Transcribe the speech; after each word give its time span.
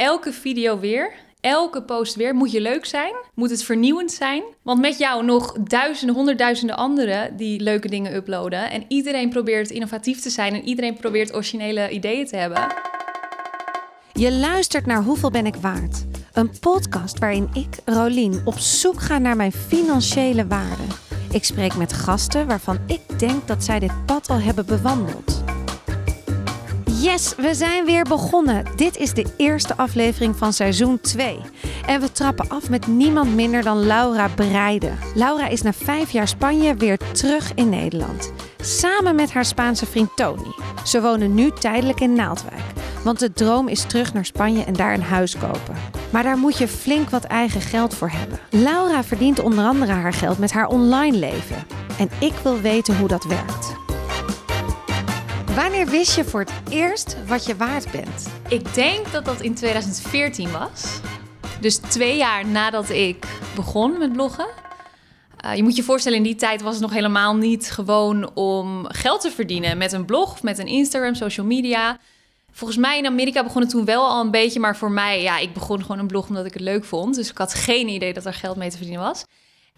elke 0.00 0.32
video 0.32 0.78
weer. 0.78 1.12
Elke 1.40 1.82
post 1.82 2.14
weer. 2.14 2.34
Moet 2.34 2.52
je 2.52 2.60
leuk 2.60 2.84
zijn? 2.84 3.14
Moet 3.34 3.50
het 3.50 3.62
vernieuwend 3.62 4.12
zijn? 4.12 4.42
Want 4.62 4.80
met 4.80 4.98
jou 4.98 5.24
nog 5.24 5.52
duizenden, 5.52 6.16
honderdduizenden 6.16 6.76
anderen 6.76 7.36
die 7.36 7.60
leuke 7.60 7.88
dingen 7.88 8.14
uploaden. 8.14 8.70
En 8.70 8.84
iedereen 8.88 9.28
probeert 9.28 9.70
innovatief 9.70 10.20
te 10.20 10.30
zijn 10.30 10.54
en 10.54 10.64
iedereen 10.64 10.96
probeert 10.96 11.34
originele 11.34 11.90
ideeën 11.90 12.26
te 12.26 12.36
hebben. 12.36 12.66
Je 14.12 14.32
luistert 14.32 14.86
naar 14.86 15.02
Hoeveel 15.02 15.30
ben 15.30 15.46
ik 15.46 15.56
waard? 15.56 16.04
Een 16.32 16.50
podcast 16.60 17.18
waarin 17.18 17.48
ik, 17.54 17.78
Rolien, 17.84 18.42
op 18.44 18.58
zoek 18.58 19.00
ga 19.00 19.18
naar 19.18 19.36
mijn 19.36 19.52
financiële 19.52 20.46
waarde. 20.46 20.82
Ik 21.32 21.44
spreek 21.44 21.76
met 21.76 21.92
gasten 21.92 22.46
waarvan 22.46 22.78
ik 22.86 23.18
denk 23.18 23.46
dat 23.48 23.64
zij 23.64 23.78
dit 23.78 24.06
pad 24.06 24.28
al 24.28 24.40
hebben 24.40 24.66
bewandeld. 24.66 25.49
Yes, 27.00 27.34
we 27.36 27.54
zijn 27.54 27.84
weer 27.84 28.04
begonnen. 28.04 28.64
Dit 28.76 28.96
is 28.96 29.12
de 29.12 29.24
eerste 29.36 29.76
aflevering 29.76 30.36
van 30.36 30.52
seizoen 30.52 31.00
2. 31.00 31.38
En 31.86 32.00
we 32.00 32.12
trappen 32.12 32.48
af 32.48 32.70
met 32.70 32.86
niemand 32.86 33.34
minder 33.34 33.62
dan 33.62 33.86
Laura 33.86 34.28
Breide. 34.28 34.90
Laura 35.14 35.48
is 35.48 35.62
na 35.62 35.72
vijf 35.72 36.10
jaar 36.10 36.28
Spanje 36.28 36.74
weer 36.74 36.98
terug 37.12 37.54
in 37.54 37.68
Nederland. 37.68 38.32
Samen 38.60 39.14
met 39.14 39.32
haar 39.32 39.44
Spaanse 39.44 39.86
vriend 39.86 40.16
Tony. 40.16 40.54
Ze 40.84 41.00
wonen 41.00 41.34
nu 41.34 41.50
tijdelijk 41.50 42.00
in 42.00 42.12
Naaldwijk. 42.12 42.62
Want 43.04 43.18
de 43.18 43.32
droom 43.32 43.68
is 43.68 43.82
terug 43.82 44.14
naar 44.14 44.24
Spanje 44.24 44.64
en 44.64 44.74
daar 44.74 44.94
een 44.94 45.02
huis 45.02 45.38
kopen. 45.38 45.76
Maar 46.10 46.22
daar 46.22 46.38
moet 46.38 46.58
je 46.58 46.68
flink 46.68 47.10
wat 47.10 47.24
eigen 47.24 47.60
geld 47.60 47.94
voor 47.94 48.10
hebben. 48.10 48.38
Laura 48.50 49.04
verdient 49.04 49.40
onder 49.40 49.64
andere 49.64 49.92
haar 49.92 50.12
geld 50.12 50.38
met 50.38 50.52
haar 50.52 50.66
online 50.66 51.16
leven. 51.16 51.64
En 51.98 52.10
ik 52.18 52.32
wil 52.42 52.60
weten 52.60 52.98
hoe 52.98 53.08
dat 53.08 53.24
werkt. 53.24 53.79
Wanneer 55.54 55.86
wist 55.86 56.16
je 56.16 56.24
voor 56.24 56.40
het 56.40 56.52
eerst 56.70 57.16
wat 57.26 57.46
je 57.46 57.56
waard 57.56 57.90
bent? 57.90 58.28
Ik 58.48 58.74
denk 58.74 59.12
dat 59.12 59.24
dat 59.24 59.40
in 59.40 59.54
2014 59.54 60.50
was. 60.50 61.00
Dus 61.60 61.76
twee 61.76 62.16
jaar 62.16 62.46
nadat 62.46 62.88
ik 62.88 63.26
begon 63.54 63.98
met 63.98 64.12
bloggen. 64.12 64.46
Uh, 65.44 65.54
je 65.54 65.62
moet 65.62 65.76
je 65.76 65.82
voorstellen, 65.82 66.18
in 66.18 66.24
die 66.24 66.34
tijd 66.34 66.62
was 66.62 66.72
het 66.72 66.82
nog 66.82 66.92
helemaal 66.92 67.36
niet 67.36 67.70
gewoon 67.70 68.30
om 68.34 68.84
geld 68.88 69.20
te 69.20 69.30
verdienen 69.30 69.78
met 69.78 69.92
een 69.92 70.04
blog 70.04 70.32
of 70.32 70.42
met 70.42 70.58
een 70.58 70.66
Instagram, 70.66 71.14
social 71.14 71.46
media. 71.46 71.98
Volgens 72.50 72.78
mij 72.78 72.98
in 72.98 73.06
Amerika 73.06 73.42
begon 73.42 73.62
het 73.62 73.70
toen 73.70 73.84
wel 73.84 74.08
al 74.08 74.20
een 74.20 74.30
beetje, 74.30 74.60
maar 74.60 74.76
voor 74.76 74.90
mij, 74.90 75.22
ja, 75.22 75.38
ik 75.38 75.52
begon 75.52 75.80
gewoon 75.82 75.98
een 75.98 76.06
blog 76.06 76.28
omdat 76.28 76.46
ik 76.46 76.52
het 76.52 76.62
leuk 76.62 76.84
vond. 76.84 77.14
Dus 77.14 77.30
ik 77.30 77.38
had 77.38 77.54
geen 77.54 77.88
idee 77.88 78.12
dat 78.12 78.26
er 78.26 78.34
geld 78.34 78.56
mee 78.56 78.70
te 78.70 78.76
verdienen 78.76 79.04
was. 79.04 79.24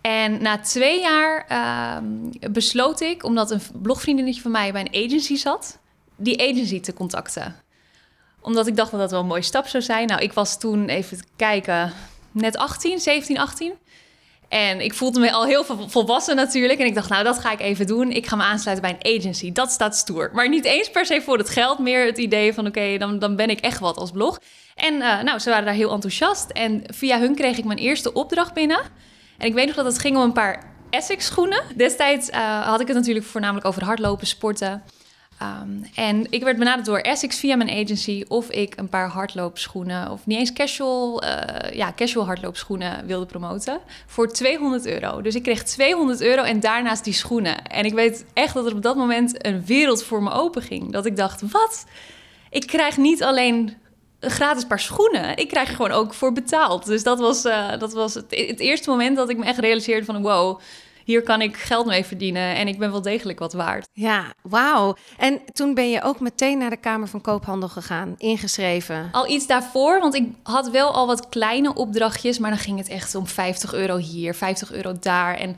En 0.03 0.43
na 0.43 0.59
twee 0.59 1.01
jaar 1.01 1.47
uh, 1.51 2.51
besloot 2.51 3.01
ik, 3.01 3.25
omdat 3.25 3.51
een 3.51 3.61
blogvriendinnetje 3.83 4.43
van 4.43 4.51
mij 4.51 4.73
bij 4.73 4.81
een 4.81 5.05
agency 5.05 5.37
zat, 5.37 5.79
die 6.17 6.41
agency 6.51 6.81
te 6.81 6.95
contacten. 6.95 7.57
Omdat 8.41 8.67
ik 8.67 8.77
dacht 8.77 8.91
dat 8.91 9.01
dat 9.01 9.11
wel 9.11 9.21
een 9.21 9.27
mooie 9.27 9.43
stap 9.43 9.67
zou 9.67 9.83
zijn. 9.83 10.07
Nou, 10.07 10.21
ik 10.21 10.33
was 10.33 10.59
toen 10.59 10.89
even 10.89 11.19
kijken, 11.37 11.93
net 12.31 12.57
18, 12.57 12.99
17, 12.99 13.39
18. 13.39 13.73
En 14.49 14.81
ik 14.81 14.95
voelde 14.95 15.21
me 15.21 15.33
al 15.33 15.45
heel 15.45 15.65
volwassen 15.87 16.37
natuurlijk. 16.37 16.79
En 16.79 16.87
ik 16.87 16.95
dacht, 16.95 17.09
nou, 17.09 17.25
dat 17.25 17.39
ga 17.39 17.53
ik 17.53 17.61
even 17.61 17.87
doen. 17.87 18.11
Ik 18.11 18.27
ga 18.27 18.37
me 18.37 18.43
aansluiten 18.43 18.89
bij 18.89 18.99
een 19.01 19.19
agency. 19.19 19.53
Dat 19.53 19.71
staat 19.71 19.97
stoer. 19.97 20.31
Maar 20.33 20.49
niet 20.49 20.65
eens 20.65 20.91
per 20.91 21.07
se 21.07 21.21
voor 21.21 21.39
het 21.39 21.49
geld. 21.49 21.79
Meer 21.79 22.07
het 22.07 22.19
idee 22.19 22.55
van, 22.55 22.67
oké, 22.67 22.99
dan, 22.99 23.19
dan 23.19 23.37
ben 23.37 23.51
ik 23.51 23.61
echt 23.61 23.79
wat 23.79 23.97
als 23.97 24.11
blog. 24.11 24.41
En 24.75 24.95
uh, 24.95 25.23
nou, 25.23 25.39
ze 25.39 25.51
waren 25.51 25.65
daar 25.65 25.75
heel 25.75 25.93
enthousiast. 25.93 26.51
En 26.51 26.83
via 26.87 27.19
hun 27.19 27.35
kreeg 27.35 27.59
ik 27.59 27.65
mijn 27.65 27.79
eerste 27.79 28.13
opdracht 28.13 28.55
binnen. 28.55 28.81
En 29.39 29.47
ik 29.47 29.55
weet 29.55 29.67
nog 29.67 29.77
dat 29.77 29.85
het 29.85 29.99
ging 29.99 30.17
om 30.17 30.23
een 30.23 30.33
paar 30.33 30.71
Essex 30.91 31.27
schoenen. 31.27 31.63
Destijds 31.77 32.29
uh, 32.29 32.67
had 32.67 32.81
ik 32.81 32.87
het 32.87 32.97
natuurlijk 32.97 33.27
voornamelijk 33.27 33.67
over 33.67 33.85
hardlopen, 33.85 34.27
sporten. 34.27 34.83
Um, 35.43 35.85
en 35.95 36.27
ik 36.31 36.43
werd 36.43 36.59
benaderd 36.59 36.87
door 36.87 36.99
Essex 36.99 37.39
via 37.39 37.57
mijn 37.57 37.71
agency 37.71 38.25
of 38.29 38.51
ik 38.51 38.77
een 38.77 38.89
paar 38.89 39.09
hardloopschoenen, 39.09 40.11
of 40.11 40.27
niet 40.27 40.39
eens 40.39 40.53
casual, 40.53 41.25
uh, 41.25 41.31
ja, 41.73 41.93
casual 41.97 42.27
hardloopschoenen 42.27 43.07
wilde 43.07 43.27
promoten 43.27 43.81
voor 44.07 44.29
200 44.29 44.87
euro. 44.87 45.23
Dus 45.23 45.35
ik 45.35 45.43
kreeg 45.43 45.63
200 45.63 46.21
euro 46.21 46.43
en 46.43 46.61
daarnaast 46.61 47.05
die 47.05 47.13
schoenen. 47.13 47.65
En 47.65 47.85
ik 47.85 47.93
weet 47.93 48.25
echt 48.33 48.55
dat 48.55 48.67
er 48.67 48.75
op 48.75 48.83
dat 48.83 48.97
moment 48.97 49.47
een 49.47 49.65
wereld 49.65 50.05
voor 50.05 50.23
me 50.23 50.31
open 50.31 50.63
ging. 50.63 50.93
Dat 50.93 51.07
ik 51.07 51.17
dacht, 51.17 51.51
wat? 51.51 51.85
Ik 52.51 52.67
krijg 52.67 52.97
niet 52.97 53.23
alleen 53.23 53.77
een 54.23 54.31
gratis 54.31 54.65
paar 54.65 54.81
schoenen. 54.81 55.37
Ik 55.37 55.49
krijg 55.49 55.69
er 55.69 55.75
gewoon 55.75 55.91
ook 55.91 56.15
voor 56.15 56.33
betaald. 56.33 56.87
Dus 56.87 57.03
dat 57.03 57.19
was, 57.19 57.45
uh, 57.45 57.79
dat 57.79 57.93
was 57.93 58.15
het, 58.15 58.25
het 58.29 58.61
eerste 58.61 58.91
moment 58.91 59.17
dat 59.17 59.29
ik 59.29 59.37
me 59.37 59.45
echt 59.45 59.59
realiseerde 59.59 60.05
van 60.05 60.23
wow 60.23 60.61
hier 61.05 61.23
kan 61.23 61.41
ik 61.41 61.57
geld 61.57 61.87
mee 61.87 62.05
verdienen 62.05 62.57
en 62.57 62.69
ik 62.69 62.79
ben 62.79 62.91
wel 62.91 63.03
degelijk 63.03 63.39
wat 63.39 63.53
waard. 63.53 63.89
Ja, 63.93 64.25
wauw. 64.43 64.97
En 65.17 65.41
toen 65.53 65.75
ben 65.75 65.91
je 65.91 66.03
ook 66.03 66.21
meteen 66.21 66.59
naar 66.59 66.71
de 66.71 66.77
Kamer 66.77 67.09
van 67.09 67.21
Koophandel 67.21 67.69
gegaan, 67.69 68.15
ingeschreven. 68.19 69.09
Al 69.13 69.29
iets 69.29 69.47
daarvoor, 69.47 70.01
want 70.01 70.15
ik 70.15 70.29
had 70.43 70.71
wel 70.71 70.93
al 70.93 71.07
wat 71.07 71.29
kleine 71.29 71.75
opdrachtjes, 71.75 72.39
maar 72.39 72.51
dan 72.51 72.59
ging 72.59 72.79
het 72.79 72.89
echt 72.89 73.15
om 73.15 73.27
50 73.27 73.75
euro 73.75 73.97
hier, 73.97 74.35
50 74.35 74.73
euro 74.73 74.93
daar. 75.01 75.35
En 75.35 75.57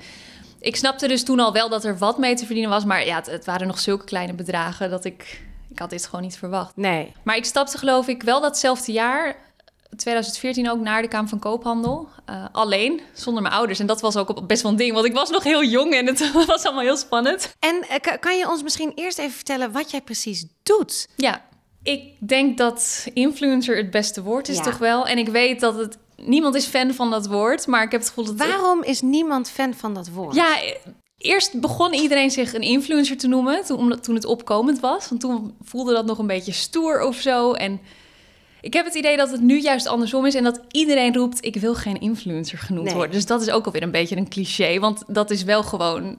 ik 0.60 0.76
snapte 0.76 1.08
dus 1.08 1.24
toen 1.24 1.40
al 1.40 1.52
wel 1.52 1.68
dat 1.68 1.84
er 1.84 1.98
wat 1.98 2.18
mee 2.18 2.34
te 2.34 2.44
verdienen 2.44 2.70
was, 2.70 2.84
maar 2.84 3.06
ja, 3.06 3.16
het, 3.16 3.26
het 3.26 3.44
waren 3.44 3.66
nog 3.66 3.78
zulke 3.78 4.04
kleine 4.04 4.34
bedragen 4.34 4.90
dat 4.90 5.04
ik 5.04 5.42
ik 5.74 5.80
had 5.80 5.90
dit 5.90 6.06
gewoon 6.06 6.22
niet 6.22 6.36
verwacht. 6.36 6.76
Nee. 6.76 7.12
Maar 7.22 7.36
ik 7.36 7.44
stapte 7.44 7.78
geloof 7.78 8.08
ik 8.08 8.22
wel 8.22 8.40
datzelfde 8.40 8.92
jaar 8.92 9.36
2014 9.96 10.70
ook 10.70 10.80
naar 10.80 11.02
de 11.02 11.08
Kamer 11.08 11.28
van 11.28 11.38
Koophandel. 11.38 12.08
Uh, 12.30 12.44
alleen, 12.52 13.00
zonder 13.12 13.42
mijn 13.42 13.54
ouders. 13.54 13.78
En 13.78 13.86
dat 13.86 14.00
was 14.00 14.16
ook 14.16 14.46
best 14.46 14.62
wel 14.62 14.70
een 14.70 14.76
ding, 14.76 14.92
want 14.92 15.06
ik 15.06 15.12
was 15.12 15.30
nog 15.30 15.42
heel 15.42 15.64
jong 15.64 15.94
en 15.94 16.06
het 16.06 16.32
was 16.46 16.64
allemaal 16.64 16.82
heel 16.82 16.96
spannend. 16.96 17.56
En 17.58 17.84
uh, 17.90 18.18
kan 18.20 18.36
je 18.36 18.48
ons 18.48 18.62
misschien 18.62 18.92
eerst 18.94 19.18
even 19.18 19.34
vertellen 19.34 19.72
wat 19.72 19.90
jij 19.90 20.00
precies 20.00 20.46
doet? 20.62 21.08
Ja, 21.16 21.44
ik 21.82 22.28
denk 22.28 22.58
dat 22.58 23.06
influencer 23.14 23.76
het 23.76 23.90
beste 23.90 24.22
woord 24.22 24.48
is 24.48 24.56
ja. 24.56 24.62
toch 24.62 24.78
wel. 24.78 25.06
En 25.06 25.18
ik 25.18 25.28
weet 25.28 25.60
dat 25.60 25.74
het... 25.74 25.98
Niemand 26.16 26.54
is 26.54 26.66
fan 26.66 26.94
van 26.94 27.10
dat 27.10 27.26
woord, 27.26 27.66
maar 27.66 27.82
ik 27.82 27.90
heb 27.90 28.00
het 28.00 28.08
gevoel 28.08 28.24
dat... 28.24 28.36
Waarom 28.36 28.82
is 28.82 29.00
niemand 29.00 29.50
fan 29.50 29.74
van 29.74 29.94
dat 29.94 30.08
woord? 30.08 30.34
Ja, 30.34 30.56
eerst 31.18 31.60
begon 31.60 31.94
iedereen 31.94 32.30
zich 32.30 32.54
een 32.54 32.62
influencer 32.62 33.16
te 33.16 33.28
noemen 33.28 33.64
toen, 33.64 34.00
toen 34.00 34.14
het 34.14 34.24
opkomend 34.24 34.80
was. 34.80 35.08
Want 35.08 35.20
toen 35.20 35.54
voelde 35.62 35.92
dat 35.92 36.06
nog 36.06 36.18
een 36.18 36.26
beetje 36.26 36.52
stoer 36.52 37.02
of 37.02 37.16
zo. 37.16 37.52
En 37.52 37.80
ik 38.60 38.72
heb 38.72 38.84
het 38.84 38.94
idee 38.94 39.16
dat 39.16 39.30
het 39.30 39.40
nu 39.40 39.60
juist 39.60 39.86
andersom 39.86 40.26
is 40.26 40.34
en 40.34 40.44
dat 40.44 40.60
iedereen 40.70 41.14
roept: 41.14 41.44
ik 41.44 41.56
wil 41.56 41.74
geen 41.74 42.00
influencer 42.00 42.58
genoemd 42.58 42.92
worden. 42.92 43.12
Dus 43.12 43.26
dat 43.26 43.42
is 43.42 43.50
ook 43.50 43.66
alweer 43.66 43.82
een 43.82 43.90
beetje 43.90 44.16
een 44.16 44.28
cliché, 44.28 44.78
want 44.78 45.02
dat 45.06 45.30
is 45.30 45.42
wel 45.42 45.62
gewoon, 45.62 46.18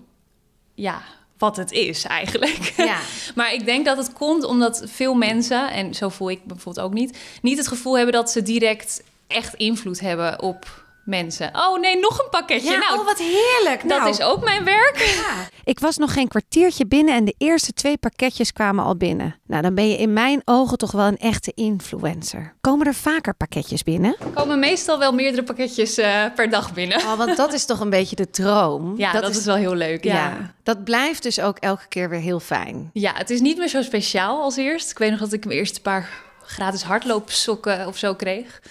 ja, 0.74 1.02
wat 1.38 1.58
het 1.58 1.72
is 1.72 2.04
eigenlijk. 2.04 2.74
Ja. 2.78 3.00
maar 3.36 3.54
ik 3.54 3.66
denk 3.66 3.86
dat 3.86 3.98
het 3.98 4.14
komt 4.14 4.44
omdat 4.44 4.84
veel 4.86 5.14
mensen, 5.14 5.72
en 5.72 5.94
zo 5.94 6.10
voel 6.10 6.30
ik 6.30 6.46
bijvoorbeeld 6.46 6.86
ook 6.86 6.94
niet, 6.94 7.18
niet 7.42 7.58
het 7.58 7.68
gevoel 7.68 7.96
hebben 7.96 8.14
dat 8.14 8.32
ze 8.32 8.42
direct 8.42 9.04
echt 9.28 9.54
invloed 9.54 10.00
hebben 10.00 10.42
op 10.42 10.84
mensen. 11.06 11.50
Oh 11.54 11.80
nee, 11.80 12.00
nog 12.00 12.20
een 12.20 12.30
pakketje. 12.30 12.72
Ja, 12.72 12.78
nou, 12.78 13.00
oh, 13.00 13.06
wat 13.06 13.18
heerlijk. 13.18 13.90
Dat 13.90 14.00
nou, 14.00 14.10
is 14.10 14.22
ook 14.22 14.44
mijn 14.44 14.64
werk. 14.64 14.98
Ja. 14.98 15.48
Ik 15.64 15.80
was 15.80 15.98
nog 15.98 16.14
geen 16.14 16.28
kwartiertje 16.28 16.86
binnen 16.86 17.14
en 17.14 17.26
de 17.26 17.36
eerste 17.38 17.74
twee 17.74 17.98
pakketjes 17.98 18.52
kwamen 18.52 18.86
al 18.86 18.96
binnen. 18.96 19.40
Nou, 19.48 19.62
dan 19.62 19.76
ben 19.76 19.90
je 19.90 19.98
in 19.98 20.14
mijn 20.14 20.42
ogen 20.46 20.78
toch 20.78 20.92
wel 20.92 21.06
een 21.06 21.18
echte 21.18 21.52
influencer. 21.56 22.54
Komen 22.62 22.88
er 22.88 22.94
vaker 22.94 23.34
pakketjes 23.34 23.84
binnen? 23.84 24.16
Er 24.20 24.26
komen 24.34 24.60
meestal 24.60 25.00
wel 25.00 25.14
meerdere 25.14 25.44
pakketjes 25.44 26.00
uh, 26.00 26.24
per 26.36 26.50
dag 26.50 26.74
binnen. 26.74 26.98
Oh, 26.98 27.18
want 27.18 27.38
dat 27.38 27.54
is 27.54 27.66
toch 27.66 27.80
een 27.80 27.90
beetje 27.90 28.16
de 28.16 28.30
droom. 28.30 28.94
Ja, 28.98 29.12
dat, 29.12 29.22
dat 29.22 29.32
is, 29.32 29.38
is, 29.38 29.46
wel 29.46 29.56
heel 29.56 29.76
leuk. 29.76 30.04
Ja. 30.04 30.14
ja. 30.14 30.54
dat 30.64 30.84
blijft 30.84 31.24
dus 31.24 31.40
ook 31.40 31.58
elke 31.58 31.88
keer 31.88 32.10
weer 32.10 32.20
heel 32.20 32.40
fijn. 32.40 32.90
Ja, 32.94 33.14
het 33.16 33.30
is 33.30 33.42
niet 33.42 33.58
meer 33.58 33.68
zo 33.68 33.82
speciaal 33.82 34.42
als 34.42 34.56
eerst. 34.56 34.92
Ik 34.92 34.98
weet 34.98 35.12
nog 35.12 35.20
dat 35.20 35.34
ik 35.34 35.46
mijn 35.46 35.58
eerste 35.58 35.82
paar 35.82 36.10
gratis 36.44 36.84
hardloopsokken 36.84 37.88
of 37.88 37.98
zo 37.98 38.16
kreeg. 38.16 38.62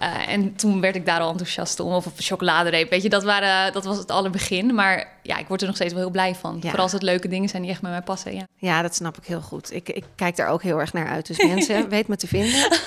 Uh, 0.00 0.28
en 0.28 0.56
toen 0.56 0.80
werd 0.80 0.96
ik 0.96 1.06
daar 1.06 1.20
al 1.20 1.30
enthousiast 1.30 1.80
om. 1.80 1.92
Of 1.92 2.06
op 2.06 2.12
chocoladereep. 2.16 2.90
Weet 2.90 3.02
je, 3.02 3.08
dat, 3.08 3.24
waren, 3.24 3.72
dat 3.72 3.84
was 3.84 3.96
het 3.96 4.10
allerbegin. 4.10 4.74
Maar 4.74 5.08
ja, 5.22 5.38
ik 5.38 5.48
word 5.48 5.60
er 5.60 5.66
nog 5.66 5.76
steeds 5.76 5.92
wel 5.92 6.02
heel 6.02 6.10
blij 6.10 6.34
van. 6.34 6.54
Ja. 6.54 6.60
Vooral 6.60 6.82
als 6.82 6.92
het 6.92 7.02
leuke 7.02 7.28
dingen 7.28 7.48
zijn 7.48 7.62
die 7.62 7.70
echt 7.70 7.80
bij 7.80 7.90
mij 7.90 8.02
passen. 8.02 8.34
Ja, 8.34 8.46
ja 8.56 8.82
dat 8.82 8.94
snap 8.94 9.16
ik 9.16 9.24
heel 9.24 9.40
goed. 9.40 9.72
Ik, 9.72 9.88
ik 9.88 10.04
kijk 10.14 10.36
daar 10.36 10.48
ook 10.48 10.62
heel 10.62 10.80
erg 10.80 10.92
naar 10.92 11.08
uit. 11.08 11.26
Dus 11.26 11.44
mensen, 11.44 11.88
weet 11.88 12.08
me 12.08 12.16
te 12.16 12.26
vinden. 12.26 12.68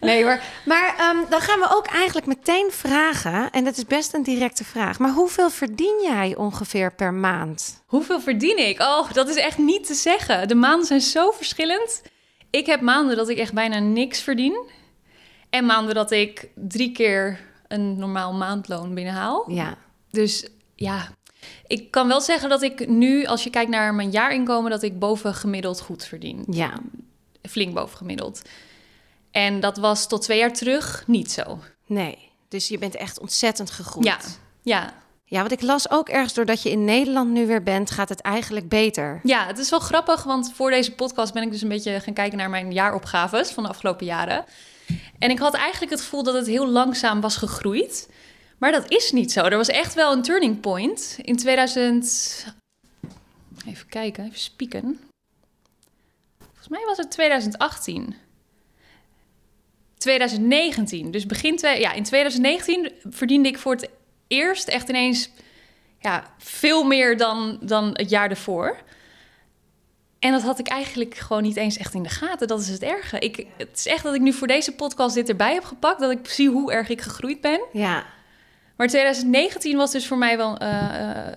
Nee 0.00 0.22
hoor. 0.22 0.40
Maar 0.64 1.10
um, 1.10 1.26
dan 1.28 1.40
gaan 1.40 1.58
we 1.58 1.68
ook 1.70 1.86
eigenlijk 1.86 2.26
meteen 2.26 2.68
vragen. 2.70 3.50
En 3.50 3.64
dat 3.64 3.76
is 3.76 3.84
best 3.84 4.14
een 4.14 4.22
directe 4.22 4.64
vraag. 4.64 4.98
Maar 4.98 5.12
hoeveel 5.12 5.50
verdien 5.50 6.00
jij 6.02 6.36
ongeveer 6.36 6.92
per 6.94 7.14
maand? 7.14 7.82
Hoeveel 7.86 8.20
verdien 8.20 8.68
ik? 8.68 8.80
Oh, 8.80 9.12
dat 9.12 9.28
is 9.28 9.36
echt 9.36 9.58
niet 9.58 9.86
te 9.86 9.94
zeggen. 9.94 10.48
De 10.48 10.54
maanden 10.54 10.86
zijn 10.86 11.00
zo 11.00 11.30
verschillend. 11.30 12.02
Ik 12.50 12.66
heb 12.66 12.80
maanden 12.80 13.16
dat 13.16 13.28
ik 13.28 13.38
echt 13.38 13.52
bijna 13.52 13.78
niks 13.78 14.20
verdien. 14.20 14.68
En 15.50 15.66
maanden 15.66 15.94
dat 15.94 16.10
ik 16.10 16.48
drie 16.54 16.92
keer 16.92 17.40
een 17.68 17.98
normaal 17.98 18.32
maandloon 18.32 18.94
binnenhaal. 18.94 19.50
Ja. 19.50 19.76
Dus 20.10 20.48
ja, 20.74 21.08
ik 21.66 21.90
kan 21.90 22.08
wel 22.08 22.20
zeggen 22.20 22.48
dat 22.48 22.62
ik 22.62 22.88
nu, 22.88 23.24
als 23.24 23.44
je 23.44 23.50
kijkt 23.50 23.70
naar 23.70 23.94
mijn 23.94 24.10
jaarinkomen, 24.10 24.70
dat 24.70 24.82
ik 24.82 24.98
boven 24.98 25.34
gemiddeld 25.34 25.80
goed 25.80 26.04
verdien. 26.04 26.44
Ja. 26.50 26.72
Flink 27.42 27.74
boven 27.74 27.96
gemiddeld. 27.96 28.42
En 29.30 29.60
dat 29.60 29.76
was 29.76 30.08
tot 30.08 30.22
twee 30.22 30.38
jaar 30.38 30.52
terug 30.52 31.04
niet 31.06 31.32
zo. 31.32 31.58
Nee, 31.86 32.18
dus 32.48 32.68
je 32.68 32.78
bent 32.78 32.94
echt 32.94 33.20
ontzettend 33.20 33.70
gegroeid. 33.70 34.06
Ja, 34.06 34.18
ja. 34.62 34.94
Ja, 35.24 35.38
want 35.40 35.52
ik 35.52 35.62
las 35.62 35.90
ook 35.90 36.08
ergens 36.08 36.34
doordat 36.34 36.62
je 36.62 36.70
in 36.70 36.84
Nederland 36.84 37.30
nu 37.30 37.46
weer 37.46 37.62
bent, 37.62 37.90
gaat 37.90 38.08
het 38.08 38.20
eigenlijk 38.20 38.68
beter. 38.68 39.20
Ja, 39.22 39.46
het 39.46 39.58
is 39.58 39.70
wel 39.70 39.80
grappig, 39.80 40.22
want 40.22 40.52
voor 40.54 40.70
deze 40.70 40.94
podcast 40.94 41.32
ben 41.32 41.42
ik 41.42 41.50
dus 41.50 41.62
een 41.62 41.68
beetje 41.68 42.00
gaan 42.00 42.14
kijken 42.14 42.38
naar 42.38 42.50
mijn 42.50 42.72
jaaropgaves 42.72 43.50
van 43.50 43.62
de 43.62 43.68
afgelopen 43.68 44.06
jaren. 44.06 44.44
En 45.18 45.30
ik 45.30 45.38
had 45.38 45.54
eigenlijk 45.54 45.92
het 45.92 46.00
gevoel 46.00 46.22
dat 46.22 46.34
het 46.34 46.46
heel 46.46 46.68
langzaam 46.68 47.20
was 47.20 47.36
gegroeid. 47.36 48.08
Maar 48.58 48.72
dat 48.72 48.90
is 48.90 49.12
niet 49.12 49.32
zo. 49.32 49.44
Er 49.44 49.56
was 49.56 49.68
echt 49.68 49.94
wel 49.94 50.12
een 50.12 50.22
turning 50.22 50.60
point. 50.60 51.18
In 51.22 51.36
2000... 51.36 52.46
Even 53.66 53.86
kijken, 53.88 54.24
even 54.24 54.38
spieken. 54.38 55.00
Volgens 56.38 56.68
mij 56.68 56.84
was 56.86 56.96
het 56.96 57.10
2018. 57.10 58.14
2019. 59.96 61.10
Dus 61.10 61.26
begin... 61.26 61.56
Twee, 61.56 61.80
ja, 61.80 61.92
in 61.92 62.02
2019 62.02 62.92
verdiende 63.10 63.48
ik 63.48 63.58
voor 63.58 63.72
het 63.72 63.88
eerst 64.28 64.68
echt 64.68 64.88
ineens... 64.88 65.30
Ja, 65.98 66.34
veel 66.38 66.84
meer 66.84 67.16
dan, 67.16 67.58
dan 67.62 67.90
het 67.92 68.10
jaar 68.10 68.30
ervoor. 68.30 68.82
En 70.20 70.32
dat 70.32 70.42
had 70.42 70.58
ik 70.58 70.68
eigenlijk 70.68 71.14
gewoon 71.14 71.42
niet 71.42 71.56
eens 71.56 71.76
echt 71.76 71.94
in 71.94 72.02
de 72.02 72.08
gaten. 72.08 72.48
Dat 72.48 72.60
is 72.60 72.68
het 72.68 72.82
erge. 72.82 73.18
Ik, 73.18 73.46
het 73.56 73.70
is 73.74 73.86
echt 73.86 74.02
dat 74.02 74.14
ik 74.14 74.20
nu 74.20 74.32
voor 74.32 74.46
deze 74.46 74.72
podcast 74.72 75.14
dit 75.14 75.28
erbij 75.28 75.54
heb 75.54 75.64
gepakt. 75.64 76.00
Dat 76.00 76.10
ik 76.10 76.28
zie 76.28 76.48
hoe 76.50 76.72
erg 76.72 76.88
ik 76.88 77.00
gegroeid 77.00 77.40
ben. 77.40 77.60
Ja. 77.72 78.04
Maar 78.76 78.88
2019 78.88 79.76
was 79.76 79.90
dus 79.90 80.06
voor 80.06 80.18
mij 80.18 80.36
wel 80.36 80.62
uh, 80.62 80.68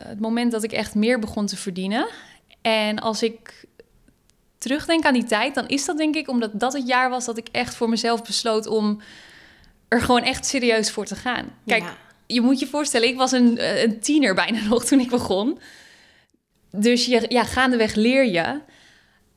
het 0.03 0.19
moment 0.19 0.51
dat 0.51 0.63
ik 0.63 0.71
echt 0.71 0.95
meer 0.95 1.19
begon 1.19 1.45
te 1.45 1.57
verdienen. 1.57 2.07
En 2.61 2.99
als 2.99 3.23
ik 3.23 3.65
terugdenk 4.57 5.05
aan 5.05 5.13
die 5.13 5.23
tijd, 5.23 5.55
dan 5.55 5.67
is 5.67 5.85
dat 5.85 5.97
denk 5.97 6.15
ik 6.15 6.29
omdat 6.29 6.59
dat 6.59 6.73
het 6.73 6.87
jaar 6.87 7.09
was 7.09 7.25
dat 7.25 7.37
ik 7.37 7.47
echt 7.51 7.75
voor 7.75 7.89
mezelf 7.89 8.23
besloot 8.23 8.67
om 8.67 9.01
er 9.87 10.01
gewoon 10.01 10.23
echt 10.23 10.45
serieus 10.45 10.91
voor 10.91 11.05
te 11.05 11.15
gaan. 11.15 11.45
Kijk, 11.65 11.83
Ja. 11.83 11.97
je 12.27 12.41
moet 12.41 12.59
je 12.59 12.67
voorstellen, 12.67 13.07
ik 13.07 13.17
was 13.17 13.31
een, 13.31 13.57
eh, 13.57 13.83
een 13.83 13.99
tiener 13.99 14.35
bijna 14.35 14.59
nog 14.69 14.85
toen 14.85 14.99
ik 14.99 15.09
begon. 15.09 15.59
Dus 16.75 17.05
je, 17.05 17.25
ja, 17.27 17.43
gaandeweg 17.43 17.95
leer 17.95 18.25
je. 18.25 18.59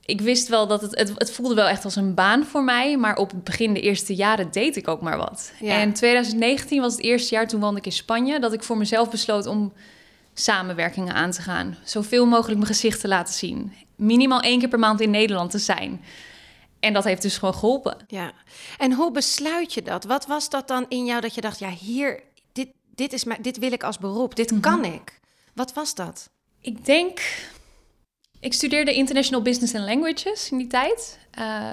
Ik 0.04 0.20
wist 0.20 0.48
wel 0.48 0.66
dat 0.66 0.82
het, 0.82 0.98
het, 0.98 1.12
het 1.16 1.30
voelde 1.30 1.54
wel 1.54 1.68
echt 1.68 1.84
als 1.84 1.96
een 1.96 2.14
baan 2.14 2.44
voor 2.44 2.64
mij. 2.64 2.96
Maar 2.96 3.16
op 3.16 3.30
het 3.30 3.44
begin 3.44 3.74
de 3.74 3.80
eerste 3.80 4.14
jaren 4.14 4.50
deed 4.50 4.76
ik 4.76 4.88
ook 4.88 5.00
maar 5.00 5.16
wat. 5.16 5.52
Ja. 5.60 5.80
En 5.80 5.92
2019 5.92 6.80
was 6.80 6.92
het 6.92 7.02
eerste 7.02 7.34
jaar, 7.34 7.48
toen 7.48 7.60
woonde 7.60 7.78
ik 7.78 7.86
in 7.86 7.92
Spanje... 7.92 8.40
dat 8.40 8.52
ik 8.52 8.62
voor 8.62 8.76
mezelf 8.76 9.10
besloot 9.10 9.46
om 9.46 9.72
samenwerkingen 10.34 11.14
aan 11.14 11.30
te 11.30 11.42
gaan. 11.42 11.76
Zoveel 11.84 12.26
mogelijk 12.26 12.58
mijn 12.58 12.72
gezicht 12.72 13.00
te 13.00 13.08
laten 13.08 13.34
zien. 13.34 13.72
Minimaal 13.96 14.40
één 14.40 14.58
keer 14.58 14.68
per 14.68 14.78
maand 14.78 15.00
in 15.00 15.10
Nederland 15.10 15.50
te 15.50 15.58
zijn. 15.58 16.00
En 16.80 16.92
dat 16.92 17.04
heeft 17.04 17.22
dus 17.22 17.38
gewoon 17.38 17.54
geholpen. 17.54 17.96
Ja. 18.08 18.32
En 18.78 18.92
hoe 18.92 19.10
besluit 19.10 19.74
je 19.74 19.82
dat? 19.82 20.04
Wat 20.04 20.26
was 20.26 20.50
dat 20.50 20.68
dan 20.68 20.86
in 20.88 21.04
jou 21.04 21.20
dat 21.20 21.34
je 21.34 21.40
dacht, 21.40 21.58
ja, 21.58 21.70
hier, 21.70 22.22
dit, 22.52 22.68
dit, 22.94 23.12
is 23.12 23.24
mijn, 23.24 23.42
dit 23.42 23.58
wil 23.58 23.72
ik 23.72 23.82
als 23.82 23.98
beroep, 23.98 24.36
dit 24.36 24.60
kan 24.60 24.84
ik. 24.84 25.20
Wat 25.54 25.72
was 25.72 25.94
dat? 25.94 26.30
Ik 26.66 26.84
denk. 26.84 27.20
Ik 28.40 28.52
studeerde 28.52 28.94
International 28.94 29.42
Business 29.42 29.74
and 29.74 29.84
Languages 29.84 30.50
in 30.50 30.58
die 30.58 30.66
tijd. 30.66 31.18
Eh, 31.30 31.70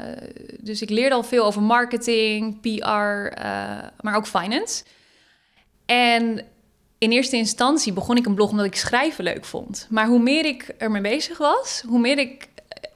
dus 0.60 0.81
ik 0.81 0.90
leerde 0.90 1.16
al 1.16 1.24
veel 1.24 1.45
over 1.45 1.62
marketing, 1.62 2.62
PR, 2.62 2.88
eh, 2.88 3.78
maar 4.01 4.16
ook 4.16 4.28
finance. 4.28 4.84
En 5.86 6.45
in 6.98 7.12
eerste 7.12 7.36
instantie 7.36 7.94
begon 7.94 8.18
ik 8.18 8.25
een 8.25 8.34
blog 8.36 8.50
omdat 8.50 8.66
ik 8.66 8.75
schrijven 8.75 9.24
leuk 9.24 9.45
vond. 9.45 9.88
Maar 9.90 10.07
hoe 10.07 10.19
meer 10.19 10.45
ik 10.45 10.63
ermee 10.78 11.01
bezig 11.01 11.38
was, 11.38 11.84
hoe 11.88 12.00
meer 12.00 12.18
ik 12.18 12.48
eh, 12.68 12.92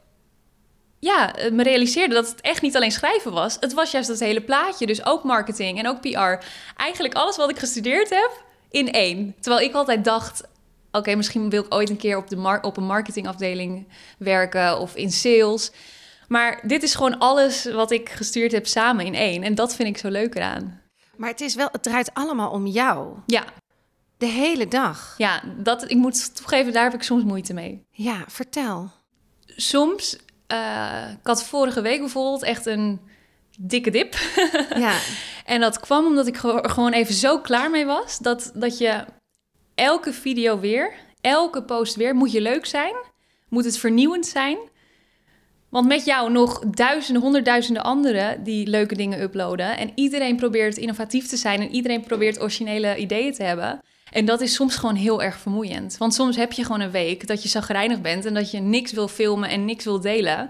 ja, 0.99 1.35
me 1.51 1.63
realiseerde 1.63 2.13
dat 2.13 2.29
het 2.29 2.41
echt 2.41 2.61
niet 2.61 2.75
alleen 2.75 2.91
schrijven 2.91 3.31
was. 3.31 3.57
Het 3.59 3.73
was 3.73 3.91
juist 3.91 4.09
het 4.09 4.19
hele 4.19 4.41
plaatje. 4.41 4.85
Dus 4.85 5.05
ook 5.05 5.23
marketing 5.23 5.79
en 5.79 5.87
ook 5.87 6.01
PR. 6.01 6.45
Eigenlijk 6.75 7.13
alles 7.13 7.37
wat 7.37 7.49
ik 7.49 7.59
gestudeerd 7.59 8.09
heb 8.09 8.43
in 8.69 8.91
één. 8.91 9.35
Terwijl 9.39 9.65
ik 9.65 9.73
altijd 9.73 10.03
dacht, 10.03 10.43
oké, 10.97 11.15
misschien 11.15 11.49
wil 11.49 11.63
ik 11.63 11.73
ooit 11.73 11.89
een 11.89 11.97
keer 11.97 12.17
op, 12.17 12.29
de 12.29 12.35
mar- 12.35 12.61
op 12.61 12.77
een 12.77 12.85
marketingafdeling 12.85 13.87
werken 14.17 14.79
of 14.79 14.95
in 14.95 15.11
sales. 15.11 15.71
Maar 16.27 16.59
dit 16.67 16.83
is 16.83 16.95
gewoon 16.95 17.17
alles 17.19 17.71
wat 17.71 17.91
ik 17.91 18.09
gestuurd 18.09 18.51
heb 18.51 18.67
samen 18.67 19.05
in 19.05 19.13
één. 19.15 19.43
En 19.43 19.55
dat 19.55 19.75
vind 19.75 19.89
ik 19.89 19.97
zo 19.97 20.09
leuk 20.09 20.35
eraan. 20.35 20.81
Maar 21.17 21.29
het 21.29 21.41
is 21.41 21.55
wel, 21.55 21.69
het 21.71 21.83
draait 21.83 22.13
allemaal 22.13 22.49
om 22.51 22.65
jou. 22.67 23.17
Ja, 23.25 23.43
De 24.17 24.25
hele 24.25 24.67
dag. 24.67 25.15
ja 25.17 25.41
dat, 25.57 25.91
ik 25.91 25.97
moet 25.97 26.35
toegeven, 26.35 26.73
daar 26.73 26.83
heb 26.83 26.93
ik 26.93 27.03
soms 27.03 27.23
moeite 27.23 27.53
mee. 27.53 27.85
Ja, 27.91 28.23
vertel. 28.27 28.91
Soms, 29.45 30.17
eh, 30.47 31.09
ik 31.19 31.27
had 31.27 31.43
vorige 31.43 31.81
week 31.81 31.99
bijvoorbeeld 31.99 32.43
echt 32.43 32.65
een 32.65 32.99
dikke 33.59 33.89
dip. 33.91 34.15
Ja, 34.75 34.97
En 35.45 35.59
dat 35.61 35.79
kwam 35.79 36.05
omdat 36.05 36.27
ik 36.27 36.37
er 36.43 36.69
gewoon 36.69 36.91
even 36.93 37.13
zo 37.13 37.39
klaar 37.41 37.69
mee 37.69 37.85
was. 37.85 38.17
Dat, 38.17 38.51
dat 38.53 38.77
je 38.77 39.05
elke 39.77 40.13
video 40.13 40.59
weer, 40.59 40.93
elke 41.21 41.63
post 41.63 41.95
weer, 41.95 42.15
moet 42.15 42.31
je 42.31 42.41
leuk 42.41 42.65
zijn. 42.65 42.95
Moet 43.49 43.65
het 43.65 43.77
vernieuwend 43.77 44.25
zijn. 44.25 44.57
Want 45.69 45.87
met 45.87 46.05
jou 46.05 46.31
nog 46.31 46.59
duizenden, 46.59 47.21
honderdduizenden 47.21 47.83
anderen 47.83 48.43
die 48.43 48.67
leuke 48.67 48.95
dingen 48.95 49.21
uploaden. 49.21 49.77
En 49.77 49.91
iedereen 49.95 50.35
probeert 50.35 50.77
innovatief 50.77 51.27
te 51.27 51.37
zijn 51.37 51.61
en 51.61 51.71
iedereen 51.71 52.03
probeert 52.03 52.41
originele 52.41 52.97
ideeën 52.97 53.33
te 53.33 53.43
hebben. 53.43 53.81
En 54.11 54.25
dat 54.25 54.41
is 54.41 54.53
soms 54.53 54.75
gewoon 54.75 54.95
heel 54.95 55.23
erg 55.23 55.37
vermoeiend. 55.37 55.97
Want 55.97 56.13
soms 56.13 56.35
heb 56.35 56.51
je 56.51 56.63
gewoon 56.63 56.81
een 56.81 56.91
week 56.91 57.27
dat 57.27 57.43
je 57.43 57.49
zagrijnig 57.49 58.01
bent 58.01 58.25
en 58.25 58.33
dat 58.33 58.51
je 58.51 58.59
niks 58.59 58.91
wil 58.91 59.07
filmen 59.07 59.49
en 59.49 59.65
niks 59.65 59.83
wil 59.83 60.01
delen. 60.01 60.49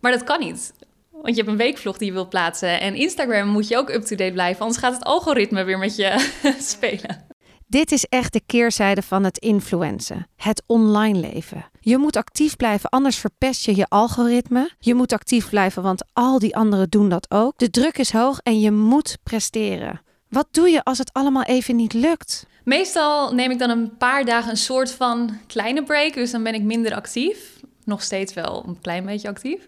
Maar 0.00 0.12
dat 0.12 0.24
kan 0.24 0.40
niet. 0.40 0.72
Want 1.10 1.36
je 1.36 1.42
hebt 1.42 1.48
een 1.48 1.56
weekvlog 1.56 1.98
die 1.98 2.06
je 2.06 2.12
wilt 2.12 2.28
plaatsen. 2.28 2.80
En 2.80 2.94
Instagram 2.94 3.48
moet 3.48 3.68
je 3.68 3.76
ook 3.76 3.90
up-to-date 3.90 4.32
blijven, 4.32 4.60
anders 4.60 4.80
gaat 4.80 4.94
het 4.94 5.04
algoritme 5.04 5.64
weer 5.64 5.78
met 5.78 5.96
je 5.96 6.28
spelen. 6.58 7.26
Dit 7.70 7.92
is 7.92 8.04
echt 8.04 8.32
de 8.32 8.40
keerzijde 8.46 9.02
van 9.02 9.24
het 9.24 9.38
influencen, 9.38 10.26
het 10.36 10.62
online 10.66 11.18
leven. 11.18 11.70
Je 11.80 11.98
moet 11.98 12.16
actief 12.16 12.56
blijven, 12.56 12.90
anders 12.90 13.16
verpest 13.16 13.64
je 13.64 13.76
je 13.76 13.88
algoritme. 13.88 14.70
Je 14.78 14.94
moet 14.94 15.12
actief 15.12 15.48
blijven, 15.48 15.82
want 15.82 16.04
al 16.12 16.38
die 16.38 16.56
anderen 16.56 16.90
doen 16.90 17.08
dat 17.08 17.30
ook. 17.30 17.58
De 17.58 17.70
druk 17.70 17.98
is 17.98 18.12
hoog 18.12 18.40
en 18.42 18.60
je 18.60 18.70
moet 18.70 19.18
presteren. 19.22 20.00
Wat 20.28 20.46
doe 20.50 20.68
je 20.68 20.84
als 20.84 20.98
het 20.98 21.12
allemaal 21.12 21.42
even 21.42 21.76
niet 21.76 21.92
lukt? 21.92 22.46
Meestal 22.64 23.34
neem 23.34 23.50
ik 23.50 23.58
dan 23.58 23.70
een 23.70 23.96
paar 23.96 24.24
dagen 24.24 24.50
een 24.50 24.56
soort 24.56 24.92
van 24.92 25.38
kleine 25.46 25.82
break. 25.82 26.14
Dus 26.14 26.30
dan 26.30 26.42
ben 26.42 26.54
ik 26.54 26.62
minder 26.62 26.94
actief. 26.94 27.60
Nog 27.84 28.02
steeds 28.02 28.34
wel 28.34 28.64
een 28.66 28.80
klein 28.80 29.04
beetje 29.06 29.28
actief. 29.28 29.66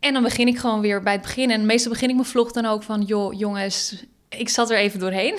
En 0.00 0.12
dan 0.12 0.22
begin 0.22 0.46
ik 0.46 0.58
gewoon 0.58 0.80
weer 0.80 1.02
bij 1.02 1.12
het 1.12 1.22
begin. 1.22 1.50
En 1.50 1.66
meestal 1.66 1.92
begin 1.92 2.08
ik 2.08 2.14
mijn 2.14 2.26
vlog 2.26 2.52
dan 2.52 2.66
ook 2.66 2.82
van... 2.82 3.02
joh, 3.02 3.38
jongens, 3.38 4.04
ik 4.28 4.48
zat 4.48 4.70
er 4.70 4.78
even 4.78 5.00
doorheen. 5.00 5.38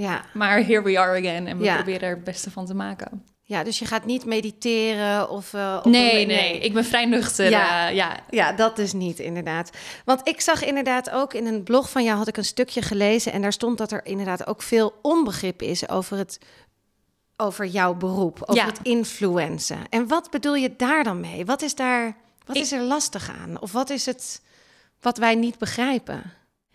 Ja, 0.00 0.24
Maar 0.34 0.64
here 0.66 0.82
we 0.82 0.98
are 0.98 1.18
again. 1.18 1.46
En 1.46 1.58
we 1.58 1.64
Ja. 1.64 1.74
proberen 1.74 2.00
er 2.08 2.14
het 2.14 2.24
beste 2.24 2.50
van 2.50 2.66
te 2.66 2.74
maken. 2.74 3.24
ja 3.42 3.64
dus 3.64 3.78
je 3.78 3.84
gaat 3.84 4.04
niet 4.04 4.24
mediteren 4.24 5.30
of... 5.30 5.54
eh, 5.54 5.76
op 5.78 5.90
Nee, 5.90 6.20
een- 6.20 6.26
nee, 6.26 6.58
ik 6.58 6.72
ben 6.72 6.84
vrij 6.84 7.04
nuchter. 7.06 7.50
Ja. 7.50 7.88
Ja, 7.88 7.88
ja. 7.88 8.20
Ja, 8.30 8.52
dat 8.52 8.78
is 8.78 8.92
niet 8.92 9.18
inderdaad. 9.18 9.70
Want 10.04 10.28
ik 10.28 10.40
zag 10.40 10.64
inderdaad 10.64 11.10
ook 11.10 11.34
in 11.34 11.46
een 11.46 11.62
blog 11.62 11.90
van 11.90 12.04
jou 12.04 12.16
had 12.18 12.28
ik 12.28 12.36
een 12.36 12.44
stukje 12.44 12.82
gelezen 12.82 13.32
en 13.32 13.42
daar 13.42 13.52
stond 13.52 13.78
dat 13.78 13.92
er 13.92 14.00
inderdaad 14.06 14.46
ook 14.46 14.62
veel 14.62 14.98
onbegrip 15.02 15.62
is 15.62 15.88
over 15.88 16.16
het 16.16 16.38
over 17.36 17.66
jouw 17.66 17.94
beroep, 17.94 18.38
over 18.42 18.54
Ja. 18.54 18.66
het 18.66 18.78
influencen. 18.82 19.78
En 19.90 20.08
wat 20.08 20.30
bedoel 20.30 20.54
je 20.54 20.76
daar 20.76 21.04
dan 21.04 21.20
mee? 21.20 21.44
Wat 21.44 21.62
is 21.62 21.74
daar 21.74 22.16
wat 22.46 22.56
Ik- 22.56 22.62
is 22.62 22.72
er 22.72 22.80
lastig 22.82 23.30
aan? 23.42 23.60
Of 23.60 23.72
wat 23.72 23.90
is 23.90 24.06
het 24.06 24.42
wat 25.00 25.18
wij 25.18 25.34
niet 25.34 25.58
begrijpen? 25.58 26.22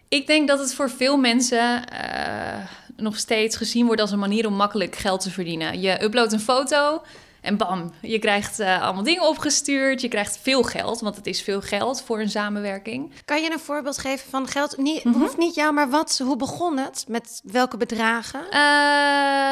Ik 0.10 0.28
denk 0.28 0.48
dat 0.48 0.60
het 0.60 0.74
voor 0.74 0.90
veel 0.90 1.18
mensen 1.18 1.88
eh, 1.90 2.66
nog 2.96 3.18
steeds 3.18 3.58
gezien 3.58 3.86
wordt 3.86 4.02
als 4.02 4.12
een 4.12 4.20
manier 4.20 4.48
om 4.48 4.54
makkelijk 4.54 4.96
geld 4.96 5.22
te 5.22 5.32
verdienen. 5.32 5.82
Je 5.82 6.04
uploadt 6.04 6.32
een 6.34 6.40
foto 6.40 7.02
en 7.42 7.58
bam, 7.58 7.94
je 8.02 8.20
krijgt 8.20 8.60
eh, 8.60 8.82
allemaal 8.82 9.04
dingen 9.04 9.28
opgestuurd. 9.28 10.02
Je 10.02 10.08
krijgt 10.08 10.40
veel 10.42 10.64
geld, 10.64 11.00
want 11.00 11.16
het 11.16 11.28
is 11.28 11.42
veel 11.42 11.62
geld 11.62 12.02
voor 12.02 12.20
een 12.20 12.30
samenwerking. 12.30 13.12
Kan 13.26 13.42
je 13.44 13.52
een 13.52 13.60
voorbeeld 13.60 13.98
geven 13.98 14.30
van 14.30 14.48
geld? 14.48 14.78
Niet, 14.78 15.04
Mhm. 15.04 15.20
Hoeft 15.20 15.38
niet 15.38 15.56
jou, 15.56 15.74
maar 15.74 15.90
wat? 15.90 16.20
Hoe 16.24 16.38
begon 16.38 16.78
het? 16.78 17.06
Met 17.08 17.42
welke 17.44 17.78
bedragen? 17.78 18.40
Eh, 18.50 18.60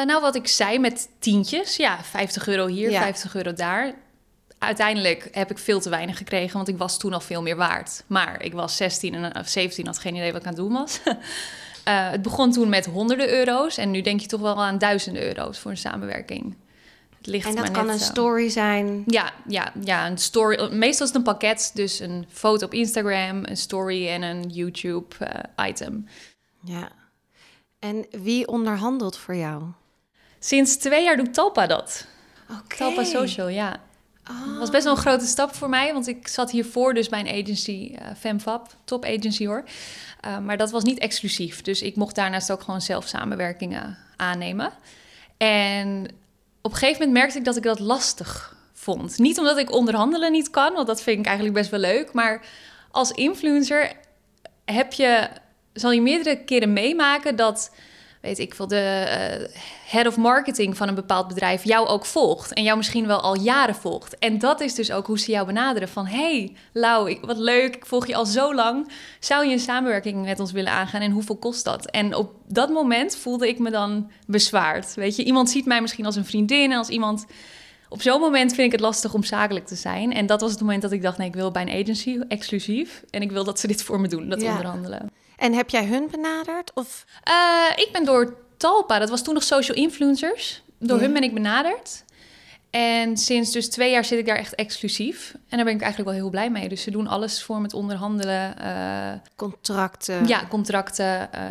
nou, 0.06 0.22
wat 0.22 0.36
ik 0.36 0.48
zei 0.48 0.80
met 0.80 1.08
tientjes. 1.20 1.76
Ja, 1.76 1.98
50 2.04 2.48
euro 2.48 2.68
hier, 2.68 2.92
Ja. 2.92 3.02
50 3.02 3.36
euro 3.36 3.54
daar. 3.54 3.94
Uiteindelijk 4.60 5.28
heb 5.32 5.52
ik 5.52 5.58
veel 5.58 5.80
te 5.80 5.90
weinig 5.90 6.18
gekregen, 6.18 6.56
want 6.56 6.68
ik 6.68 6.78
was 6.78 6.98
toen 7.00 7.14
al 7.14 7.20
veel 7.20 7.42
meer 7.42 7.56
waard. 7.56 8.04
Maar 8.08 8.42
ik 8.44 8.54
was 8.54 8.76
16 8.78 9.14
en 9.14 9.36
of 9.40 9.48
17, 9.48 9.86
had 9.86 10.00
geen 10.00 10.16
idee 10.16 10.32
wat 10.32 10.42
ik 10.42 10.48
aan 10.48 10.54
het 10.54 10.62
doen 10.64 10.74
was. 10.74 11.00
Eh, 11.84 12.10
het 12.10 12.22
begon 12.22 12.52
toen 12.52 12.70
met 12.70 12.86
honderden 12.86 13.30
euro's 13.30 13.78
en 13.78 13.92
nu 13.92 14.02
denk 14.02 14.20
je 14.20 14.28
toch 14.28 14.42
wel 14.42 14.64
aan 14.64 14.78
duizenden 14.78 15.24
euro's 15.24 15.60
voor 15.60 15.72
een 15.72 15.78
samenwerking. 15.78 16.56
Het 17.18 17.28
ligt 17.28 17.48
En 17.48 17.56
dat 17.56 17.72
kan 17.72 17.90
een 17.90 18.00
zo. 18.00 18.06
story 18.06 18.50
zijn. 18.50 19.04
Ja, 19.06 19.32
ja, 19.48 19.72
ja, 19.84 20.08
een 20.08 20.18
story. 20.18 20.74
Meestal 20.74 21.06
is 21.06 21.12
het 21.12 21.16
een 21.16 21.24
pakket, 21.24 21.72
dus 21.74 22.00
een 22.00 22.26
foto 22.32 22.66
op 22.66 22.74
Instagram, 22.74 23.46
een 23.46 23.58
story 23.58 24.08
en 24.08 24.22
een 24.22 24.50
YouTube-item. 24.50 26.08
Ja. 26.64 26.90
En 27.80 28.06
wie 28.12 28.48
onderhandelt 28.48 29.18
voor 29.18 29.36
jou? 29.36 29.64
Sinds 30.40 30.76
twee 30.78 31.04
jaar 31.04 31.18
doet 31.18 31.34
Talpa 31.34 31.68
dat. 31.68 32.08
Oké. 32.50 32.76
Talpa 32.78 33.04
Social, 33.04 33.48
ja. 33.48 33.80
Oh. 34.30 34.48
Dat 34.48 34.58
was 34.58 34.70
best 34.70 34.84
wel 34.84 34.94
een 34.94 35.00
grote 35.00 35.26
stap 35.26 35.56
voor 35.56 35.70
mij, 35.70 35.94
want 35.94 36.08
ik 36.08 36.28
zat 36.28 36.52
hiervoor 36.52 36.94
dus 36.94 37.10
bij 37.10 37.20
een 37.20 37.44
agency, 37.44 37.96
eh 37.96 38.08
FemFab, 38.20 38.76
top 38.84 39.06
agency 39.06 39.46
hoor. 39.46 39.64
Uh, 40.26 40.40
maar 40.40 40.58
dat 40.58 40.72
was 40.72 40.84
niet 40.84 41.00
exclusief, 41.00 41.62
dus 41.62 41.82
ik 41.82 41.96
mocht 41.96 42.16
daarnaast 42.16 42.52
ook 42.52 42.62
gewoon 42.62 42.82
zelf 42.82 43.08
samenwerkingen 43.08 43.98
aannemen. 44.16 44.72
En 45.38 46.08
op 46.62 46.72
een 46.72 46.78
gegeven 46.78 47.00
moment 47.00 47.18
merkte 47.18 47.38
ik 47.38 47.46
dat 47.46 47.58
ik 47.58 47.64
dat 47.64 47.80
lastig 47.80 48.56
vond. 48.74 49.18
Niet 49.18 49.40
omdat 49.40 49.58
ik 49.58 49.72
onderhandelen 49.72 50.32
niet 50.32 50.50
kan, 50.50 50.74
want 50.74 50.88
dat 50.88 51.02
vind 51.02 51.20
ik 51.20 51.26
eigenlijk 51.26 51.56
best 51.56 51.70
wel 51.70 51.80
leuk, 51.80 52.14
maar 52.14 52.46
als 52.92 53.12
influencer 53.12 53.92
heb 54.66 54.94
je, 54.94 55.28
zal 55.74 55.92
je 55.92 56.02
meerdere 56.02 56.44
keren 56.44 56.74
meemaken 56.74 57.36
dat 57.36 57.72
weet 58.24 58.40
ik 58.40 58.56
veel, 58.56 58.68
de 58.68 59.06
eh, 59.08 59.60
head 59.92 60.08
of 60.08 60.18
marketing 60.18 60.78
van 60.78 60.88
een 60.88 60.96
bepaald 60.96 61.28
bedrijf 61.28 61.64
jou 61.64 61.88
ook 61.88 62.06
volgt. 62.06 62.54
En 62.54 62.64
jou 62.64 62.78
misschien 62.78 63.08
wel 63.08 63.22
al 63.22 63.36
jaren 63.36 63.76
volgt. 63.76 64.18
En 64.18 64.40
dat 64.40 64.62
is 64.62 64.76
dus 64.76 64.92
ook 64.92 65.08
hoe 65.08 65.20
ze 65.20 65.32
jou 65.32 65.46
benaderen. 65.46 65.88
Van, 65.90 66.06
hey, 66.06 66.56
Lau, 66.72 67.18
wat 67.22 67.38
leuk, 67.38 67.76
ik 67.76 67.86
volg 67.86 68.08
je 68.08 68.16
al 68.16 68.26
zo 68.26 68.56
lang. 68.56 68.92
Zou 69.20 69.46
je 69.46 69.52
een 69.52 69.60
samenwerking 69.60 70.26
met 70.26 70.40
ons 70.40 70.52
willen 70.52 70.72
aangaan 70.72 71.02
en 71.02 71.12
hoeveel 71.12 71.36
kost 71.36 71.64
dat? 71.64 71.86
En 71.86 72.16
op 72.16 72.32
dat 72.48 72.70
moment 72.70 73.16
voelde 73.16 73.48
ik 73.48 73.60
me 73.60 73.72
dan 73.72 74.12
bezwaard. 74.28 74.94
Weet 74.94 75.16
je, 75.16 75.24
iemand 75.24 75.50
ziet 75.50 75.66
mij 75.66 75.82
misschien 75.82 76.06
als 76.06 76.16
een 76.16 76.26
vriendin 76.26 76.72
en 76.72 76.78
als 76.78 76.90
iemand... 76.90 77.26
Op 77.90 78.02
zo'n 78.02 78.20
moment 78.20 78.54
vind 78.54 78.66
ik 78.66 78.72
het 78.72 78.82
lastig 78.82 79.14
om 79.14 79.24
zakelijk 79.24 79.68
te 79.68 79.76
zijn. 79.76 80.14
En 80.14 80.26
dat 80.26 80.42
was 80.42 80.52
het 80.52 80.60
moment 80.60 80.82
dat 80.82 80.92
ik 80.92 81.02
dacht, 81.02 81.18
nee, 81.18 81.28
ik 81.28 81.36
wil 81.36 81.52
bij 81.52 81.62
een 81.62 81.82
agency 81.82 82.20
exclusief. 82.28 83.04
En 83.10 83.22
ik 83.22 83.32
wil 83.32 83.44
dat 83.44 83.60
ze 83.60 83.68
dit 83.68 83.84
voor 83.84 84.00
me 84.00 84.08
doen, 84.08 84.30
dat 84.30 84.44
onderhandelen. 84.44 85.10
En 85.38 85.54
heb 85.54 85.70
jij 85.70 85.86
hun 85.86 86.08
benaderd? 86.12 86.72
Of? 86.74 87.06
Uh, 87.30 87.84
ik 87.84 87.90
ben 87.92 88.06
door 88.06 88.38
Talpa, 88.58 89.00
dat 89.00 89.10
was 89.10 89.24
toen 89.24 89.34
nog 89.34 89.44
social 89.44 89.78
influencers. 89.78 90.62
Door 90.80 91.00
hun 91.00 91.14
ben 91.14 91.24
ik 91.24 91.34
benaderd. 91.34 92.04
En 92.70 93.18
sinds 93.18 93.52
dus 93.52 93.70
twee 93.70 93.92
jaar 93.92 94.06
zit 94.06 94.20
ik 94.20 94.26
daar 94.26 94.38
echt 94.38 94.56
exclusief. 94.56 95.36
En 95.50 95.56
daar 95.58 95.66
ben 95.66 95.76
ik 95.76 95.82
eigenlijk 95.82 96.12
wel 96.12 96.20
heel 96.20 96.30
blij 96.30 96.50
mee. 96.50 96.70
Dus 96.70 96.82
ze 96.82 96.92
doen 96.92 97.08
alles 97.08 97.44
voor 97.44 97.62
met 97.62 97.74
onderhandelen. 97.74 98.56
Uh, 98.62 99.12
contracten. 99.36 100.28
Ja, 100.28 100.46
contracten. 100.50 101.30
Uh, 101.36 101.42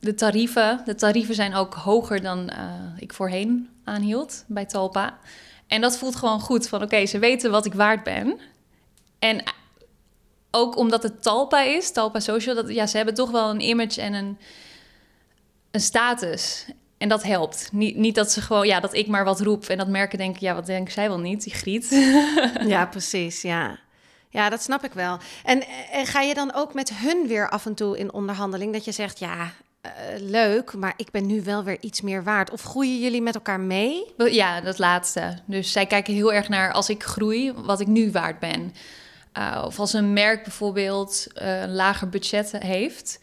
de 0.00 0.14
tarieven. 0.14 0.82
De 0.84 0.94
tarieven 0.94 1.34
zijn 1.34 1.54
ook 1.54 1.74
hoger 1.74 2.22
dan 2.22 2.50
ik 2.98 3.12
voorheen 3.12 3.68
aanhield 3.84 4.44
bij 4.46 4.66
Talpa. 4.66 5.18
En 5.66 5.80
dat 5.80 5.98
voelt 5.98 6.16
gewoon 6.16 6.40
goed. 6.40 6.68
Van 6.68 6.82
oké, 6.82 7.06
ze 7.06 7.18
weten 7.18 7.50
wat 7.50 7.66
ik 7.66 7.74
waard 7.74 8.02
ben. 8.02 8.38
En 9.18 9.42
ook 10.56 10.76
omdat 10.76 11.02
het 11.02 11.22
Talpa 11.22 11.62
is, 11.62 11.92
Talpa 11.92 12.20
Social, 12.20 12.54
dat, 12.54 12.68
ja, 12.68 12.86
ze 12.86 12.96
hebben 12.96 13.14
toch 13.14 13.30
wel 13.30 13.50
een 13.50 13.60
image 13.60 14.00
en 14.00 14.14
een, 14.14 14.38
een 15.70 15.80
status. 15.80 16.66
En 16.98 17.08
dat 17.08 17.22
helpt. 17.22 17.68
Niet, 17.72 17.96
niet 17.96 18.14
dat 18.14 18.32
ze 18.32 18.40
gewoon, 18.40 18.66
ja, 18.66 18.80
dat 18.80 18.94
ik 18.94 19.06
maar 19.06 19.24
wat 19.24 19.40
roep 19.40 19.64
en 19.64 19.78
dat 19.78 19.88
merken 19.88 20.18
denken, 20.18 20.46
ja, 20.46 20.54
wat 20.54 20.66
denken 20.66 20.92
zij 20.92 21.08
wel 21.08 21.20
niet, 21.20 21.44
die 21.44 21.54
griet. 21.54 21.88
ja, 22.74 22.86
precies, 22.86 23.42
ja. 23.42 23.78
Ja, 24.30 24.48
dat 24.48 24.62
snap 24.62 24.84
ik 24.84 24.92
wel. 24.92 25.18
En, 25.44 25.62
en 25.92 26.06
ga 26.06 26.20
je 26.20 26.34
dan 26.34 26.54
ook 26.54 26.74
met 26.74 26.94
hun 26.94 27.26
weer 27.26 27.48
af 27.48 27.66
en 27.66 27.74
toe 27.74 27.98
in 27.98 28.12
onderhandeling 28.12 28.72
dat 28.72 28.84
je 28.84 28.92
zegt, 28.92 29.18
ja, 29.18 29.52
uh, 29.86 29.90
leuk, 30.18 30.74
maar 30.74 30.94
ik 30.96 31.10
ben 31.10 31.26
nu 31.26 31.42
wel 31.42 31.64
weer 31.64 31.78
iets 31.80 32.00
meer 32.00 32.24
waard? 32.24 32.50
Of 32.50 32.62
groeien 32.62 33.00
jullie 33.00 33.22
met 33.22 33.34
elkaar 33.34 33.60
mee? 33.60 34.14
Ja, 34.16 34.60
dat 34.60 34.78
laatste. 34.78 35.38
Dus 35.44 35.72
zij 35.72 35.86
kijken 35.86 36.14
heel 36.14 36.32
erg 36.32 36.48
naar 36.48 36.72
als 36.72 36.88
ik 36.88 37.02
groei, 37.02 37.52
wat 37.52 37.80
ik 37.80 37.86
nu 37.86 38.10
waard 38.10 38.38
ben. 38.38 38.74
Uh, 39.38 39.62
of 39.66 39.78
als 39.78 39.92
een 39.92 40.12
merk 40.12 40.42
bijvoorbeeld 40.42 41.26
uh, 41.42 41.60
een 41.60 41.74
lager 41.74 42.08
budget 42.08 42.52
heeft, 42.58 43.20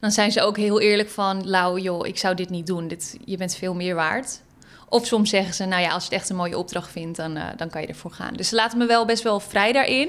dan 0.00 0.10
zijn 0.10 0.32
ze 0.32 0.42
ook 0.42 0.56
heel 0.56 0.80
eerlijk 0.80 1.08
van, 1.08 1.48
Lau, 1.48 1.80
joh, 1.80 2.06
ik 2.06 2.18
zou 2.18 2.34
dit 2.34 2.50
niet 2.50 2.66
doen. 2.66 2.88
Dit, 2.88 3.16
je 3.24 3.36
bent 3.36 3.54
veel 3.54 3.74
meer 3.74 3.94
waard. 3.94 4.40
Of 4.88 5.06
soms 5.06 5.30
zeggen 5.30 5.54
ze, 5.54 5.64
nou 5.64 5.82
ja, 5.82 5.90
als 5.90 6.04
je 6.04 6.08
het 6.10 6.18
echt 6.18 6.30
een 6.30 6.36
mooie 6.36 6.58
opdracht 6.58 6.90
vindt, 6.90 7.16
dan, 7.16 7.36
uh, 7.36 7.44
dan 7.56 7.70
kan 7.70 7.80
je 7.80 7.86
ervoor 7.86 8.10
gaan. 8.10 8.34
Dus 8.34 8.48
ze 8.48 8.54
laten 8.54 8.78
me 8.78 8.86
wel 8.86 9.04
best 9.04 9.22
wel 9.22 9.40
vrij 9.40 9.72
daarin, 9.72 10.08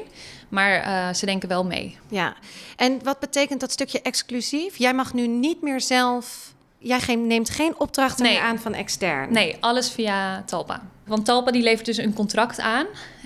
maar 0.50 1.16
ze 1.16 1.26
denken 1.26 1.50
wel 1.50 1.66
mee. 1.66 1.98
Ja, 2.10 2.36
en 2.76 3.04
wat 3.04 3.20
betekent 3.20 3.60
dat 3.60 3.72
stukje 3.72 4.02
exclusief? 4.02 4.78
Jij 4.78 4.94
mag 4.94 5.14
nu 5.14 5.28
niet 5.28 5.62
meer 5.62 5.82
zelf 5.82 6.54
jij 6.86 7.16
neemt 7.16 7.50
geen 7.50 7.80
opdrachten 7.80 8.26
meer 8.26 8.40
aan 8.40 8.60
van 8.60 8.74
extern. 8.74 9.32
Nee, 9.32 9.58
alles 9.60 9.90
via 9.90 10.44
Talpa. 10.46 10.82
Want 11.06 11.26
Talpa 11.26 11.52
die 11.52 11.64
levert 11.64 11.86
dus 11.86 11.98
een 11.98 12.14
contract 12.14 12.60
aan. 12.60 12.86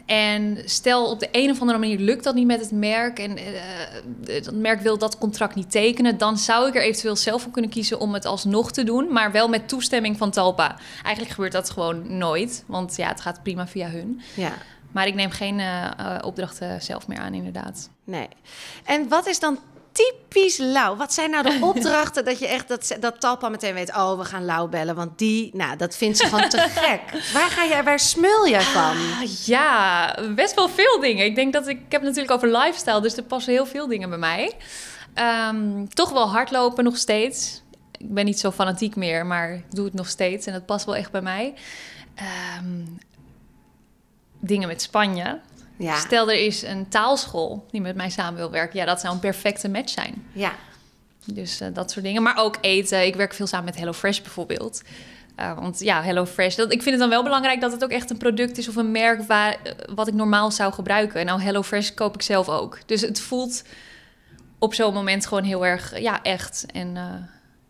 En 0.09 0.57
stel 0.65 1.09
op 1.09 1.19
de 1.19 1.27
een 1.31 1.49
of 1.49 1.59
andere 1.61 1.79
manier 1.79 1.99
lukt 1.99 2.23
dat 2.23 2.35
niet 2.35 2.47
met 2.47 2.59
het 2.59 2.71
merk 2.71 3.19
en 3.19 3.37
uh, 3.37 4.43
dat 4.43 4.53
merk 4.53 4.81
wil 4.81 4.97
dat 4.97 5.17
contract 5.17 5.55
niet 5.55 5.71
tekenen, 5.71 6.17
dan 6.17 6.37
zou 6.37 6.67
ik 6.67 6.75
er 6.75 6.81
eventueel 6.81 7.15
zelf 7.15 7.41
voor 7.41 7.51
kunnen 7.51 7.71
kiezen 7.71 7.99
om 7.99 8.13
het 8.13 8.25
alsnog 8.25 8.71
te 8.71 8.83
doen, 8.83 9.13
maar 9.13 9.31
wel 9.31 9.47
met 9.47 9.67
toestemming 9.67 10.17
van 10.17 10.31
Talpa. 10.31 10.77
Eigenlijk 11.03 11.33
gebeurt 11.33 11.51
dat 11.51 11.69
gewoon 11.69 12.17
nooit, 12.17 12.63
want 12.67 12.95
ja, 12.95 13.07
het 13.07 13.21
gaat 13.21 13.43
prima 13.43 13.67
via 13.67 13.89
hun. 13.89 14.21
Ja. 14.35 14.53
Maar 14.91 15.07
ik 15.07 15.15
neem 15.15 15.31
geen 15.31 15.59
uh, 15.59 15.91
opdrachten 16.21 16.81
zelf 16.81 17.07
meer 17.07 17.19
aan, 17.19 17.33
inderdaad. 17.33 17.89
Nee. 18.03 18.27
En 18.85 19.07
wat 19.07 19.27
is 19.27 19.39
dan 19.39 19.59
typisch 19.99 20.57
lauw. 20.57 20.95
Wat 20.95 21.13
zijn 21.13 21.29
nou 21.29 21.43
de 21.43 21.65
opdrachten 21.75 22.25
dat 22.25 22.39
je 22.39 22.47
echt 22.47 22.67
dat, 22.67 22.97
dat 22.99 23.19
Talpa 23.19 23.49
meteen 23.49 23.73
weet... 23.73 23.95
oh, 23.95 24.17
we 24.17 24.25
gaan 24.25 24.45
lauw 24.45 24.67
bellen, 24.67 24.95
want 24.95 25.17
die, 25.17 25.49
nou, 25.53 25.77
dat 25.77 25.95
vindt 25.95 26.17
ze 26.17 26.25
gewoon 26.25 26.49
te 26.49 26.57
gek. 26.79 27.01
Waar 27.33 27.49
ga 27.49 27.65
jij, 27.65 27.83
waar 27.83 27.99
smul 27.99 28.47
van? 28.59 28.97
Ah, 28.97 29.45
ja, 29.45 30.15
best 30.35 30.55
wel 30.55 30.69
veel 30.69 30.99
dingen. 30.99 31.25
Ik 31.25 31.35
denk 31.35 31.53
dat 31.53 31.67
ik, 31.67 31.79
ik 31.79 31.91
heb 31.91 32.01
natuurlijk 32.01 32.31
over 32.31 32.57
lifestyle, 32.57 33.01
dus 33.01 33.17
er 33.17 33.23
passen 33.23 33.53
heel 33.53 33.65
veel 33.65 33.87
dingen 33.87 34.09
bij 34.09 34.17
mij. 34.17 34.53
Um, 35.15 35.89
toch 35.89 36.09
wel 36.09 36.29
hardlopen 36.29 36.83
nog 36.83 36.97
steeds. 36.97 37.61
Ik 37.97 38.13
ben 38.13 38.25
niet 38.25 38.39
zo 38.39 38.51
fanatiek 38.51 38.95
meer, 38.95 39.25
maar 39.25 39.53
ik 39.53 39.65
doe 39.69 39.85
het 39.85 39.93
nog 39.93 40.07
steeds 40.07 40.45
en 40.45 40.53
dat 40.53 40.65
past 40.65 40.85
wel 40.85 40.95
echt 40.95 41.11
bij 41.11 41.21
mij. 41.21 41.53
Um, 42.61 42.99
dingen 44.39 44.67
met 44.67 44.81
Spanje. 44.81 45.39
Ja. 45.79 45.95
Stel, 45.95 46.29
er 46.29 46.45
is 46.45 46.61
een 46.61 46.87
taalschool 46.87 47.65
die 47.71 47.81
met 47.81 47.95
mij 47.95 48.09
samen 48.09 48.35
wil 48.35 48.51
werken. 48.51 48.79
Ja, 48.79 48.85
dat 48.85 48.99
zou 48.99 49.13
een 49.13 49.19
perfecte 49.19 49.69
match 49.69 49.89
zijn. 49.89 50.25
Ja. 50.31 50.55
Dus 51.25 51.61
uh, 51.61 51.67
dat 51.73 51.91
soort 51.91 52.05
dingen. 52.05 52.23
Maar 52.23 52.37
ook 52.37 52.57
eten. 52.61 53.05
Ik 53.05 53.15
werk 53.15 53.33
veel 53.33 53.47
samen 53.47 53.65
met 53.65 53.75
HelloFresh 53.75 54.21
bijvoorbeeld. 54.21 54.81
Uh, 55.39 55.59
want 55.59 55.79
ja, 55.79 56.03
HelloFresh, 56.03 56.55
dat, 56.55 56.71
ik 56.71 56.81
vind 56.81 56.91
het 56.91 56.99
dan 56.99 57.09
wel 57.09 57.23
belangrijk 57.23 57.61
dat 57.61 57.71
het 57.71 57.83
ook 57.83 57.89
echt 57.89 58.09
een 58.09 58.17
product 58.17 58.57
is 58.57 58.67
of 58.67 58.75
een 58.75 58.91
merk 58.91 59.21
waar, 59.21 59.57
uh, 59.63 59.71
wat 59.95 60.07
ik 60.07 60.13
normaal 60.13 60.51
zou 60.51 60.73
gebruiken. 60.73 61.19
En 61.19 61.25
nou, 61.25 61.41
HelloFresh 61.41 61.89
koop 61.89 62.15
ik 62.15 62.21
zelf 62.21 62.49
ook. 62.49 62.79
Dus 62.85 63.01
het 63.01 63.19
voelt 63.19 63.63
op 64.57 64.73
zo'n 64.73 64.93
moment 64.93 65.25
gewoon 65.25 65.43
heel 65.43 65.65
erg 65.65 65.99
ja, 65.99 66.23
echt 66.23 66.65
en, 66.73 66.97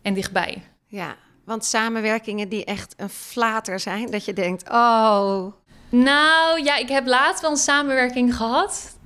en 0.01 0.13
dichtbij. 0.13 0.63
Ja, 0.87 1.15
want 1.45 1.65
samenwerkingen 1.65 2.49
die 2.49 2.65
echt 2.65 2.93
een 2.97 3.09
flater 3.09 3.79
zijn, 3.79 4.11
dat 4.11 4.25
je 4.25 4.33
denkt, 4.33 4.69
oh, 4.69 5.45
nou 5.89 6.63
ja, 6.63 6.75
ik 6.75 6.89
heb 6.89 7.07
laatst 7.07 7.41
wel 7.41 7.51
een 7.51 7.57
samenwerking 7.57 8.35
gehad. 8.35 8.97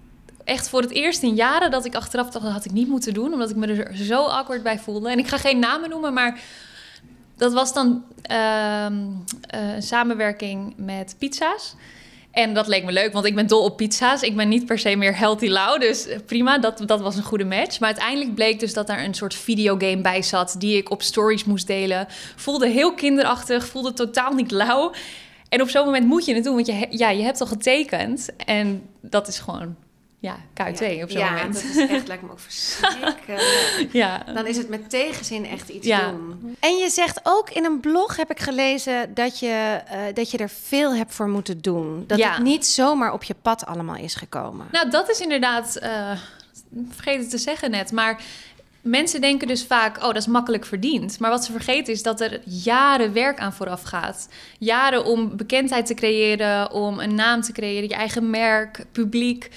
Echt 0.43 0.69
voor 0.69 0.81
het 0.81 0.91
eerst 0.91 1.23
in 1.23 1.35
jaren 1.35 1.71
dat 1.71 1.85
ik 1.85 1.95
achteraf 1.95 2.29
dacht, 2.29 2.45
dat 2.45 2.53
had 2.53 2.65
ik 2.65 2.71
niet 2.71 2.87
moeten 2.87 3.13
doen. 3.13 3.33
Omdat 3.33 3.49
ik 3.49 3.55
me 3.55 3.67
er 3.67 3.95
zo 3.95 4.25
awkward 4.25 4.63
bij 4.63 4.79
voelde. 4.79 5.09
En 5.09 5.19
ik 5.19 5.27
ga 5.27 5.37
geen 5.37 5.59
namen 5.59 5.89
noemen, 5.89 6.13
maar 6.13 6.39
dat 7.37 7.53
was 7.53 7.73
dan 7.73 8.03
uh, 8.31 8.85
een 9.47 9.81
samenwerking 9.81 10.73
met 10.77 11.15
pizza's. 11.19 11.75
En 12.31 12.53
dat 12.53 12.67
leek 12.67 12.83
me 12.83 12.91
leuk, 12.91 13.13
want 13.13 13.25
ik 13.25 13.35
ben 13.35 13.47
dol 13.47 13.63
op 13.63 13.77
pizza's. 13.77 14.21
Ik 14.21 14.35
ben 14.35 14.49
niet 14.49 14.65
per 14.65 14.79
se 14.79 14.95
meer 14.95 15.17
healthy 15.17 15.47
low, 15.47 15.79
dus 15.79 16.07
prima, 16.25 16.57
dat, 16.57 16.83
dat 16.85 17.01
was 17.01 17.15
een 17.15 17.23
goede 17.23 17.45
match. 17.45 17.79
Maar 17.79 17.89
uiteindelijk 17.89 18.35
bleek 18.35 18.59
dus 18.59 18.73
dat 18.73 18.87
daar 18.87 19.03
een 19.03 19.13
soort 19.13 19.33
videogame 19.33 20.01
bij 20.01 20.21
zat... 20.21 20.55
die 20.57 20.77
ik 20.77 20.91
op 20.91 21.01
stories 21.01 21.43
moest 21.43 21.67
delen. 21.67 22.07
Voelde 22.35 22.67
heel 22.67 22.93
kinderachtig, 22.93 23.67
voelde 23.67 23.93
totaal 23.93 24.33
niet 24.33 24.51
lauw. 24.51 24.91
En 25.53 25.61
op 25.61 25.69
zo'n 25.69 25.85
moment 25.85 26.05
moet 26.05 26.25
je 26.25 26.33
het 26.33 26.43
doen, 26.43 26.53
want 26.53 26.65
je, 26.65 26.87
ja, 26.89 27.09
je 27.09 27.23
hebt 27.23 27.41
al 27.41 27.47
getekend. 27.47 28.29
En 28.45 28.89
dat 29.01 29.27
is 29.27 29.39
gewoon 29.39 29.75
ja, 30.19 30.37
KUT 30.53 30.79
ja, 30.79 31.03
op 31.03 31.09
zo'n 31.09 31.19
ja, 31.19 31.31
moment. 31.31 31.53
dat 31.53 31.63
is 31.63 31.89
echt, 31.89 32.07
lijkt 32.07 32.23
me 32.23 32.31
ook 32.31 32.39
verschrikkelijk. 32.39 33.89
ja. 33.91 34.23
Dan 34.33 34.47
is 34.47 34.57
het 34.57 34.69
met 34.69 34.89
tegenzin 34.89 35.45
echt 35.45 35.69
iets 35.69 35.87
ja. 35.87 36.11
doen. 36.11 36.55
En 36.59 36.77
je 36.77 36.89
zegt 36.89 37.19
ook 37.23 37.49
in 37.49 37.65
een 37.65 37.79
blog, 37.79 38.15
heb 38.15 38.31
ik 38.31 38.39
gelezen, 38.39 39.13
dat 39.13 39.39
je, 39.39 39.81
uh, 39.91 39.99
dat 40.13 40.31
je 40.31 40.37
er 40.37 40.49
veel 40.49 40.95
hebt 40.95 41.13
voor 41.13 41.29
moeten 41.29 41.61
doen. 41.61 42.03
Dat 42.07 42.23
het 42.23 42.39
niet 42.39 42.65
zomaar 42.65 43.13
op 43.13 43.23
je 43.23 43.35
pad 43.41 43.65
allemaal 43.65 43.95
is 43.95 44.15
gekomen. 44.15 44.67
Nou, 44.71 44.89
dat 44.89 45.09
is 45.09 45.19
inderdaad, 45.19 45.79
uh, 45.83 46.11
vergeet 46.89 47.19
het 47.19 47.29
te 47.29 47.37
zeggen 47.37 47.71
net, 47.71 47.91
maar 47.91 48.21
Mensen 48.83 49.21
denken 49.21 49.47
dus 49.47 49.63
vaak, 49.63 49.97
oh, 49.97 50.03
dat 50.03 50.15
is 50.15 50.27
makkelijk 50.27 50.65
verdiend. 50.65 51.19
Maar 51.19 51.29
wat 51.29 51.45
ze 51.45 51.51
vergeten 51.51 51.93
is 51.93 52.03
dat 52.03 52.21
er 52.21 52.41
jaren 52.45 53.13
werk 53.13 53.39
aan 53.39 53.53
vooraf 53.53 53.83
gaat. 53.83 54.29
Jaren 54.59 55.05
om 55.05 55.37
bekendheid 55.37 55.85
te 55.85 55.93
creëren, 55.93 56.71
om 56.71 56.99
een 56.99 57.15
naam 57.15 57.41
te 57.41 57.51
creëren, 57.51 57.89
je 57.89 57.95
eigen 57.95 58.29
merk, 58.29 58.85
publiek. 58.91 59.49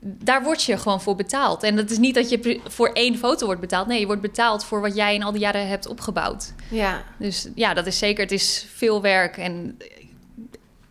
Daar 0.00 0.42
word 0.42 0.62
je 0.62 0.78
gewoon 0.78 1.00
voor 1.00 1.16
betaald. 1.16 1.62
En 1.62 1.76
dat 1.76 1.90
is 1.90 1.98
niet 1.98 2.14
dat 2.14 2.30
je 2.30 2.60
voor 2.66 2.88
één 2.88 3.18
foto 3.18 3.46
wordt 3.46 3.60
betaald. 3.60 3.86
Nee, 3.86 4.00
je 4.00 4.06
wordt 4.06 4.22
betaald 4.22 4.64
voor 4.64 4.80
wat 4.80 4.96
jij 4.96 5.14
in 5.14 5.22
al 5.22 5.32
die 5.32 5.40
jaren 5.40 5.68
hebt 5.68 5.86
opgebouwd. 5.86 6.52
Ja. 6.70 7.02
Dus 7.18 7.48
ja, 7.54 7.74
dat 7.74 7.86
is 7.86 7.98
zeker. 7.98 8.22
Het 8.22 8.32
is 8.32 8.66
veel 8.74 9.02
werk. 9.02 9.36
En 9.36 9.76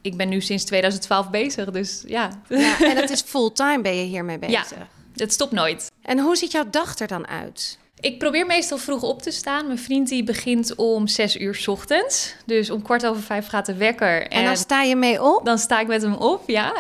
ik 0.02 0.18
ben 0.18 0.30
nu 0.30 0.42
sinds 0.42 0.64
2012 0.64 1.30
bezig. 1.30 1.72
Dus 1.72 2.04
ja. 2.06 2.30
ja 2.50 2.80
en 2.80 2.96
het 2.96 3.10
is 3.10 3.22
fulltime 3.22 3.82
ben 3.82 3.96
je 3.96 4.04
hiermee 4.04 4.40
bezig. 4.40 4.70
Ja, 4.70 4.88
het 5.20 5.34
stopt 5.34 5.52
nooit. 5.52 5.92
En 6.02 6.20
hoe 6.20 6.36
ziet 6.36 6.52
jouw 6.52 6.70
dag 6.70 7.00
er 7.00 7.08
dan 7.08 7.28
uit? 7.28 7.78
Ik 8.00 8.20
probeer 8.20 8.46
meestal 8.46 8.78
vroeg 8.78 9.02
op 9.02 9.22
te 9.22 9.32
staan. 9.32 9.66
Mijn 9.66 9.80
vriend 9.80 10.08
die 10.08 10.24
begint 10.24 10.76
om 10.76 11.08
zes 11.08 11.38
uur 11.38 11.56
s 11.56 11.68
ochtends. 11.68 12.36
Dus 12.46 12.70
om 12.70 12.82
kwart 12.82 13.06
over 13.06 13.22
vijf 13.22 13.48
gaat 13.48 13.66
de 13.66 13.76
wekker. 13.76 14.22
En, 14.22 14.30
en 14.30 14.46
dan 14.46 14.58
sta 14.58 14.82
je 14.82 14.96
mee 14.96 15.24
op? 15.24 15.46
Dan 15.46 15.58
sta 15.58 15.80
ik 15.80 15.88
met 15.88 16.02
hem 16.02 16.14
op, 16.14 16.50
ja. 16.50 16.74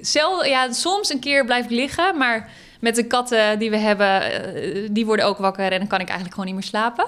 Zelf, 0.00 0.46
ja. 0.46 0.72
Soms 0.72 1.12
een 1.12 1.20
keer 1.20 1.44
blijf 1.44 1.64
ik 1.64 1.70
liggen, 1.70 2.16
maar 2.16 2.50
met 2.80 2.94
de 2.94 3.06
katten 3.06 3.58
die 3.58 3.70
we 3.70 3.76
hebben, 3.76 4.22
eh, 4.22 4.88
die 4.90 5.06
worden 5.06 5.24
ook 5.24 5.38
wakker 5.38 5.72
en 5.72 5.78
dan 5.78 5.88
kan 5.88 6.00
ik 6.00 6.08
eigenlijk 6.08 6.34
gewoon 6.34 6.46
niet 6.46 6.54
meer 6.54 6.68
slapen. 6.68 7.04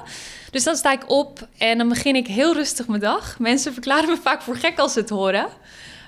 Dus 0.51 0.65
dan 0.65 0.77
sta 0.77 0.93
ik 0.93 1.11
op 1.11 1.49
en 1.59 1.79
dan 1.79 1.89
begin 1.89 2.17
ik 2.17 2.27
heel 2.27 2.53
rustig 2.53 2.87
mijn 2.87 3.01
dag. 3.01 3.39
Mensen 3.39 3.73
verklaren 3.73 4.09
me 4.09 4.17
vaak 4.17 4.43
voor 4.43 4.57
gek 4.57 4.79
als 4.79 4.93
ze 4.93 5.01
het 5.01 5.11
horen. 5.11 5.47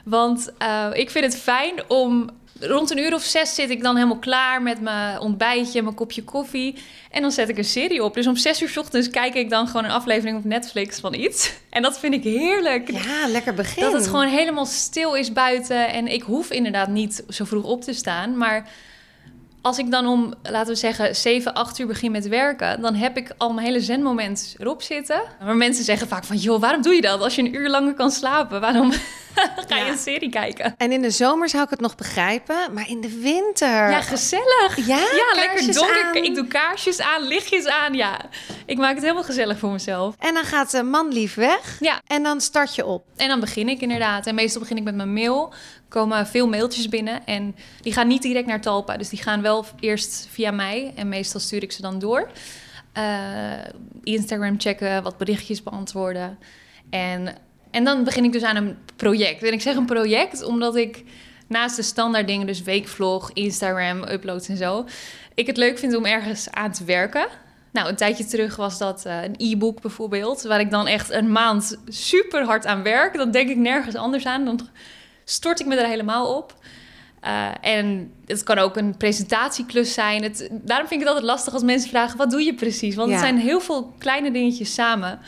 Want 0.05 0.53
uh, 0.63 0.87
ik 0.93 1.11
vind 1.11 1.25
het 1.25 1.37
fijn 1.37 1.91
om 1.91 2.31
rond 2.61 2.91
een 2.91 2.99
uur 2.99 3.15
of 3.15 3.23
zes 3.23 3.55
zit 3.55 3.71
ik 3.71 3.83
dan 3.83 3.95
helemaal 3.95 4.19
klaar 4.19 4.63
met 4.63 4.81
mijn 4.81 5.21
ontbijtje, 5.21 5.83
mijn 5.83 5.95
kopje 5.95 6.25
koffie. 6.25 6.75
En 7.11 7.23
dan 7.23 7.33
zet 7.33 7.49
ik 7.49 7.59
een 7.59 7.65
serie 7.65 8.05
op. 8.05 8.15
Dus 8.15 8.27
om 8.27 8.37
zes 8.37 8.63
uur 8.63 8.69
's 8.69 8.77
ochtends 8.77 9.11
kijk 9.11 9.35
ik 9.35 9.51
dan 9.51 9.67
gewoon 9.67 9.85
een 9.85 9.91
aflevering 9.91 10.39
op 10.39 10.45
Netflix 10.45 11.01
van 11.01 11.15
iets. 11.15 11.53
En 11.77 11.83
dat 11.83 11.99
vind 11.99 12.15
ik 12.15 12.23
heerlijk. 12.23 12.91
Ja, 12.91 13.29
lekker 13.29 13.55
begin. 13.55 13.83
Dat 13.83 13.93
het 13.93 14.07
gewoon 14.07 14.29
helemaal 14.29 14.67
stil 14.67 15.15
is 15.15 15.33
buiten. 15.33 15.89
En 15.89 16.07
ik 16.07 16.23
hoef 16.23 16.51
inderdaad 16.51 16.89
niet 16.89 17.25
zo 17.29 17.45
vroeg 17.45 17.65
op 17.65 17.83
te 17.83 17.93
staan. 17.93 18.37
Maar 18.37 18.69
als 19.67 19.79
ik 19.79 19.91
dan 19.91 20.07
om, 20.07 20.35
laten 20.43 20.73
we 20.73 20.79
zeggen, 20.79 21.17
7, 21.17 21.55
8 21.55 21.79
uur 21.79 21.87
begin 21.87 22.11
met 22.11 22.29
werken, 22.29 22.81
dan 22.81 22.95
heb 22.95 23.17
ik 23.17 23.31
al 23.37 23.53
mijn 23.53 23.67
hele 23.67 23.81
zenmoment 23.81 24.55
erop 24.59 24.83
zitten. 24.83 25.23
Maar 25.45 25.57
mensen 25.57 25.85
zeggen 25.85 26.09
vaak 26.09 26.25
van, 26.25 26.37
joh, 26.37 26.61
waarom 26.61 26.83
doe 26.83 26.95
je 26.95 27.01
dat? 27.01 27.21
Als 27.21 27.35
je 27.35 27.43
een 27.43 27.55
uur 27.55 27.69
langer 27.69 27.95
kan 27.95 28.11
slapen, 28.11 28.61
waarom 28.61 28.93
ga 29.69 29.77
je 29.77 29.85
Ja. 29.85 29.89
een 29.91 29.99
serie 29.99 30.29
kijken? 30.31 30.75
En 30.77 30.93
in 30.93 31.03
de 31.03 31.11
zomer 31.11 31.49
zou 31.49 31.65
ik 31.65 31.71
het 31.71 31.81
nog 31.81 31.95
begrijpen, 31.95 32.57
maar 32.73 32.89
in 32.89 33.01
de 33.01 33.19
winter... 33.21 33.69
Ja, 33.91 34.01
gezellig. 34.01 34.77
Ja, 34.87 34.97
Ja, 34.97 35.33
lekker 35.35 35.75
donker. 35.75 36.05
aan. 36.05 36.15
Ik 36.15 36.35
doe 36.35 36.47
kaarsjes 36.47 37.01
aan, 37.01 37.23
lichtjes 37.23 37.67
aan. 37.67 37.95
Ja, 37.95 38.21
ik 38.67 38.77
maak 38.79 38.93
het 38.95 39.03
helemaal 39.03 39.23
gezellig 39.25 39.59
voor 39.59 39.71
mezelf. 39.71 40.15
En 40.19 40.35
dan 40.35 40.45
gaat 40.45 40.71
de 40.71 40.83
man 40.83 41.09
lief 41.13 41.35
weg 41.35 41.77
Ja, 41.81 42.01
en 42.07 42.23
dan 42.23 42.41
start 42.41 42.75
je 42.75 42.85
op. 42.87 43.05
en 43.17 43.29
dan 43.29 43.41
begin 43.41 43.69
ik 43.69 43.81
inderdaad. 43.81 44.27
En 44.27 44.35
meestal 44.35 44.61
begin 44.61 44.77
ik 44.77 44.85
met 44.85 44.95
mijn 44.95 45.13
mail. 45.13 45.53
Komen 45.89 46.27
veel 46.27 46.49
mailtjes 46.49 46.89
binnen. 46.89 47.27
En 47.27 47.57
die 47.81 47.93
gaan 47.93 48.07
niet 48.07 48.23
direct 48.23 48.47
naar 48.47 48.61
Talpa. 48.61 48.97
Dus 48.97 49.09
die 49.09 49.23
gaan 49.23 49.43
wel 49.43 49.65
eerst 49.81 50.29
via 50.31 50.51
mij. 50.51 50.93
En 50.97 51.09
meestal 51.09 51.41
stuur 51.41 51.63
ik 51.63 51.73
ze 51.73 51.83
dan 51.83 51.99
door. 51.99 52.31
Eh, 52.93 53.53
Instagram 54.03 54.61
checken, 54.61 55.03
wat 55.03 55.19
berichtjes 55.19 55.63
beantwoorden. 55.63 56.39
En, 56.91 57.37
en 57.71 57.85
dan 57.85 58.05
begin 58.05 58.25
ik 58.25 58.33
dus 58.33 58.43
aan 58.43 58.57
een 58.57 58.77
project. 58.97 59.43
En 59.43 59.53
ik 59.53 59.63
zeg 59.63 59.77
een 59.77 59.87
project 59.87 60.45
omdat 60.45 60.77
ik 60.77 61.05
naast 61.47 61.77
de 61.77 61.83
standaard 61.83 62.27
dingen... 62.27 62.47
dus 62.47 62.63
weekvlog, 62.63 63.31
Instagram, 63.33 64.03
uploads 64.03 64.49
en 64.49 64.57
zo... 64.57 64.87
ik 65.35 65.47
het 65.47 65.57
leuk 65.57 65.79
vind 65.79 65.97
om 65.97 66.05
ergens 66.05 66.51
aan 66.51 66.73
te 66.73 66.85
werken... 66.85 67.29
Nou, 67.77 67.89
een 67.89 67.97
tijdje 67.97 68.25
terug 68.25 68.57
was 68.57 68.79
dat 68.79 69.05
eh, 69.05 69.23
een 69.23 69.35
e-book 69.39 69.81
bijvoorbeeld, 69.81 70.43
waar 70.43 70.61
ik 70.61 70.71
dan 70.71 70.87
echt 70.87 71.11
een 71.11 71.33
maand 71.33 71.79
super 71.89 72.45
hard 72.45 72.67
aan 72.67 72.83
werk. 72.83 73.17
Dan 73.17 73.31
denk 73.31 73.49
ik 73.49 73.57
nergens 73.57 73.95
anders 73.95 74.27
aan. 74.27 74.45
Dan 74.45 74.69
stort 75.29 75.61
ik 75.61 75.67
me 75.67 75.77
er 75.77 75.89
helemaal 75.89 76.37
op. 76.37 76.55
Eh, 77.21 77.49
en 77.61 78.13
het 78.27 78.43
kan 78.43 78.59
ook 78.59 78.77
een 78.77 78.97
presentatieklus 78.97 79.95
zijn. 79.95 80.23
Het, 80.23 80.49
daarom 80.51 80.89
vind 80.89 81.01
ik 81.01 81.07
het 81.07 81.17
altijd 81.17 81.25
lastig 81.25 81.53
als 81.53 81.63
mensen 81.63 81.91
vragen: 81.91 82.19
wat 82.19 82.31
doe 82.31 82.43
je 82.43 82.55
precies? 82.55 82.95
Want 82.95 83.11
het 83.11 83.21
zijn 83.21 83.39
heel 83.39 83.61
veel 83.61 83.95
kleine 83.99 84.31
dingetjes 84.31 84.75
samen. 84.75 85.19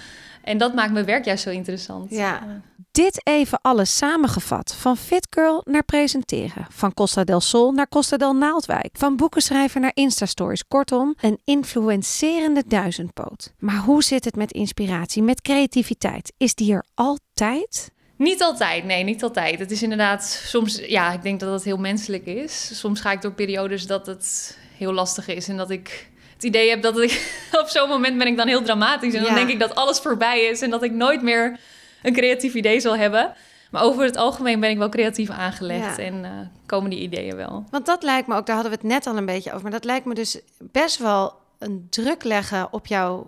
En 0.43 0.59
dat 0.59 0.75
maakt 0.75 0.93
mijn 0.93 1.05
werk 1.05 1.25
juist 1.25 1.43
zo 1.43 1.51
interessant. 1.51 2.11
Ja. 2.11 2.41
Eh, 2.43 2.49
Dit 2.91 3.21
even 3.27 3.59
alles 3.63 3.97
samengevat. 3.97 4.75
Van 4.75 4.97
Fit 4.97 5.27
Girl 5.31 5.61
naar 5.65 5.85
presenteren. 5.85 6.67
Van 6.71 6.95
Costa 6.95 7.25
del 7.25 7.41
Sol 7.41 7.73
naar 7.73 7.89
Costa 7.89 8.17
del 8.17 8.35
Naaldwijk. 8.35 8.89
Van 8.93 9.17
boekenschrijver 9.17 9.81
naar 9.81 9.91
Instastories. 9.95 10.67
Kortom, 10.69 11.15
een 11.21 11.39
influencerende 11.45 12.63
duizendpoot. 12.67 13.53
Maar 13.59 13.77
hoe 13.77 14.03
zit 14.03 14.25
het 14.25 14.37
met 14.37 14.53
inspiratie, 14.53 15.23
met 15.23 15.41
creativiteit? 15.41 16.33
Is 16.37 16.55
die 16.55 16.73
er 16.73 16.85
altijd? 16.95 17.91
Niet 18.19 18.43
altijd, 18.43 18.85
nee, 18.85 19.05
niet 19.05 19.23
altijd. 19.23 19.59
Het 19.59 19.71
is 19.71 19.83
inderdaad 19.83 20.25
soms, 20.47 20.81
ja, 20.87 21.13
ik 21.13 21.23
denk 21.23 21.41
dat 21.41 21.53
het 21.53 21.65
heel 21.65 21.77
menselijk 21.77 22.27
is. 22.27 22.79
Soms 22.79 23.01
ga 23.01 23.13
ik 23.13 23.23
door 23.23 23.33
periodes 23.33 23.87
dat 23.87 24.07
het 24.07 24.59
heel 24.77 24.93
lastig 24.93 25.29
is 25.29 25.49
en 25.49 25.57
dat 25.57 25.71
ik 25.71 26.09
het 26.35 26.43
idee 26.45 26.69
heb 26.71 26.83
dat 26.83 26.99
ik 27.01 27.39
op 27.63 27.69
zo'n 27.69 27.89
moment 27.89 28.19
ben 28.19 28.27
ik 28.27 28.37
dan 28.37 28.49
heel 28.49 28.63
dramatisch 28.63 29.15
en 29.15 29.21
Ja. 29.21 29.27
dan 29.27 29.35
denk 29.35 29.49
ik 29.49 29.59
dat 29.59 29.75
alles 29.75 29.99
voorbij 29.99 30.41
is 30.45 30.61
en 30.63 30.71
dat 30.71 30.83
ik 30.83 30.93
nooit 30.93 31.23
meer 31.23 31.59
een 32.03 32.13
creatief 32.13 32.55
idee 32.55 32.81
zal 32.81 32.97
hebben. 32.97 33.33
Maar 33.71 33.83
over 33.83 34.05
het 34.05 34.17
algemeen 34.17 34.61
ben 34.61 34.71
ik 34.71 34.79
wel 34.79 34.89
creatief 34.89 35.31
aangelegd 35.31 35.97
Ja. 35.97 36.03
en 36.05 36.25
eh, 36.25 36.31
komen 36.67 36.91
die 36.91 37.01
ideeën 37.01 37.37
wel. 37.37 37.65
Want 37.71 37.87
dat 37.87 38.03
lijkt 38.03 38.29
me 38.29 38.37
ook, 38.37 38.47
daar 38.47 38.55
hadden 38.55 38.75
we 38.75 38.79
het 38.83 38.91
net 38.91 39.07
al 39.07 39.17
een 39.17 39.27
beetje 39.27 39.51
over. 39.51 39.63
Maar 39.63 39.71
dat 39.73 39.85
lijkt 39.85 40.05
me 40.07 40.15
dus 40.15 40.41
best 40.59 40.99
wel 40.99 41.35
een 41.59 41.87
druk 41.91 42.25
leggen 42.25 42.73
op, 42.73 42.87
jou, 42.87 43.27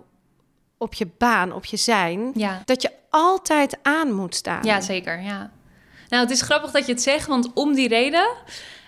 op 0.81 0.93
je 0.93 1.07
baan, 1.17 1.53
op 1.53 1.65
je 1.65 1.77
zijn. 1.77 2.31
Ja. 2.35 2.61
Dat 2.65 2.81
je 2.81 2.91
altijd 3.09 3.77
aan 3.81 4.13
moet 4.13 4.35
staan. 4.35 4.63
Ja, 4.63 4.81
zeker. 4.81 5.21
Ja. 5.21 5.51
Nou, 6.09 6.23
het 6.23 6.31
is 6.31 6.41
grappig 6.41 6.71
dat 6.71 6.85
je 6.85 6.91
het 6.91 7.01
zegt, 7.01 7.27
want 7.27 7.53
om 7.53 7.73
die 7.73 7.87
reden 7.87 8.29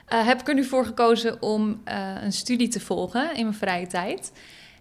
eh, 0.05 0.25
heb 0.25 0.39
ik 0.39 0.47
er 0.47 0.53
nu 0.53 0.63
voor 0.63 0.85
gekozen 0.85 1.41
om 1.41 1.81
eh, 1.83 2.21
een 2.21 2.33
studie 2.33 2.67
te 2.67 2.79
volgen 2.79 3.35
in 3.35 3.43
mijn 3.43 3.57
vrije 3.57 3.87
tijd. 3.87 4.31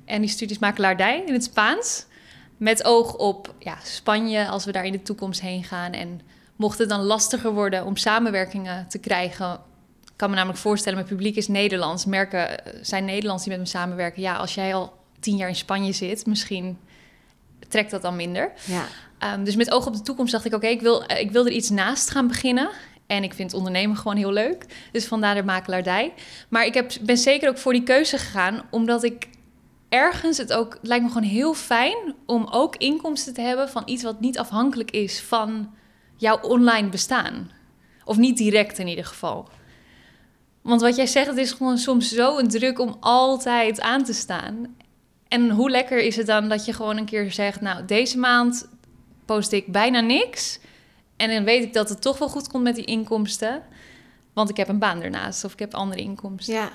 En 0.04 0.20
die 0.20 0.30
studie 0.30 0.54
is 0.54 0.60
makelaardij 0.60 1.22
in 1.26 1.32
het 1.32 1.44
Spaans. 1.44 2.06
Met 2.56 2.84
oog 2.84 3.16
op 3.16 3.54
ja, 3.58 3.76
Spanje, 3.82 4.48
als 4.48 4.64
we 4.64 4.72
daar 4.72 4.84
in 4.84 4.92
de 4.92 5.02
toekomst 5.02 5.40
heen 5.40 5.64
gaan. 5.64 5.92
En 5.92 6.20
mocht 6.56 6.78
het 6.78 6.88
dan 6.88 7.02
lastiger 7.02 7.52
worden 7.52 7.84
om 7.84 7.96
samenwerkingen 7.96 8.88
te 8.88 8.98
krijgen. 8.98 9.52
Ik 10.04 10.12
kan 10.16 10.30
me 10.30 10.36
namelijk 10.36 10.60
voorstellen, 10.60 10.98
mijn 10.98 11.10
publiek 11.10 11.36
is 11.36 11.48
Nederlands. 11.48 12.04
Merken 12.04 12.64
eh, 12.64 12.78
zijn 12.82 13.04
Nederlands 13.04 13.42
die 13.42 13.52
met 13.52 13.60
me 13.60 13.68
samenwerken. 13.68 14.22
Ja, 14.22 14.36
als 14.36 14.54
jij 14.54 14.74
al 14.74 14.92
tien 15.20 15.36
jaar 15.36 15.48
in 15.48 15.56
Spanje 15.56 15.92
zit, 15.92 16.26
misschien 16.26 16.78
trekt 17.72 17.90
dat 17.90 18.02
dan 18.02 18.16
minder. 18.16 18.52
Ja. 18.64 18.84
Ehm, 19.18 19.44
dus 19.44 19.56
met 19.56 19.70
oog 19.70 19.86
op 19.86 19.94
de 19.94 20.02
toekomst 20.02 20.32
dacht 20.32 20.44
ik, 20.44 20.54
oké, 20.54 20.66
ik, 20.66 20.80
wil, 20.80 21.04
eh, 21.04 21.20
ik 21.20 21.30
wil 21.30 21.46
er 21.46 21.52
iets 21.52 21.70
naast 21.70 22.10
gaan 22.10 22.28
beginnen. 22.28 22.68
En 23.06 23.22
ik 23.22 23.34
vind 23.34 23.54
ondernemen 23.54 23.96
gewoon 23.96 24.16
heel 24.16 24.32
leuk. 24.32 24.66
Dus 24.92 25.06
vandaar 25.06 25.34
de 25.34 25.42
makelaardij. 25.42 26.12
Maar 26.48 26.66
ik 26.66 26.74
heb, 26.74 26.92
ben 27.00 27.18
zeker 27.18 27.48
ook 27.48 27.58
voor 27.58 27.72
die 27.72 27.82
keuze 27.82 28.18
gegaan, 28.18 28.62
omdat 28.70 29.04
ik 29.04 29.28
ergens 29.88 30.38
het 30.38 30.52
ook... 30.52 30.72
Het 30.72 30.86
lijkt 30.88 31.04
me 31.04 31.10
gewoon 31.10 31.28
heel 31.28 31.54
fijn 31.54 32.14
om 32.26 32.46
ook 32.50 32.76
inkomsten 32.76 33.34
te 33.34 33.40
hebben 33.40 33.68
van 33.68 33.82
iets 33.84 34.02
wat 34.02 34.20
niet 34.20 34.38
afhankelijk 34.38 34.90
is 34.90 35.20
van 35.20 35.74
jouw 36.16 36.40
online 36.40 36.88
bestaan. 36.88 37.50
Of 38.04 38.16
niet 38.16 38.36
direct 38.36 38.78
in 38.78 38.88
ieder 38.88 39.04
geval. 39.04 39.48
Want 40.62 40.80
wat 40.80 40.96
jij 40.96 41.06
zegt, 41.06 41.26
het 41.26 41.36
is 41.36 41.52
gewoon 41.52 41.78
soms 41.78 42.08
zo 42.08 42.38
een 42.38 42.48
druk 42.48 42.78
om 42.78 42.96
altijd 43.00 43.80
aan 43.80 44.04
te 44.04 44.12
staan. 44.12 44.76
En 45.32 45.50
hoe 45.50 45.70
lekker 45.70 45.98
is 45.98 46.16
het 46.16 46.26
dan 46.26 46.48
dat 46.48 46.64
je 46.64 46.72
gewoon 46.72 46.96
een 46.96 47.04
keer 47.04 47.32
zegt... 47.32 47.60
nou, 47.60 47.84
deze 47.84 48.18
maand 48.18 48.68
post 49.24 49.52
ik 49.52 49.66
bijna 49.66 50.00
niks. 50.00 50.58
En 51.16 51.30
dan 51.30 51.44
weet 51.44 51.62
ik 51.62 51.72
dat 51.72 51.88
het 51.88 52.02
toch 52.02 52.18
wel 52.18 52.28
goed 52.28 52.48
komt 52.48 52.62
met 52.62 52.74
die 52.74 52.84
inkomsten. 52.84 53.62
Want 54.32 54.50
ik 54.50 54.56
heb 54.56 54.68
een 54.68 54.78
baan 54.78 55.02
ernaast 55.02 55.44
of 55.44 55.52
ik 55.52 55.58
heb 55.58 55.74
andere 55.74 56.00
inkomsten. 56.00 56.54
ja, 56.54 56.70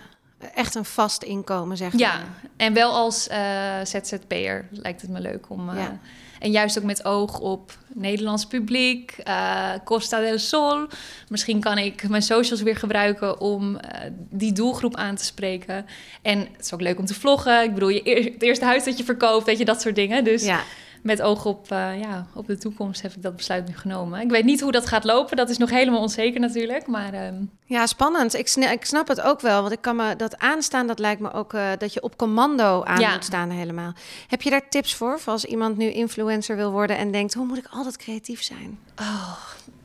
echt 0.54 0.76
een 0.76 0.86
vast 0.86 1.24
inkomen, 1.24 1.78
zeg 1.78 1.98
Ja, 1.98 2.13
maar. 2.13 2.26
en 2.58 2.74
wel 2.74 2.91
als 2.93 3.28
eh, 3.28 3.80
ZZP'er 3.84 4.67
lijkt 4.72 5.02
het 5.02 5.10
me 5.10 5.20
leuk 5.20 5.50
om... 5.50 5.70
eh, 5.70 5.76
Ja. 5.78 6.00
En 6.39 6.52
juist 6.52 6.78
ook 6.78 6.84
met 6.84 7.06
oog 7.06 7.39
op 7.39 7.78
Nederlands 7.93 8.45
publiek, 8.45 9.12
eh, 9.23 9.69
Costa 9.84 10.19
del 10.19 10.39
Sol. 10.39 10.88
Misschien 11.30 11.60
kan 11.60 11.78
ik 11.78 12.10
mijn 12.10 12.21
socials 12.21 12.62
weer 12.62 12.76
gebruiken 12.76 13.39
om 13.39 13.78
eh, 13.78 14.12
die 14.30 14.52
doelgroep 14.52 14.95
aan 14.95 15.15
te 15.15 15.26
spreken. 15.26 15.86
En 16.21 16.39
het 16.39 16.65
is 16.65 16.73
ook 16.73 16.82
leuk 16.82 17.00
om 17.00 17.06
te 17.06 17.13
vloggen. 17.13 17.63
Ik 17.63 17.73
bedoel, 17.73 17.89
je 17.89 18.32
het 18.34 18.41
eerste 18.41 18.65
huis 18.65 18.84
dat 18.84 18.97
je 18.97 19.04
verkoopt, 19.04 19.45
weet 19.45 19.58
je, 19.58 19.65
dat 19.65 19.82
soort 19.82 19.95
dingen. 19.95 20.23
Dus 20.23 20.45
Ja. 20.45 20.63
Met 21.08 21.22
oog 21.22 21.46
op, 21.46 21.72
eh, 21.72 22.00
ja, 22.00 22.28
op 22.34 22.48
de 22.48 22.58
toekomst 22.58 23.02
heb 23.02 23.13
ik 23.13 23.22
dat 23.22 23.36
besluit 23.36 23.67
nu 23.67 23.76
genomen. 23.76 24.22
Ik 24.22 24.30
weet 24.30 24.43
niet 24.43 24.62
hoe 24.62 24.72
dat 24.72 24.88
gaat 24.88 25.04
lopen. 25.04 25.38
Dat 25.38 25.50
is 25.50 25.58
nog 25.58 25.70
helemaal 25.70 26.02
onzeker 26.02 26.39
natuurlijk. 26.39 26.88
Maar 26.88 27.13
ehm, 27.13 27.36
Ja, 27.65 27.86
spannend. 27.86 28.34
Ik, 28.36 28.48
sna- 28.48 28.72
ik 28.72 28.86
snap 28.86 29.08
het 29.08 29.22
ook 29.22 29.41
wel. 29.41 29.62
Want 29.62 29.74
ik 29.74 29.82
kan 29.82 29.96
me 29.96 30.15
dat 30.15 30.38
aanstaan, 30.38 30.88
dat 30.88 31.00
lijkt 31.00 31.22
me 31.22 31.32
ook 31.34 31.54
eh, 31.54 31.70
dat 31.78 31.93
je 31.93 32.02
op 32.02 32.17
commando 32.17 32.84
aan 32.84 33.00
Ja. 33.00 33.13
moet 33.13 33.24
staan 33.24 33.50
helemaal. 33.50 33.93
Heb 34.28 34.41
je 34.41 34.50
daar 34.50 34.70
tips 34.70 34.96
voor? 34.96 35.20
Voor 35.20 35.34
als 35.34 35.46
iemand 35.46 35.78
nu 35.78 35.91
influencer 35.91 36.56
wil 36.56 36.72
worden 36.72 36.98
en 36.98 37.12
denkt, 37.12 37.34
hoe 37.34 37.46
moet 37.46 37.58
ik 37.58 37.67
altijd 37.72 37.98
creatief 37.98 38.43
zijn? 38.43 38.80
oh, 39.00 39.38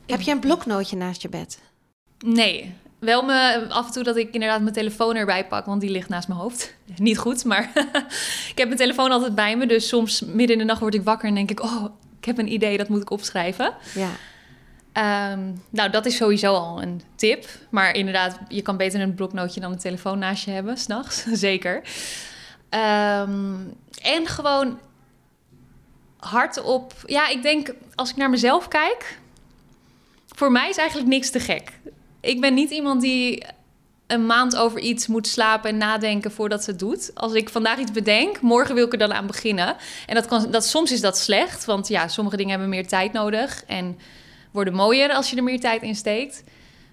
Heb 0.05 0.21
je 0.21 0.31
een 0.31 0.39
bloknootje 0.39 0.95
naast 0.97 1.21
je 1.21 1.29
bed? 1.29 1.59
nee. 2.25 2.73
Wel 3.03 3.21
me, 3.21 3.65
af 3.69 3.85
en 3.85 3.91
toe 3.91 4.03
dat 4.03 4.15
ik 4.15 4.33
inderdaad 4.33 4.61
mijn 4.61 4.73
telefoon 4.73 5.15
erbij 5.15 5.47
pak, 5.47 5.65
want 5.65 5.81
die 5.81 5.89
ligt 5.89 6.09
naast 6.09 6.27
mijn 6.27 6.39
hoofd. 6.39 6.75
Niet 6.95 7.17
goed, 7.17 7.45
maar 7.45 7.71
ik 8.51 8.57
heb 8.57 8.67
mijn 8.67 8.79
telefoon 8.79 9.11
altijd 9.11 9.35
bij 9.35 9.57
me. 9.57 9.65
Dus 9.65 9.87
soms 9.87 10.21
midden 10.21 10.49
in 10.49 10.57
de 10.57 10.63
nacht 10.63 10.79
word 10.79 10.93
ik 10.93 11.03
wakker 11.03 11.27
en 11.27 11.35
denk 11.35 11.49
ik, 11.51 11.63
oh, 11.63 11.85
ik 12.19 12.25
heb 12.25 12.37
een 12.37 12.51
idee, 12.51 12.77
dat 12.77 12.87
moet 12.87 13.01
ik 13.01 13.09
opschrijven. 13.09 13.73
Ja. 13.93 14.09
Ehm, 14.93 15.51
nou, 15.69 15.89
dat 15.89 16.05
is 16.05 16.15
sowieso 16.15 16.53
al 16.53 16.81
een 16.81 17.01
tip. 17.15 17.45
Maar 17.69 17.95
inderdaad, 17.95 18.39
je 18.47 18.61
kan 18.61 18.77
beter 18.77 19.01
een 19.01 19.15
bloknootje 19.15 19.59
dan 19.59 19.71
een 19.71 19.77
telefoon 19.77 20.19
naast 20.19 20.45
je 20.45 20.51
hebben, 20.51 20.77
s'nachts. 20.77 21.23
Zeker. 21.47 21.81
Ehm, 22.69 23.55
en 24.01 24.27
gewoon 24.27 24.79
hardop... 26.17 26.93
Ja, 27.05 27.27
ik 27.27 27.41
denk, 27.41 27.73
als 27.95 28.09
ik 28.09 28.15
naar 28.15 28.29
mezelf 28.29 28.67
kijk... 28.67 29.21
Voor 30.35 30.51
mij 30.51 30.69
is 30.69 30.77
eigenlijk 30.77 31.09
niks 31.09 31.29
te 31.29 31.39
gek. 31.39 31.71
Ik 32.23 32.41
ben 32.41 32.53
niet 32.53 32.69
iemand 32.69 33.01
die 33.01 33.43
een 34.07 34.25
maand 34.25 34.55
over 34.55 34.79
iets 34.79 35.07
moet 35.07 35.27
slapen 35.27 35.69
en 35.69 35.77
nadenken 35.77 36.31
voordat 36.31 36.63
ze 36.63 36.69
het 36.69 36.79
doet. 36.79 37.11
Als 37.13 37.33
ik 37.33 37.49
vandaag 37.49 37.77
iets 37.77 37.91
bedenk, 37.91 38.41
morgen 38.41 38.75
wil 38.75 38.85
ik 38.85 38.91
er 38.91 38.97
dan 38.97 39.13
aan 39.13 39.27
beginnen. 39.27 39.75
En 40.05 40.15
dat 40.15 40.25
kan, 40.25 40.51
dat, 40.51 40.65
soms 40.65 40.91
is 40.91 41.01
dat 41.01 41.17
slecht, 41.17 41.65
want 41.65 41.87
ja, 41.87 42.07
sommige 42.07 42.37
dingen 42.37 42.51
hebben 42.51 42.69
meer 42.69 42.87
tijd 42.87 43.13
nodig. 43.13 43.63
En 43.67 43.99
worden 44.51 44.73
mooier 44.73 45.13
als 45.13 45.29
je 45.29 45.35
er 45.35 45.43
meer 45.43 45.59
tijd 45.59 45.81
in 45.81 45.95
steekt. 45.95 46.43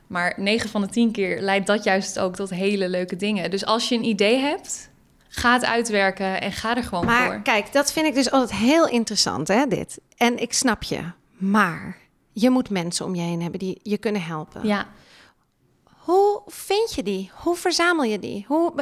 Maar 0.06 0.34
9 0.36 0.70
van 0.70 0.80
de 0.80 0.88
10 0.88 1.12
keer 1.12 1.40
leidt 1.40 1.66
dat 1.66 1.84
juist 1.84 2.18
ook 2.18 2.34
tot 2.34 2.50
hele 2.50 2.88
leuke 2.88 3.16
dingen. 3.16 3.50
Dus 3.50 3.64
als 3.64 3.88
je 3.88 3.94
een 3.94 4.04
idee 4.04 4.38
hebt, 4.38 4.90
ga 5.28 5.52
het 5.52 5.64
uitwerken 5.64 6.40
en 6.40 6.52
ga 6.52 6.76
er 6.76 6.84
gewoon 6.84 7.04
Maar 7.04 7.26
voor. 7.26 7.40
kijk, 7.42 7.72
dat 7.72 7.92
vind 7.92 8.06
ik 8.06 8.14
dus 8.14 8.30
altijd 8.30 8.58
heel 8.58 8.88
interessant, 8.88 9.48
hè, 9.48 9.66
dit. 9.66 10.00
En 10.16 10.42
ik 10.42 10.52
snap 10.52 10.82
je. 10.82 11.00
Maar 11.36 11.96
je 12.32 12.50
moet 12.50 12.70
mensen 12.70 13.04
om 13.04 13.14
je 13.14 13.22
heen 13.22 13.42
hebben 13.42 13.58
die 13.58 13.80
je 13.82 13.98
kunnen 13.98 14.22
helpen. 14.22 14.66
Ja, 14.66 14.86
Hoe 16.00 16.42
vind 16.46 16.94
je 16.94 17.02
die? 17.02 17.30
Hoe 17.34 17.56
verzamel 17.56 18.04
je 18.04 18.18
die? 18.18 18.44
Hoe... 18.48 18.72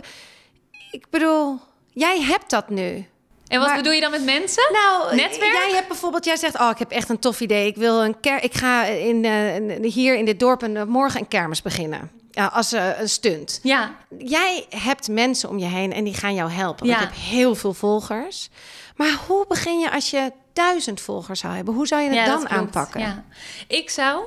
Ik 0.91 1.07
bedoel, 1.11 1.59
jij 1.93 2.21
hebt 2.23 2.51
dat 2.51 2.69
nu. 2.69 3.07
En 3.47 3.59
wat 3.59 3.69
Maar- 3.69 3.77
bedoel 3.77 3.93
je 3.93 4.01
dan 4.01 4.11
met 4.11 4.25
mensen? 4.25 4.73
Nou, 4.73 5.15
Netwerk? 5.17 5.53
Jij 5.53 5.71
hebt 5.75 5.89
bijvoorbeeld, 5.89 6.25
jij 6.25 6.37
zegt, 6.37 6.59
oh, 6.61 6.71
ik 6.71 6.79
heb 6.79 6.91
echt 6.91 7.09
een 7.09 7.19
tof 7.19 7.41
idee. 7.41 7.67
Ik 7.67 7.77
wil 7.77 8.05
een 8.05 8.21
ker, 8.21 8.43
ik 8.43 8.55
ga 8.55 8.85
in, 8.85 9.25
eh, 9.25 9.91
hier 9.93 10.17
in 10.17 10.25
dit 10.25 10.39
dorp 10.41 10.63
een, 10.63 10.77
eh, 10.77 10.85
morgen 10.85 11.21
een 11.21 11.29
kermis 11.29 11.63
beginnen. 11.63 12.11
Ja, 12.31 12.47
als 12.47 12.73
eh, 12.73 13.01
een 13.01 13.09
stunt. 13.09 13.61
Ja, 13.63 13.97
Jij 14.19 14.67
hebt 14.71 15.09
mensen 15.09 15.49
om 15.49 15.59
je 15.59 15.65
heen 15.67 15.93
en 15.93 16.05
die 16.05 16.15
gaan 16.15 16.35
jou 16.35 16.51
helpen. 16.51 16.87
Want 16.87 16.99
Ja. 16.99 17.05
je 17.07 17.13
hebt 17.13 17.19
heel 17.29 17.55
veel 17.55 17.75
volgers. 17.75 18.49
Maar 18.97 19.19
hoe 19.27 19.45
begin 19.49 19.79
je 19.79 19.91
als 19.91 20.11
je 20.11 20.33
duizend 20.53 21.01
volgers 21.01 21.41
zou 21.41 21.55
hebben? 21.55 21.75
Hoe 21.75 21.87
zou 21.87 22.03
je 22.03 22.09
het 22.09 22.17
ja 22.17 22.25
dan 22.27 22.49
aanpakken? 22.49 23.01
Ja. 23.01 23.25
Ik 23.69 23.91
zou 23.91 24.25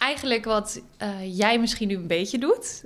eigenlijk 0.00 0.44
wat 0.44 0.80
eh, 0.96 1.08
jij 1.38 1.58
misschien 1.58 1.88
nu 1.88 1.94
een 1.96 2.06
beetje 2.06 2.38
doet, 2.38 2.84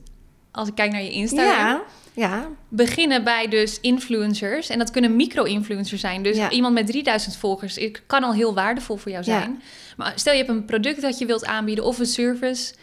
als 0.52 0.68
ik 0.68 0.74
kijk 0.74 0.92
naar 0.92 1.02
je 1.02 1.10
Instagram, 1.10 1.56
ja. 1.56 1.82
ja. 2.14 2.48
beginnen 2.68 3.24
bij 3.24 3.48
dus 3.48 3.80
influencers. 3.80 4.68
En 4.68 4.78
dat 4.78 4.90
kunnen 4.90 5.16
micro-influencers 5.16 6.00
zijn. 6.00 6.22
Dus 6.22 6.36
Ja. 6.36 6.50
iemand 6.50 6.74
met 6.74 6.86
3000 6.86 7.36
volgers 7.36 7.76
ik 7.78 8.02
kan 8.06 8.24
al 8.24 8.32
heel 8.32 8.54
waardevol 8.54 8.96
voor 8.96 9.10
jou 9.10 9.24
Ja. 9.26 9.38
zijn. 9.38 9.62
Maar 9.96 10.12
stel 10.14 10.32
je 10.32 10.38
hebt 10.38 10.50
een 10.50 10.64
product 10.64 11.00
dat 11.00 11.18
je 11.18 11.26
wilt 11.26 11.44
aanbieden 11.44 11.84
of 11.84 11.98
een 11.98 12.06
service. 12.06 12.74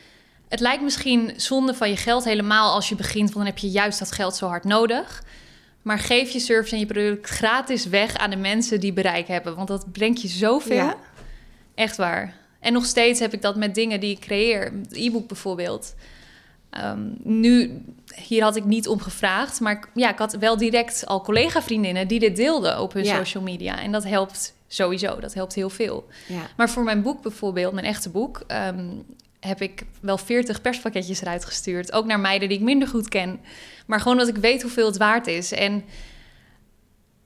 Het 0.50 0.60
lijkt 0.60 0.84
misschien 0.84 1.34
zonde 1.36 1.74
van 1.74 1.89
je 1.89 1.98
geld 1.98 2.24
helemaal 2.24 2.74
als 2.74 2.89
je 2.89 2.96
begint, 2.96 3.24
want 3.32 3.36
dan 3.36 3.46
heb 3.46 3.58
je 3.58 3.70
juist 3.70 4.00
dat 4.00 4.12
geld 4.12 4.36
zo 4.36 4.48
hard 4.48 4.63
nodig. 4.63 5.24
Maar 5.82 6.00
geef 6.00 6.30
je 6.30 6.39
service 6.39 6.74
en 6.74 6.80
je 6.80 6.86
product 6.86 7.30
gratis 7.30 7.86
weg 7.86 8.15
aan 8.17 8.30
de 8.30 8.36
mensen 8.36 8.80
die 8.80 8.94
bereik 8.94 9.28
hebben. 9.28 9.56
Want 9.56 9.67
dat 9.67 9.91
brengt 9.91 10.22
je 10.22 10.28
zoveel. 10.28 10.76
Ja. 10.76 10.96
Echt 11.76 11.98
waar. 11.98 12.34
En 12.62 12.74
nog 12.74 12.86
steeds 12.86 13.19
heb 13.19 13.34
ik 13.34 13.41
dat 13.41 13.56
met 13.56 13.76
dingen 13.76 14.00
die 14.00 14.12
ik 14.12 14.19
creëer. 14.19 14.74
E-book 14.91 15.28
bijvoorbeeld. 15.28 15.95
Ehm, 16.69 17.00
nu, 17.24 17.82
hier 18.15 18.43
had 18.43 18.56
ik 18.56 18.65
niet 18.65 18.88
om 18.88 19.00
gevraagd. 19.00 19.60
Maar 19.60 19.71
ik- 19.78 19.89
ja, 19.93 20.12
ik 20.12 20.17
had 20.17 20.34
wel 20.34 20.58
direct 20.58 21.06
al 21.06 21.21
collega-vriendinnen 21.21 22.08
die 22.08 22.19
dit 22.19 22.36
deelden 22.36 22.82
op 22.82 22.93
hun 22.93 23.04
Ja. 23.04 23.15
social 23.17 23.43
media. 23.43 23.82
En 23.82 23.91
dat 23.91 24.04
helpt 24.04 24.54
sowieso. 24.67 25.19
Dat 25.19 25.34
helpt 25.34 25.54
heel 25.56 25.69
veel. 25.69 26.08
Ja. 26.28 26.41
Maar 26.58 26.69
voor 26.69 26.84
mijn 26.84 27.02
boek 27.02 27.21
bijvoorbeeld, 27.21 27.74
mijn 27.74 27.86
echte 27.86 28.10
boek... 28.10 28.43
ehm, 28.47 28.86
heb 29.39 29.62
ik 29.62 29.84
wel 30.02 30.17
40 30.17 30.62
perspakketjes 30.62 31.21
eruit 31.21 31.45
gestuurd. 31.45 31.91
Ook 31.91 32.06
naar 32.06 32.19
meiden 32.19 32.50
die 32.50 32.58
ik 32.58 32.63
minder 32.63 32.88
goed 32.88 33.10
ken. 33.10 33.39
Maar 33.86 34.00
gewoon 34.02 34.17
dat 34.17 34.28
ik 34.28 34.38
weet 34.38 34.62
hoeveel 34.62 34.86
het 34.86 34.97
waard 34.97 35.28
is. 35.28 35.52
En 35.52 35.84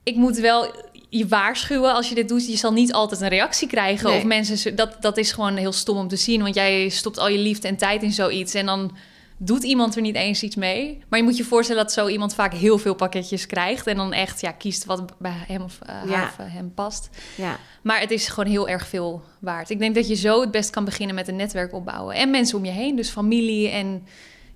ik 0.02 0.16
moet 0.16 0.36
wel 0.38 0.74
je 1.08 1.26
waarschuwen 1.28 1.94
als 1.94 2.08
je 2.08 2.14
dit 2.14 2.28
doet. 2.28 2.46
Je 2.46 2.56
zal 2.56 2.72
niet 2.72 2.92
altijd 2.92 3.20
een 3.20 3.28
reactie 3.28 3.68
krijgen. 3.68 4.08
Nee. 4.08 4.18
Of 4.18 4.24
mensen, 4.24 4.76
dat, 4.76 4.96
dat 5.00 5.16
is 5.16 5.32
gewoon 5.32 5.56
heel 5.56 5.72
stom 5.72 5.96
om 5.96 6.08
te 6.08 6.16
zien. 6.16 6.42
Want 6.42 6.54
jij 6.54 6.88
stopt 6.88 7.18
al 7.18 7.28
je 7.28 7.38
liefde 7.38 7.68
en 7.68 7.76
tijd 7.76 8.02
in 8.02 8.12
zoiets. 8.12 8.54
En 8.54 8.66
dan 8.66 8.96
doet 9.38 9.62
iemand 9.62 9.96
er 9.96 10.02
niet 10.02 10.14
eens 10.14 10.42
iets 10.42 10.56
mee. 10.56 11.02
Maar 11.08 11.18
je 11.18 11.24
moet 11.24 11.36
je 11.36 11.44
voorstellen 11.44 11.82
dat 11.82 11.92
zo 11.92 12.08
iemand 12.08 12.34
vaak 12.34 12.54
heel 12.54 12.78
veel 12.78 12.94
pakketjes 12.94 13.46
krijgt. 13.46 13.86
En 13.86 13.96
dan 13.96 14.12
echt 14.12 14.40
ja, 14.40 14.52
kiest 14.52 14.84
wat 14.84 15.18
bij 15.18 15.44
hem 15.46 15.62
of 15.62 15.78
haar 15.86 16.08
Ja. 16.08 16.24
of 16.24 16.38
eh, 16.38 16.52
hem 16.52 16.74
past. 16.74 17.08
ja. 17.34 17.58
Maar 17.82 18.00
het 18.00 18.10
is 18.10 18.28
gewoon 18.28 18.50
heel 18.50 18.68
erg 18.68 18.86
veel 18.86 19.22
waard. 19.38 19.70
Ik 19.70 19.78
denk 19.78 19.94
dat 19.94 20.08
je 20.08 20.14
zo 20.14 20.40
het 20.40 20.50
best 20.50 20.70
kan 20.70 20.84
beginnen 20.84 21.14
met 21.14 21.28
een 21.28 21.36
netwerk 21.36 21.72
opbouwen. 21.74 22.14
En 22.14 22.30
mensen 22.30 22.58
om 22.58 22.64
je 22.64 22.70
heen, 22.70 22.96
dus 22.96 23.08
familie 23.08 23.68
en... 23.68 24.06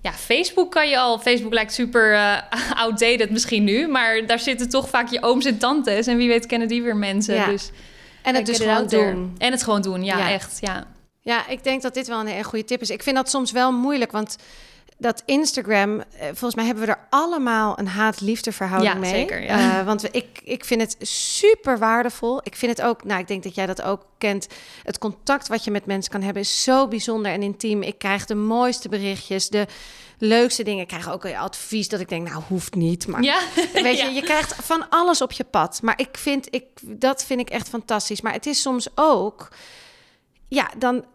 Ja, 0.01 0.11
Facebook 0.13 0.71
kan 0.71 0.89
je 0.89 0.97
al. 0.99 1.19
Facebook 1.19 1.53
lijkt 1.53 1.73
super 1.73 2.13
eh, 2.13 2.37
outdated 2.83 3.29
misschien 3.29 3.63
nu. 3.63 3.87
Maar 3.87 4.25
daar 4.25 4.39
zitten 4.39 4.69
toch 4.69 4.89
vaak 4.89 5.09
je 5.09 5.21
ooms 5.23 5.45
en 5.45 5.57
tantes. 5.57 6.07
En 6.07 6.17
wie 6.17 6.27
weet 6.27 6.45
kennen 6.45 6.67
die 6.67 6.81
weer 6.83 6.95
mensen. 6.95 7.35
Ja. 7.35 7.45
Dus 7.45 7.71
En 8.21 8.35
het 8.35 8.45
dus 8.45 8.57
gewoon 8.57 8.87
doen. 8.87 9.35
En 9.37 9.51
het 9.51 9.63
gewoon 9.63 9.81
doen, 9.81 10.03
ja, 10.03 10.17
Ja. 10.17 10.31
echt. 10.31 10.57
Ja. 10.61 10.87
Ja, 11.23 11.47
ik 11.47 11.63
denk 11.63 11.81
dat 11.81 11.93
dit 11.93 12.07
wel 12.07 12.19
een 12.19 12.27
hele 12.27 12.43
goede 12.43 12.65
tip 12.65 12.81
is. 12.81 12.89
Ik 12.89 13.03
vind 13.03 13.15
dat 13.15 13.29
soms 13.29 13.51
wel 13.51 13.71
moeilijk, 13.71 14.11
want 14.11 14.35
dat 15.01 15.23
Instagram, 15.25 15.99
eh, 15.99 16.25
volgens 16.25 16.55
mij 16.55 16.65
hebben 16.65 16.85
we 16.85 16.91
er 16.91 17.07
allemaal 17.09 17.79
een 17.79 17.87
haat-liefde 17.87 18.51
verhouding 18.51 18.93
Ja, 18.93 18.99
mee. 18.99 19.11
zeker, 19.11 19.41
ja. 19.43 19.79
Eh, 19.79 19.85
want 19.85 20.15
ik, 20.15 20.41
ik 20.43 20.65
vind 20.65 20.81
het 20.81 20.95
super 21.07 21.77
waardevol. 21.79 22.39
Ik 22.43 22.55
vind 22.55 22.77
het 22.77 22.85
ook, 22.87 23.03
nou, 23.03 23.19
ik 23.19 23.27
denk 23.27 23.43
dat 23.43 23.55
jij 23.55 23.65
dat 23.65 23.81
ook 23.81 24.05
kent. 24.17 24.47
Het 24.83 24.97
contact 24.97 25.47
wat 25.47 25.63
je 25.63 25.71
met 25.71 25.85
mensen 25.85 26.11
kan 26.11 26.21
hebben 26.21 26.41
is 26.41 26.63
zo 26.63 26.87
bijzonder 26.87 27.31
en 27.31 27.43
intiem. 27.43 27.81
Ik 27.81 27.97
krijg 27.97 28.25
de 28.25 28.35
mooiste 28.35 28.89
berichtjes, 28.89 29.49
de 29.49 29.67
leukste 30.17 30.63
dingen. 30.63 30.81
Ik 30.81 30.87
krijg 30.87 31.11
ook 31.11 31.25
advies 31.25 31.89
dat 31.89 31.99
ik 31.99 32.09
denk, 32.09 32.29
nou, 32.29 32.43
hoeft 32.47 32.75
niet. 32.75 33.07
Maar 33.07 33.21
ja. 33.23 33.39
Weet 33.73 33.97
je, 33.97 34.03
Ja. 34.03 34.09
je 34.09 34.21
krijgt 34.21 34.55
van 34.55 34.89
alles 34.89 35.21
op 35.21 35.31
je 35.31 35.43
pad. 35.43 35.79
Maar 35.81 35.99
ik 35.99 36.17
vind, 36.17 36.47
ik, 36.55 36.63
dat 36.81 37.23
vind 37.23 37.39
ik 37.39 37.49
echt 37.49 37.69
fantastisch. 37.69 38.21
Maar 38.21 38.33
het 38.33 38.45
is 38.45 38.61
soms 38.61 38.87
ook, 38.95 39.47
ja, 40.47 40.69
dan. 40.77 41.05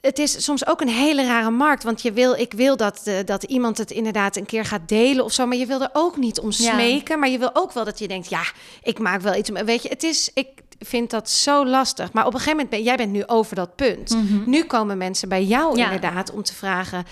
Het 0.00 0.18
is 0.18 0.44
soms 0.44 0.66
ook 0.66 0.80
een 0.80 0.88
hele 0.88 1.24
rare 1.24 1.50
markt. 1.50 1.82
Want 1.82 2.02
je 2.02 2.12
wil, 2.12 2.32
ik 2.34 2.52
wil 2.52 2.76
dat, 2.76 3.00
eh, 3.04 3.14
dat 3.24 3.42
iemand 3.42 3.78
het 3.78 3.90
inderdaad 3.90 4.36
een 4.36 4.46
keer 4.46 4.64
gaat 4.64 4.88
delen 4.88 5.24
of 5.24 5.32
zo. 5.32 5.46
Maar 5.46 5.56
je 5.56 5.66
wil 5.66 5.82
er 5.82 5.90
ook 5.92 6.16
niet 6.16 6.38
om 6.40 6.50
Ja. 6.50 6.72
smeken. 6.72 7.18
Maar 7.18 7.28
je 7.28 7.38
wil 7.38 7.50
ook 7.52 7.72
wel 7.72 7.84
dat 7.84 7.98
je 7.98 8.08
denkt, 8.08 8.28
ja, 8.28 8.42
ik 8.82 8.98
maak 8.98 9.20
wel 9.20 9.34
iets. 9.34 9.50
Weet 9.50 9.82
je, 9.82 9.88
het 9.88 10.02
is, 10.02 10.30
ik 10.34 10.48
vind 10.78 11.10
dat 11.10 11.30
zo 11.30 11.66
lastig. 11.66 12.12
Maar 12.12 12.26
op 12.26 12.32
een 12.32 12.38
gegeven 12.38 12.56
moment, 12.62 12.70
ben, 12.76 12.82
jij 12.84 12.96
bent 12.96 13.12
nu 13.12 13.26
over 13.26 13.56
dat 13.56 13.74
punt. 13.76 14.16
Nu 14.46 14.64
komen 14.64 14.98
mensen 14.98 15.28
bij 15.28 15.44
jou 15.44 15.68
Mhm. 15.70 15.78
Ja. 15.78 15.84
inderdaad 15.90 16.32
om 16.32 16.42
te 16.42 16.54
vragen, 16.54 17.04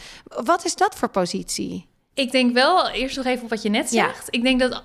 wat 0.44 0.64
is 0.64 0.75
dat 0.77 0.94
voor 0.94 1.09
positie? 1.09 1.87
Ik 2.14 2.31
denk 2.33 2.53
wel, 2.55 2.88
eerst 2.88 3.16
nog 3.16 3.27
even 3.27 3.44
op 3.44 3.51
wat 3.51 3.62
je 3.62 3.68
net 3.68 3.90
Ja. 3.92 4.05
zegt. 4.07 4.27
Ik 4.31 4.42
denk 4.42 4.61
dat 4.61 4.83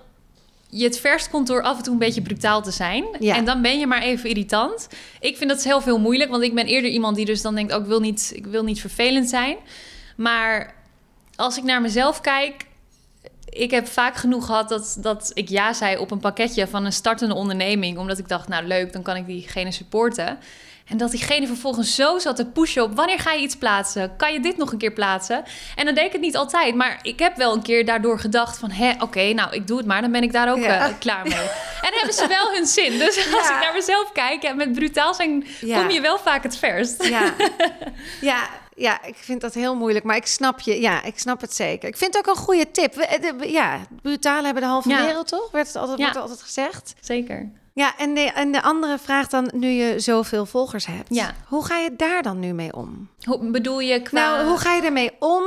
je 0.69 0.83
het 0.83 0.99
verst 0.99 1.29
komt 1.29 1.47
door 1.47 1.61
af 1.61 1.77
en 1.77 1.83
toe 1.83 1.93
een 1.93 1.99
beetje 1.99 2.21
brutaal 2.21 2.61
te 2.61 2.71
zijn. 2.71 3.05
Ja. 3.19 3.35
En 3.35 3.45
dan 3.45 3.61
ben 3.61 3.79
je 3.79 3.87
maar 3.87 4.01
even 4.01 4.29
irritant. 4.29 4.87
Ik 5.19 5.37
vind 5.37 5.49
dat 5.49 5.63
heel 5.63 5.81
veel 5.81 5.99
moeilijk, 5.99 6.29
want 6.29 6.43
ik 6.43 6.53
ben 6.53 6.65
eerder 6.65 6.91
iemand 6.91 7.15
die 7.15 7.25
dus 7.25 7.41
dan 7.41 7.55
denkt... 7.55 7.73
ook 7.73 7.81
ik, 7.81 7.87
wil 7.87 7.99
niet, 7.99 8.31
ik 8.35 8.45
wil 8.45 8.63
niet 8.63 8.81
vervelend 8.81 9.29
zijn. 9.29 9.57
Maar 10.15 10.75
als 11.35 11.57
ik 11.57 11.63
naar 11.63 11.81
mezelf 11.81 12.21
kijk... 12.21 12.67
Ik 13.49 13.71
heb 13.71 13.87
vaak 13.87 14.15
genoeg 14.15 14.45
gehad 14.45 14.69
dat, 14.69 14.97
dat 14.99 15.31
ik 15.33 15.49
ja 15.49 15.73
zei 15.73 15.97
op 15.97 16.11
een 16.11 16.19
pakketje 16.19 16.67
van 16.67 16.85
een 16.85 16.93
startende 16.93 17.33
onderneming. 17.33 17.97
Omdat 17.97 18.17
ik 18.17 18.27
dacht, 18.27 18.47
nou 18.47 18.65
leuk, 18.65 18.93
dan 18.93 19.01
kan 19.01 19.15
ik 19.15 19.25
diegene 19.25 19.71
supporten. 19.71 20.37
En 20.89 20.97
dat 20.97 21.11
diegene 21.11 21.47
vervolgens 21.47 21.95
zo 21.95 22.19
zat 22.19 22.35
te 22.35 22.45
pushen 22.45 22.83
op... 22.83 22.95
wanneer 22.95 23.19
ga 23.19 23.31
je 23.31 23.41
iets 23.41 23.55
plaatsen? 23.55 24.15
Kan 24.17 24.33
je 24.33 24.39
dit 24.39 24.57
nog 24.57 24.71
een 24.71 24.77
keer 24.77 24.91
plaatsen? 24.93 25.43
En 25.75 25.85
dan 25.85 25.93
deed 25.95 26.05
ik 26.05 26.11
het 26.11 26.21
niet 26.21 26.35
altijd. 26.35 26.75
Maar 26.75 26.99
ik 27.01 27.19
heb 27.19 27.35
wel 27.37 27.53
een 27.53 27.61
keer 27.61 27.85
daardoor 27.85 28.19
gedacht 28.19 28.57
van... 28.57 28.71
hè, 28.71 28.91
oké, 28.99 29.33
nou, 29.33 29.53
ik 29.55 29.67
doe 29.67 29.77
het 29.77 29.85
maar. 29.85 30.01
Dan 30.01 30.11
ben 30.11 30.23
ik 30.23 30.31
daar 30.31 30.51
ook 30.51 30.57
Ja. 30.57 30.87
eh, 30.87 30.93
klaar 30.99 31.23
mee. 31.27 31.33
En 31.81 31.95
hebben 31.95 32.13
ze 32.13 32.27
wel 32.27 32.51
hun 32.53 32.65
zin. 32.65 32.97
Dus 32.97 33.33
als 33.33 33.49
ik 33.49 33.55
naar 33.59 33.73
mezelf 33.73 34.11
kijk... 34.11 34.41
Ja, 34.41 34.53
met 34.53 34.73
brutaal 34.73 35.13
zijn 35.13 35.45
Ja. 35.61 35.79
kom 35.79 35.89
je 35.89 36.01
wel 36.01 36.17
vaak 36.19 36.43
het 36.43 36.57
verst. 36.57 37.03
Ja. 37.07 37.33
ja, 38.21 38.47
ja, 38.75 39.03
ik 39.03 39.15
vind 39.15 39.41
dat 39.41 39.53
heel 39.53 39.75
moeilijk, 39.75 40.05
maar 40.05 40.15
ik 40.15 40.25
snap 40.27 40.59
je. 40.59 40.81
Ja, 40.81 41.03
ik 41.03 41.19
snap 41.19 41.41
het 41.41 41.55
zeker. 41.55 41.89
Ik 41.89 41.97
vind 41.97 42.15
het 42.17 42.27
ook 42.27 42.35
een 42.35 42.41
goede 42.41 42.71
tip. 42.71 42.95
We- 42.95 43.05
eh, 43.05 43.21
de- 43.37 43.51
Ja, 43.51 43.79
brutalen 44.01 44.43
hebben 44.45 44.63
de 44.63 44.69
halve 44.69 44.89
wereld, 44.89 45.27
toch? 45.27 45.51
Werd 45.51 45.67
het 45.67 45.75
altijd, 45.75 45.99
wordt 45.99 46.15
altijd 46.17 46.41
gezegd. 46.41 46.93
Zeker. 47.01 47.49
Ja, 47.73 47.97
en 47.97 48.13
de, 48.13 48.21
en 48.21 48.51
de 48.51 48.61
andere 48.61 48.97
vraag 48.97 49.27
dan, 49.27 49.51
nu 49.53 49.67
je 49.67 49.99
zoveel 49.99 50.45
volgers 50.45 50.85
hebt. 50.85 51.15
Ja. 51.15 51.33
Hoe 51.47 51.65
ga 51.65 51.77
je 51.77 51.95
daar 51.95 52.21
dan 52.21 52.39
nu 52.39 52.53
mee 52.53 52.73
om? 52.75 53.09
Hoe 53.23 53.49
bedoel 53.51 53.79
je 53.79 54.01
qua... 54.01 54.19
Nou, 54.35 54.47
hoe 54.47 54.57
ga 54.57 54.73
je 54.73 54.81
ermee 54.81 55.11
om 55.19 55.43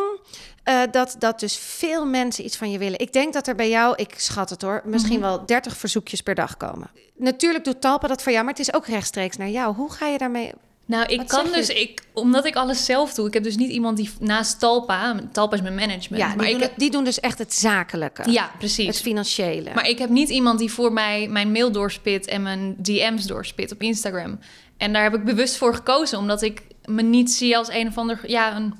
eh, 0.64 0.80
dat, 0.90 1.16
dat 1.18 1.40
dus 1.40 1.56
veel 1.56 2.06
mensen 2.06 2.44
iets 2.44 2.56
van 2.56 2.70
je 2.70 2.78
willen? 2.78 2.98
Ik 2.98 3.12
denk 3.12 3.32
dat 3.32 3.46
er 3.46 3.54
bij 3.54 3.68
jou, 3.68 3.94
ik 3.96 4.14
schat 4.16 4.50
het 4.50 4.62
hoor, 4.62 4.82
misschien 4.84 5.18
Mhm. 5.18 5.28
wel 5.28 5.46
30 5.46 5.76
verzoekjes 5.76 6.20
per 6.20 6.34
dag 6.34 6.56
komen. 6.56 6.90
Natuurlijk 7.16 7.64
doet 7.64 7.80
Talpa 7.80 8.08
dat 8.08 8.22
voor 8.22 8.32
jou, 8.32 8.44
maar 8.44 8.54
het 8.54 8.62
is 8.68 8.74
ook 8.74 8.86
rechtstreeks 8.86 9.36
naar 9.36 9.48
jou. 9.48 9.74
Hoe 9.74 9.92
ga 9.92 10.06
je 10.06 10.18
daarmee 10.18 10.52
Nou, 10.86 11.06
ik 11.06 11.16
Wat 11.18 11.26
kan 11.26 11.46
dus, 11.52 11.68
ik, 11.68 12.02
omdat 12.12 12.44
ik 12.44 12.56
alles 12.56 12.84
zelf 12.84 13.14
doe. 13.14 13.26
Ik 13.26 13.34
heb 13.34 13.42
dus 13.42 13.56
niet 13.56 13.70
iemand 13.70 13.96
die 13.96 14.10
naast 14.20 14.58
Talpa, 14.58 15.20
Talpa 15.32 15.54
is 15.54 15.62
mijn 15.62 15.74
management. 15.74 16.22
Ja, 16.22 16.28
maar 16.28 16.36
die, 16.38 16.46
ik 16.46 16.52
doen, 16.52 16.60
het- 16.68 16.72
die 16.78 16.90
doen 16.90 17.04
dus 17.04 17.20
echt 17.20 17.38
het 17.38 17.54
zakelijke. 17.54 18.30
ja, 18.30 18.50
precies. 18.58 18.86
Het 18.86 19.00
financiële. 19.00 19.70
Maar 19.74 19.88
ik 19.88 19.98
heb 19.98 20.08
niet 20.10 20.28
iemand 20.28 20.58
die 20.58 20.72
voor 20.72 20.92
mij 20.92 21.28
mijn 21.28 21.52
mail 21.52 21.72
doorspit 21.72 22.26
en 22.26 22.42
mijn 22.42 22.74
DM's 22.82 23.24
doorspit 23.26 23.72
op 23.72 23.82
Instagram. 23.82 24.38
En 24.76 24.92
daar 24.92 25.02
heb 25.02 25.14
ik 25.14 25.24
bewust 25.24 25.56
voor 25.56 25.74
gekozen, 25.74 26.18
omdat 26.18 26.42
ik 26.42 26.62
me 26.84 27.02
niet 27.02 27.30
zie 27.32 27.56
als 27.56 27.68
een 27.68 27.86
of 27.86 27.98
ander. 27.98 28.20
Ja, 28.26 28.56
een, 28.56 28.74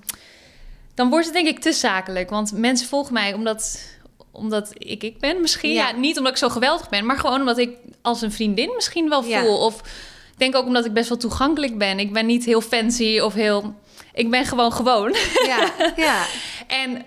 dan 0.95 1.11
wordt 1.11 1.25
het 1.25 1.35
denk 1.35 1.47
ik 1.49 1.59
te 1.59 1.73
zakelijk. 1.73 2.31
Want 2.31 2.53
mensen 2.53 2.89
volgen 2.89 3.13
mij 3.13 3.35
omdat, 3.35 3.81
omdat 4.31 4.71
ik 4.75 5.03
ik 5.03 5.19
ben 5.19 5.41
misschien. 5.41 5.73
Ja. 5.73 5.89
Ja. 5.89 5.97
niet 5.97 6.17
omdat 6.19 6.33
ik 6.33 6.39
zo 6.39 6.49
geweldig 6.49 6.89
ben, 6.89 7.07
maar 7.07 7.19
gewoon 7.19 7.41
omdat 7.41 7.59
ik 7.59 7.71
als 8.03 8.23
een 8.23 8.33
vriendin 8.33 8.73
misschien 8.75 9.09
wel 9.09 9.25
Ja. 9.25 9.43
voel. 9.43 9.59
Of 9.59 9.81
denk 10.43 10.57
ook 10.57 10.67
omdat 10.67 10.85
ik 10.85 10.93
best 10.93 11.09
wel 11.09 11.19
toegankelijk 11.19 11.79
ben. 11.79 11.99
Ik 11.99 12.13
ben 12.13 12.27
niet 12.27 12.45
heel 12.45 12.61
fancy 12.61 13.19
of 13.21 13.35
heel. 13.35 13.75
Ik 14.13 14.31
ben 14.31 14.45
gewoon 14.45 14.73
gewoon. 14.73 15.15
ja, 15.47 15.73
ja. 15.97 16.25
En 16.83 17.03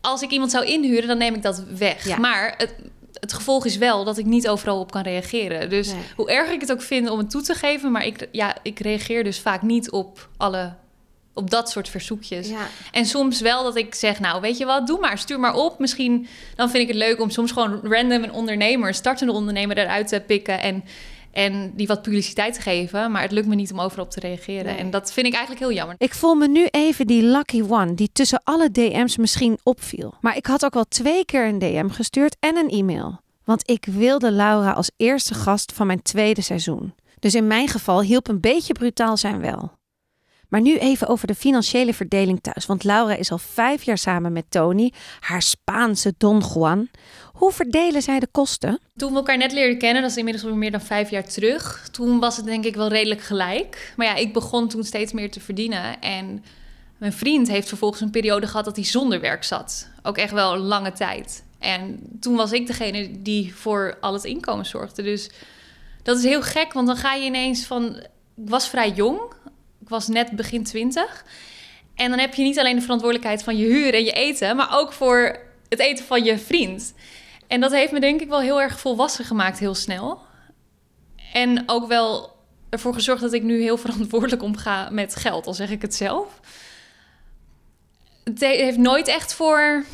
als 0.00 0.22
ik 0.22 0.30
iemand 0.30 0.50
zou 0.50 0.64
inhuren, 0.64 1.08
dan 1.08 1.18
neem 1.18 1.34
ik 1.34 1.42
dat 1.42 1.62
weg. 1.78 2.06
Ja. 2.06 2.18
Maar 2.18 2.54
het, 2.56 2.74
het 3.20 3.32
gevolg 3.32 3.64
is 3.64 3.76
wel 3.76 4.04
dat 4.04 4.18
ik 4.18 4.24
niet 4.24 4.48
overal 4.48 4.80
op 4.80 4.90
kan 4.90 5.02
reageren. 5.02 5.70
Dus 5.70 5.86
Nee. 5.92 6.02
hoe 6.16 6.30
erg 6.30 6.50
ik 6.50 6.60
het 6.60 6.72
ook 6.72 6.82
vind 6.82 7.10
om 7.10 7.18
het 7.18 7.30
toe 7.30 7.42
te 7.42 7.54
geven, 7.54 7.90
maar 7.92 8.06
ik, 8.06 8.28
ja, 8.32 8.56
ik 8.62 8.78
reageer 8.78 9.24
dus 9.24 9.38
vaak 9.40 9.62
niet 9.62 9.90
op 9.90 10.28
alle 10.36 10.72
op 11.34 11.50
dat 11.50 11.70
soort 11.70 11.88
verzoekjes. 11.88 12.48
ja. 12.48 12.66
En 12.92 13.06
soms 13.06 13.40
wel 13.40 13.62
dat 13.64 13.76
ik 13.76 13.94
zeg, 13.94 14.20
nou 14.20 14.40
weet 14.40 14.58
je 14.58 14.64
wat, 14.64 14.86
doe 14.86 15.00
maar, 15.00 15.18
stuur 15.18 15.40
maar 15.40 15.54
op. 15.54 15.78
Misschien 15.78 16.26
dan 16.54 16.70
vind 16.70 16.82
ik 16.82 16.88
het 16.88 16.96
leuk 16.96 17.20
om 17.20 17.30
soms 17.30 17.52
gewoon 17.52 17.80
random 17.82 18.22
een 18.22 18.32
ondernemer, 18.32 18.88
een 18.88 18.94
startende 18.94 19.32
ondernemer 19.32 19.78
eruit 19.78 20.08
te 20.08 20.22
pikken 20.26 20.60
en 20.60 20.84
En 21.32 21.72
die 21.76 21.86
wat 21.86 22.02
publiciteit 22.02 22.54
te 22.54 22.60
geven, 22.60 23.10
maar 23.10 23.22
het 23.22 23.32
lukt 23.32 23.46
me 23.46 23.54
niet 23.54 23.72
om 23.72 23.80
overal 23.80 24.04
op 24.04 24.10
te 24.10 24.20
reageren. 24.20 24.64
Nee. 24.64 24.76
En 24.76 24.90
dat 24.90 25.12
vind 25.12 25.26
ik 25.26 25.32
eigenlijk 25.32 25.64
heel 25.64 25.72
jammer. 25.72 25.94
Ik 25.98 26.14
voel 26.14 26.34
me 26.34 26.48
nu 26.48 26.66
even 26.70 27.06
die 27.06 27.22
lucky 27.22 27.62
one 27.68 27.94
die 27.94 28.10
tussen 28.12 28.40
alle 28.44 28.70
DM's 28.70 29.16
misschien 29.16 29.58
opviel. 29.62 30.14
Maar 30.20 30.36
ik 30.36 30.46
had 30.46 30.64
ook 30.64 30.74
wel 30.74 30.88
twee 30.88 31.24
keer 31.24 31.46
een 31.46 31.58
DM 31.58 31.88
gestuurd 31.88 32.36
en 32.40 32.56
een 32.56 32.68
e-mail. 32.68 33.20
Want 33.44 33.70
ik 33.70 33.84
wilde 33.84 34.30
Laura 34.30 34.70
als 34.72 34.90
eerste 34.96 35.34
gast 35.34 35.72
van 35.72 35.86
mijn 35.86 36.02
tweede 36.02 36.40
seizoen. 36.40 36.94
Dus 37.18 37.34
in 37.34 37.46
mijn 37.46 37.68
geval 37.68 38.02
hielp 38.02 38.28
een 38.28 38.40
beetje 38.40 38.72
brutaal 38.72 39.16
zijn 39.16 39.40
wel. 39.40 39.72
Maar 40.52 40.60
nu 40.60 40.78
even 40.78 41.08
over 41.08 41.26
de 41.26 41.34
financiële 41.34 41.94
verdeling 41.94 42.40
thuis. 42.40 42.66
Want 42.66 42.84
Laura 42.84 43.14
is 43.14 43.30
al 43.30 43.38
vijf 43.38 43.82
jaar 43.82 43.98
samen 43.98 44.32
met 44.32 44.44
Tony, 44.48 44.92
haar 45.20 45.42
Spaanse 45.42 46.14
Don 46.18 46.42
Juan. 46.54 46.88
Hoe 47.32 47.52
verdelen 47.52 48.02
zij 48.02 48.18
de 48.18 48.28
kosten? 48.30 48.80
Toen 48.96 49.10
we 49.10 49.16
elkaar 49.16 49.36
net 49.36 49.52
leerden 49.52 49.78
kennen, 49.78 50.02
dat 50.02 50.10
is 50.10 50.16
inmiddels 50.16 50.44
alweer 50.44 50.60
meer 50.60 50.70
dan 50.70 50.80
vijf 50.80 51.10
jaar 51.10 51.24
terug. 51.24 51.88
Toen 51.90 52.18
was 52.18 52.36
het 52.36 52.46
denk 52.46 52.64
ik 52.64 52.74
wel 52.74 52.88
redelijk 52.88 53.20
gelijk. 53.20 53.92
Maar 53.96 54.06
ja, 54.06 54.14
ik 54.14 54.32
begon 54.32 54.68
toen 54.68 54.84
steeds 54.84 55.12
meer 55.12 55.30
te 55.30 55.40
verdienen. 55.40 56.00
En 56.00 56.44
mijn 56.98 57.12
vriend 57.12 57.48
heeft 57.48 57.68
vervolgens 57.68 58.00
een 58.00 58.10
periode 58.10 58.46
gehad 58.46 58.64
dat 58.64 58.76
hij 58.76 58.84
zonder 58.84 59.20
werk 59.20 59.44
zat. 59.44 59.88
Ook 60.02 60.16
echt 60.16 60.32
wel 60.32 60.52
een 60.52 60.60
lange 60.60 60.92
tijd. 60.92 61.44
En 61.58 62.00
toen 62.20 62.36
was 62.36 62.52
ik 62.52 62.66
degene 62.66 63.22
die 63.22 63.54
voor 63.54 63.96
al 64.00 64.12
het 64.12 64.24
inkomen 64.24 64.66
zorgde. 64.66 65.02
Dus 65.02 65.30
dat 66.02 66.18
is 66.18 66.24
heel 66.24 66.42
gek, 66.42 66.72
want 66.72 66.86
dan 66.86 66.96
ga 66.96 67.14
je 67.14 67.24
ineens 67.24 67.64
van... 67.64 67.96
Ik 68.36 68.48
was 68.48 68.68
vrij 68.68 68.90
jong, 68.90 69.20
ik 69.82 69.88
was 69.88 70.08
net 70.08 70.30
begin 70.30 70.64
twintig. 70.64 71.24
En 71.94 72.10
dan 72.10 72.18
heb 72.18 72.34
je 72.34 72.42
niet 72.42 72.58
alleen 72.58 72.76
de 72.76 72.82
verantwoordelijkheid 72.82 73.42
van 73.42 73.56
je 73.56 73.64
huur 73.64 73.94
en 73.94 74.04
je 74.04 74.12
eten... 74.12 74.56
maar 74.56 74.78
ook 74.78 74.92
voor 74.92 75.38
het 75.68 75.78
eten 75.78 76.04
van 76.04 76.24
je 76.24 76.38
vriend. 76.38 76.94
En 77.46 77.60
dat 77.60 77.72
heeft 77.72 77.92
me 77.92 78.00
denk 78.00 78.20
ik 78.20 78.28
wel 78.28 78.40
heel 78.40 78.60
erg 78.60 78.80
volwassen 78.80 79.24
gemaakt, 79.24 79.58
heel 79.58 79.74
snel. 79.74 80.20
En 81.32 81.62
ook 81.66 81.88
wel 81.88 82.36
ervoor 82.70 82.94
gezorgd 82.94 83.20
dat 83.22 83.32
ik 83.32 83.42
nu 83.42 83.60
heel 83.62 83.76
verantwoordelijk 83.86 84.42
omga 84.42 84.90
met 84.90 85.16
geld, 85.16 85.46
al 85.46 85.54
zeg 85.54 85.70
ik 85.70 85.82
het 85.82 85.94
zelf. 85.94 86.40
Het 88.24 88.40
he- 88.40 88.46
heeft 88.46 88.78
nooit 88.78 89.08
echt 89.08 89.34
voor 89.34 89.84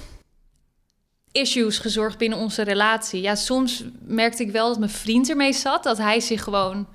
issues 1.32 1.78
gezorgd 1.78 2.18
binnen 2.18 2.38
onze 2.38 2.62
relatie. 2.62 3.20
Ja, 3.20 3.34
soms 3.34 3.84
merkte 4.00 4.42
ik 4.42 4.50
wel 4.50 4.68
dat 4.68 4.78
mijn 4.78 4.90
vriend 4.90 5.28
ermee 5.28 5.52
zat, 5.52 5.82
dat 5.82 5.98
hij 5.98 6.20
zich 6.20 6.42
gewoon 6.42 6.88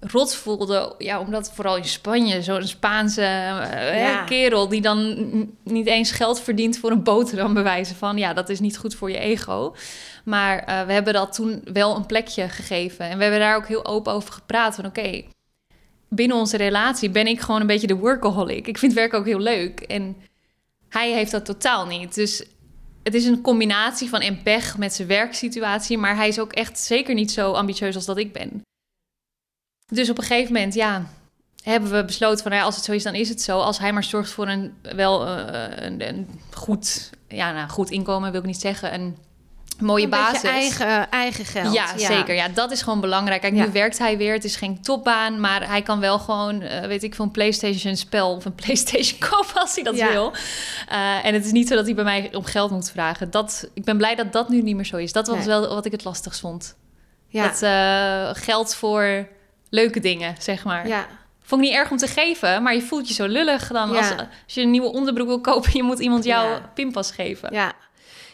rot 0.00 0.34
voelde. 0.34 0.94
Ja, 0.98 1.20
omdat 1.20 1.52
vooral 1.54 1.76
in 1.76 1.84
Spanje 1.84 2.42
zo'n 2.42 2.66
Spaanse 2.66 3.22
eh, 3.22 4.00
Ja. 4.00 4.24
kerel 4.24 4.68
die 4.68 4.80
dan 4.80 5.16
niet 5.62 5.86
eens 5.86 6.10
geld 6.10 6.40
verdient 6.40 6.78
voor 6.78 6.90
een 6.90 7.02
boterham 7.02 7.54
bewijzen 7.54 7.96
van 7.96 8.16
ja, 8.18 8.32
dat 8.32 8.48
is 8.48 8.60
niet 8.60 8.78
goed 8.78 8.94
voor 8.94 9.10
je 9.10 9.18
ego. 9.18 9.74
Maar 10.24 10.58
eh, 10.58 10.86
we 10.86 10.92
hebben 10.92 11.12
dat 11.12 11.32
toen 11.32 11.60
wel 11.72 11.96
een 11.96 12.06
plekje 12.06 12.48
gegeven 12.48 13.04
en 13.08 13.16
we 13.16 13.22
hebben 13.22 13.40
daar 13.40 13.56
ook 13.56 13.68
heel 13.68 13.86
open 13.86 14.12
over 14.12 14.32
gepraat 14.32 14.74
van 14.74 14.86
oké. 14.86 15.22
binnen 16.08 16.36
onze 16.36 16.56
relatie 16.56 17.10
ben 17.10 17.26
ik 17.26 17.40
gewoon 17.40 17.60
een 17.60 17.66
beetje 17.66 17.86
de 17.86 17.96
workaholic. 17.96 18.66
Ik 18.66 18.78
vind 18.78 18.92
werk 18.92 19.14
ook 19.14 19.26
heel 19.26 19.40
leuk 19.40 19.80
en 19.80 20.16
hij 20.88 21.12
heeft 21.12 21.30
dat 21.30 21.44
totaal 21.44 21.86
niet. 21.86 22.14
Dus 22.14 22.44
het 23.02 23.14
is 23.14 23.24
een 23.24 23.40
combinatie 23.40 24.08
van 24.08 24.20
en 24.20 24.42
pech 24.42 24.78
met 24.78 24.94
zijn 24.94 25.08
werksituatie, 25.08 25.98
maar 25.98 26.16
hij 26.16 26.28
is 26.28 26.38
ook 26.40 26.52
echt 26.52 26.78
zeker 26.78 27.14
niet 27.14 27.30
zo 27.30 27.52
ambitieus 27.52 27.94
als 27.94 28.04
dat 28.06 28.18
ik 28.18 28.32
ben. 28.32 28.62
Dus 29.88 30.10
op 30.10 30.18
een 30.18 30.24
gegeven 30.24 30.52
moment, 30.52 30.74
ja, 30.74 31.06
hebben 31.62 31.90
we 31.90 32.04
besloten 32.04 32.38
van, 32.42 32.50
nou 32.50 32.60
ja, 32.62 32.66
als 32.66 32.76
het 32.76 32.84
zo 32.84 32.92
is, 32.92 33.02
dan 33.02 33.14
is 33.14 33.28
het 33.28 33.42
zo. 33.42 33.58
Als 33.60 33.78
hij 33.78 33.92
maar 33.92 34.04
zorgt 34.04 34.30
voor 34.30 34.48
een 34.48 34.74
wel 34.82 35.26
eh, 35.26 35.84
een, 35.84 36.08
een 36.08 36.40
goed, 36.54 37.10
ja, 37.28 37.52
nou, 37.52 37.68
goed 37.68 37.90
inkomen, 37.90 38.30
wil 38.32 38.40
ik 38.40 38.46
niet 38.46 38.60
zeggen, 38.60 38.94
een 38.94 39.16
mooie 39.80 40.04
Een 40.04 40.10
basis. 40.10 40.42
eigen, 40.42 41.10
eigen 41.10 41.44
geld. 41.44 41.74
Ja, 41.74 41.98
zeker. 41.98 42.34
Ja, 42.34 42.48
dat 42.48 42.70
is 42.70 42.82
gewoon 42.82 43.00
belangrijk. 43.00 43.40
Kijk, 43.40 43.54
Ja. 43.54 43.64
nu 43.64 43.72
werkt 43.72 43.98
hij 43.98 44.16
weer. 44.16 44.32
Het 44.32 44.44
is 44.44 44.56
geen 44.56 44.82
topbaan, 44.82 45.40
maar 45.40 45.68
hij 45.68 45.82
kan 45.82 46.00
wel 46.00 46.18
gewoon, 46.18 46.60
eh, 46.62 46.86
weet 46.86 47.02
ik, 47.02 47.14
veel 47.14 47.24
een 47.24 47.30
PlayStation 47.30 47.96
spel 47.96 48.34
of 48.34 48.44
een 48.44 48.54
PlayStation 48.64 49.18
kopen 49.18 49.60
als 49.60 49.74
hij 49.74 49.84
dat 49.84 49.96
Ja. 49.96 50.08
wil. 50.10 50.32
Eh, 50.88 51.24
en 51.24 51.34
het 51.34 51.44
is 51.44 51.52
niet 51.52 51.68
zo 51.68 51.74
dat 51.74 51.84
hij 51.86 51.94
bij 51.94 52.04
mij 52.04 52.28
om 52.34 52.44
geld 52.44 52.70
moet 52.70 52.90
vragen. 52.90 53.30
Dat, 53.30 53.68
ik 53.74 53.84
ben 53.84 53.96
blij 53.96 54.14
dat 54.14 54.32
dat 54.32 54.48
nu 54.48 54.62
niet 54.62 54.76
meer 54.76 54.84
zo 54.86 54.96
is. 54.96 55.12
Dat 55.12 55.26
was 55.26 55.36
Nee. 55.36 55.46
wel 55.46 55.68
wat 55.74 55.84
ik 55.86 55.92
het 55.92 56.04
lastigst 56.04 56.40
vond. 56.40 56.76
Ja. 57.28 57.42
Dat 57.48 57.62
eh, 57.62 58.42
geld 58.42 58.74
voor 58.74 59.28
leuke 59.70 60.00
dingen, 60.00 60.34
zeg 60.38 60.64
maar. 60.64 60.88
ja. 60.88 61.06
Vond 61.42 61.62
ik 61.62 61.68
niet 61.68 61.76
erg 61.76 61.90
om 61.90 61.96
te 61.96 62.06
geven, 62.06 62.62
maar 62.62 62.74
je 62.74 62.82
voelt 62.82 63.08
je 63.08 63.14
zo 63.14 63.26
lullig 63.26 63.68
dan 63.68 63.90
Ja. 63.92 63.96
als, 63.98 64.10
als 64.44 64.54
je 64.54 64.60
een 64.60 64.70
nieuwe 64.70 64.92
onderbroek 64.92 65.26
wil 65.26 65.40
kopen, 65.40 65.70
je 65.76 65.82
moet 65.82 65.98
iemand 65.98 66.24
jouw 66.24 66.48
Ja. 66.50 66.70
pinpas 66.74 67.10
geven. 67.10 67.52
Ja. 67.54 67.72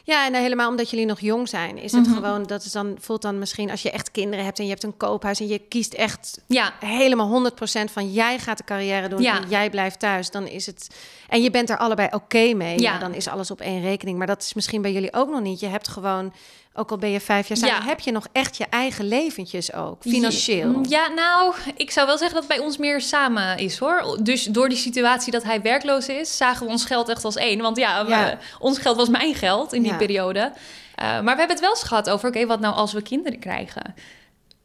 Ja, 0.06 0.26
en 0.26 0.32
dan 0.32 0.42
helemaal 0.42 0.68
omdat 0.70 0.90
jullie 0.90 1.06
nog 1.06 1.20
jong 1.20 1.48
zijn, 1.48 1.78
is 1.78 1.92
het 1.92 2.06
Mhm. 2.06 2.14
gewoon, 2.14 2.42
dat 2.42 2.64
is 2.64 2.72
dan, 2.72 2.96
voelt 3.00 3.22
dan 3.22 3.38
misschien 3.38 3.70
als 3.70 3.82
je 3.82 3.90
echt 3.90 4.10
kinderen 4.10 4.44
hebt 4.44 4.58
en 4.58 4.64
je 4.64 4.70
hebt 4.70 4.82
een 4.82 4.96
koophuis 4.96 5.40
en 5.40 5.46
je 5.48 5.58
kiest 5.58 5.92
echt 5.94 6.40
Ja, 6.46 6.72
helemaal 6.80 7.26
100% 7.28 7.90
van 7.90 8.12
jij 8.12 8.38
gaat 8.38 8.58
de 8.58 8.64
carrière 8.64 9.08
doen 9.08 9.22
Ja. 9.22 9.36
en 9.42 9.48
jij 9.48 9.70
blijft 9.70 9.98
thuis, 9.98 10.30
dan 10.30 10.46
is 10.46 10.66
het, 10.66 10.96
en 11.28 11.42
je 11.42 11.50
bent 11.50 11.70
er 11.70 11.76
allebei 11.78 12.08
oké 12.10 12.52
mee, 12.54 12.80
ja. 12.80 12.92
Ja. 12.92 12.98
dan 12.98 13.14
is 13.14 13.28
alles 13.28 13.50
op 13.50 13.60
één 13.60 13.80
rekening. 13.82 14.18
Maar 14.18 14.26
dat 14.26 14.42
is 14.42 14.54
misschien 14.54 14.82
bij 14.82 14.92
jullie 14.92 15.12
ook 15.12 15.28
nog 15.30 15.40
niet. 15.40 15.60
Je 15.60 15.66
hebt 15.68 15.88
gewoon, 15.88 16.32
ook 16.76 16.90
al 16.90 16.98
ben 16.98 17.10
je 17.10 17.20
vijf 17.20 17.48
jaar 17.48 17.56
samen, 17.56 17.74
Ja. 17.76 17.82
heb 17.82 18.00
je 18.00 18.12
nog 18.12 18.26
echt 18.32 18.56
je 18.56 18.66
eigen 18.70 19.08
leventjes 19.08 19.72
ook, 19.72 20.02
financieel. 20.02 20.80
Ja, 20.88 21.08
nou, 21.08 21.54
ik 21.76 21.90
zou 21.90 22.06
wel 22.06 22.18
zeggen 22.18 22.36
dat 22.40 22.48
het 22.48 22.56
bij 22.56 22.66
ons 22.66 22.76
meer 22.76 23.00
samen 23.00 23.58
is 23.58 23.78
hoor. 23.78 24.18
Dus 24.22 24.44
door 24.44 24.68
die 24.68 24.78
situatie 24.78 25.32
dat 25.32 25.42
hij 25.42 25.62
werkloos 25.62 26.08
is, 26.08 26.36
zagen 26.36 26.66
we 26.66 26.72
ons 26.72 26.84
geld 26.84 27.08
echt 27.08 27.24
als 27.24 27.36
één. 27.36 27.60
Want 27.60 27.76
ja, 27.76 28.06
we- 28.06 28.36
ons 28.58 28.78
geld 28.78 28.96
was 28.96 29.08
mijn 29.08 29.34
geld 29.34 29.72
in 29.72 29.82
die 29.82 29.90
Ja. 29.90 29.96
periode. 29.96 30.52
Eh, 30.94 31.04
maar 31.06 31.22
we 31.22 31.28
hebben 31.28 31.48
het 31.48 31.60
wel 31.60 31.70
eens 31.70 31.82
gehad 31.82 32.10
over, 32.10 32.28
oké, 32.28 32.46
wat 32.46 32.60
nou 32.60 32.74
als 32.74 32.92
we 32.92 33.02
kinderen 33.02 33.38
krijgen? 33.38 33.94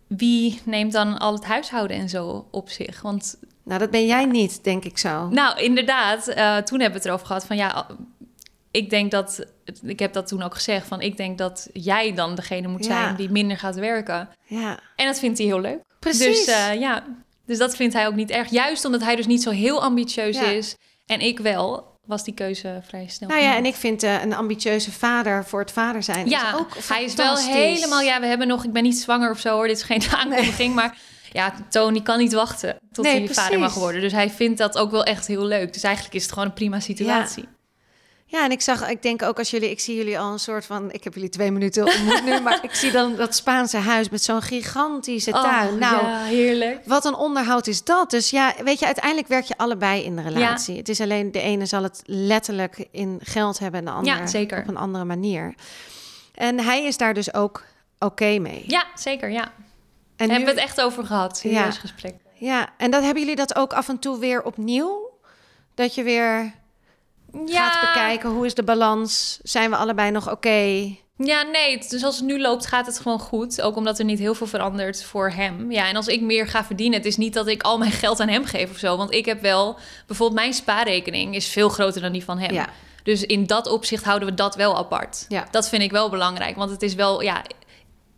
Wie 0.08 0.62
neemt 0.64 0.92
dan 0.92 1.18
al 1.18 1.34
het 1.34 1.46
huishouden 1.46 1.98
en 1.98 2.10
zo 2.10 2.48
op 2.52 2.70
zich? 2.70 3.02
Want 3.02 3.38
Nou, 3.64 3.80
dat 3.82 3.90
ben 3.92 4.06
jij 4.06 4.26
niet, 4.26 4.64
denk 4.64 4.84
ik 4.86 4.98
zo. 4.98 5.28
Nou, 5.28 5.60
inderdaad. 5.62 6.28
eh, 6.28 6.58
toen 6.58 6.80
hebben 6.80 6.92
we 6.92 6.98
het 6.98 7.06
erover 7.06 7.26
gehad 7.28 7.46
van 7.46 7.58
ja, 7.58 7.86
ik 8.72 8.90
denk 8.90 9.12
dat, 9.12 9.46
ik 9.84 10.00
heb 10.00 10.14
dat 10.14 10.28
toen 10.28 10.42
ook 10.44 10.54
gezegd, 10.54 10.88
van 10.88 11.02
ik 11.02 11.18
denk 11.18 11.38
dat 11.38 11.68
jij 11.74 12.14
dan 12.14 12.36
degene 12.36 12.68
moet 12.68 12.86
Ja. 12.86 13.02
zijn 13.02 13.16
die 13.16 13.30
minder 13.30 13.58
gaat 13.58 13.76
werken. 13.76 14.30
Ja, 14.46 14.80
En 14.96 15.06
dat 15.06 15.20
vindt 15.20 15.38
hij 15.38 15.48
heel 15.48 15.60
leuk. 15.62 15.80
precies. 16.00 16.46
Dus 16.46 16.56
eh, 16.56 16.80
ja, 16.80 17.04
dus 17.46 17.58
dat 17.58 17.76
vindt 17.76 17.94
hij 17.94 18.08
ook 18.08 18.16
niet 18.16 18.30
erg. 18.30 18.50
Juist 18.50 18.86
omdat 18.86 19.02
hij 19.04 19.16
dus 19.16 19.28
niet 19.28 19.44
zo 19.44 19.50
heel 19.50 19.82
ambitieus 19.82 20.36
Ja. 20.40 20.44
is 20.46 20.76
en 21.06 21.20
ik 21.20 21.40
wel, 21.40 21.98
was 22.06 22.24
die 22.24 22.34
keuze 22.34 22.82
vrij 22.88 23.08
snel. 23.08 23.30
nou 23.30 23.42
ja, 23.42 23.56
en 23.56 23.66
ik 23.66 23.76
vind 23.76 24.04
eh, 24.04 24.22
een 24.22 24.34
ambitieuze 24.34 24.92
vader 24.92 25.46
voor 25.46 25.60
het 25.60 25.72
vader 25.72 26.04
zijn 26.04 26.30
ja, 26.30 26.48
is 26.54 26.60
ook 26.60 26.70
hij 26.88 27.04
is 27.04 27.14
wel 27.14 27.38
helemaal. 27.38 28.02
Ja, 28.02 28.20
we 28.20 28.26
hebben 28.26 28.48
nog. 28.48 28.64
Ik 28.64 28.72
ben 28.74 28.84
niet 28.84 28.98
zwanger 29.00 29.32
of 29.32 29.40
zo 29.40 29.54
hoor. 29.54 29.68
Dit 29.68 29.78
is 29.78 29.84
geen 29.84 30.02
aankondiging, 30.18 30.76
maar 30.76 30.98
ja, 31.32 31.54
Tony 31.70 32.02
kan 32.02 32.18
niet 32.18 32.34
wachten 32.34 32.78
tot 32.92 33.06
Nee, 33.06 33.26
hij 33.26 33.34
vader 33.34 33.60
mag 33.60 33.74
worden. 33.74 34.02
Dus 34.02 34.12
hij 34.12 34.30
vindt 34.30 34.58
dat 34.58 34.78
ook 34.78 34.92
wel 34.92 35.04
echt 35.04 35.28
heel 35.28 35.46
leuk. 35.46 35.74
Dus 35.74 35.84
eigenlijk 35.84 36.16
is 36.16 36.24
het 36.24 36.32
gewoon 36.32 36.48
een 36.48 36.54
prima 36.54 36.80
situatie. 36.80 37.44
Ja, 37.44 37.50
en 38.32 38.52
ik 38.52 38.62
zag, 38.62 38.90
ik 38.90 39.02
denk 39.02 39.24
ook 39.24 39.38
als 39.38 39.50
jullie, 39.50 39.70
ik 39.70 39.80
zie 39.80 39.96
jullie 39.96 40.20
al 40.20 40.32
een 40.32 40.40
soort 40.40 40.66
van, 40.66 40.92
ik 40.92 41.04
heb 41.04 41.14
jullie 41.14 41.30
twee 41.30 41.52
minuten 41.52 41.86
ontmoet 41.86 42.24
nu, 42.26 42.40
maar 42.42 42.60
ik 42.64 42.74
zie 42.74 42.92
dan 42.92 43.16
dat 43.16 43.36
Spaanse 43.36 43.78
huis 43.78 44.10
met 44.10 44.24
zo'n 44.24 44.42
gigantische 44.42 45.32
tuin. 45.32 45.70
Oh, 45.74 45.80
nou, 45.80 46.06
ja, 46.06 46.18
heerlijk. 46.24 46.82
wat 46.86 47.06
een 47.06 47.16
onderhoud 47.16 47.68
is 47.68 47.84
dat? 47.84 48.10
Dus 48.10 48.30
ja, 48.30 48.54
weet 48.64 48.80
je, 48.80 48.86
uiteindelijk 48.86 49.28
werk 49.28 49.46
je 49.46 49.58
allebei 49.58 50.04
in 50.04 50.16
de 50.16 50.22
relatie. 50.22 50.78
Het 50.78 50.90
is 50.90 51.02
alleen 51.02 51.32
de 51.32 51.42
ene 51.42 51.66
zal 51.66 51.84
het 51.84 52.02
letterlijk 52.06 52.88
in 52.92 53.20
geld 53.24 53.60
hebben 53.60 53.80
en 53.80 53.86
de 53.86 53.92
andere 53.92 54.18
Ja, 54.18 54.28
zeker. 54.28 54.60
op 54.62 54.68
een 54.68 54.78
andere 54.78 55.06
manier. 55.06 55.54
En 56.34 56.60
hij 56.60 56.84
is 56.84 56.98
daar 56.98 57.14
dus 57.14 57.34
ook 57.34 57.64
oké 58.00 58.38
mee. 58.40 58.64
Ja, 58.68 58.86
zeker. 58.96 59.30
Ja. 59.32 59.52
en 60.16 60.28
nu- 60.28 60.34
hebben 60.34 60.54
we 60.56 60.62
het 60.62 60.70
echt 60.70 60.82
over 60.82 61.06
gehad. 61.06 61.38
Serieus 61.38 61.76
Ja. 61.76 61.82
gesprek. 61.82 62.16
Ja, 62.34 62.70
en 62.78 62.92
dat 62.92 63.04
hebben 63.04 63.22
jullie 63.22 63.36
dat 63.38 63.56
ook 63.56 63.74
af 63.74 63.90
en 63.90 64.00
toe 64.00 64.20
weer 64.20 64.44
opnieuw? 64.44 65.10
Dat 65.76 65.96
je 65.96 66.04
weer 66.04 66.54
gaat 67.46 67.82
bekijken, 67.82 68.30
hoe 68.30 68.46
is 68.46 68.54
de 68.54 68.64
balans? 68.64 69.40
Zijn 69.42 69.70
we 69.70 69.76
allebei 69.76 70.12
nog 70.12 70.32
oké? 70.32 70.90
Ja, 71.24 71.42
nee. 71.42 71.78
Dus 71.90 72.04
als 72.04 72.16
het 72.16 72.26
nu 72.26 72.42
loopt, 72.42 72.66
gaat 72.66 72.86
het 72.86 73.00
gewoon 73.00 73.20
goed. 73.20 73.62
Ook 73.62 73.76
omdat 73.76 74.00
er 74.00 74.06
niet 74.06 74.20
heel 74.20 74.34
veel 74.34 74.48
verandert 74.48 75.04
voor 75.04 75.30
hem. 75.30 75.72
Ja, 75.72 75.88
en 75.88 75.96
als 75.96 76.08
ik 76.08 76.22
meer 76.22 76.48
ga 76.48 76.64
verdienen, 76.66 76.98
het 76.98 77.08
is 77.08 77.18
niet 77.18 77.34
dat 77.34 77.48
ik 77.48 77.64
al 77.64 77.78
mijn 77.78 77.92
geld 77.92 78.20
aan 78.20 78.28
hem 78.28 78.46
geef 78.46 78.72
of 78.72 78.78
zo. 78.78 78.98
Want 78.98 79.14
ik 79.14 79.26
heb 79.26 79.42
wel, 79.42 79.78
bijvoorbeeld 80.08 80.40
mijn 80.40 80.54
spaarrekening 80.54 81.36
is 81.36 81.48
veel 81.48 81.70
groter 81.70 82.02
dan 82.02 82.12
die 82.12 82.24
van 82.24 82.40
hem. 82.40 82.54
Ja. 82.54 82.70
Dus 83.04 83.26
in 83.26 83.46
dat 83.46 83.68
opzicht 83.68 84.04
houden 84.04 84.28
we 84.28 84.34
dat 84.34 84.56
wel 84.56 84.78
apart. 84.78 85.26
Ja. 85.28 85.48
Dat 85.52 85.70
vind 85.70 85.82
ik 85.82 85.92
wel 85.92 86.10
belangrijk. 86.10 86.56
Want 86.56 86.72
het 86.72 86.82
is 86.82 86.96
wel, 86.96 87.22
ja, 87.22 87.44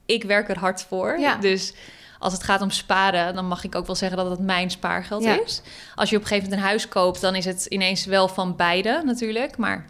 ik 0.05 0.23
werk 0.23 0.49
er 0.49 0.59
hard 0.59 0.85
voor. 0.89 1.19
Ja. 1.19 1.35
Dus 1.35 1.73
als 2.21 2.33
het 2.33 2.43
gaat 2.43 2.61
om 2.61 2.69
sparen, 2.69 3.35
dan 3.35 3.47
mag 3.47 3.63
ik 3.63 3.75
ook 3.75 3.85
wel 3.85 3.95
zeggen 3.95 4.17
dat 4.17 4.29
het 4.29 4.39
mijn 4.39 4.71
spaargeld 4.71 5.23
Ja. 5.23 5.39
is. 5.45 5.61
Als 5.95 6.09
je 6.09 6.15
op 6.15 6.21
een 6.21 6.27
gegeven 6.27 6.49
moment 6.49 6.63
een 6.63 6.69
huis 6.69 6.87
koopt, 6.87 7.21
dan 7.21 7.35
is 7.35 7.45
het 7.45 7.65
ineens 7.65 8.05
wel 8.05 8.27
van 8.27 8.55
beide 8.55 9.01
natuurlijk. 9.05 9.57
Maar 9.57 9.85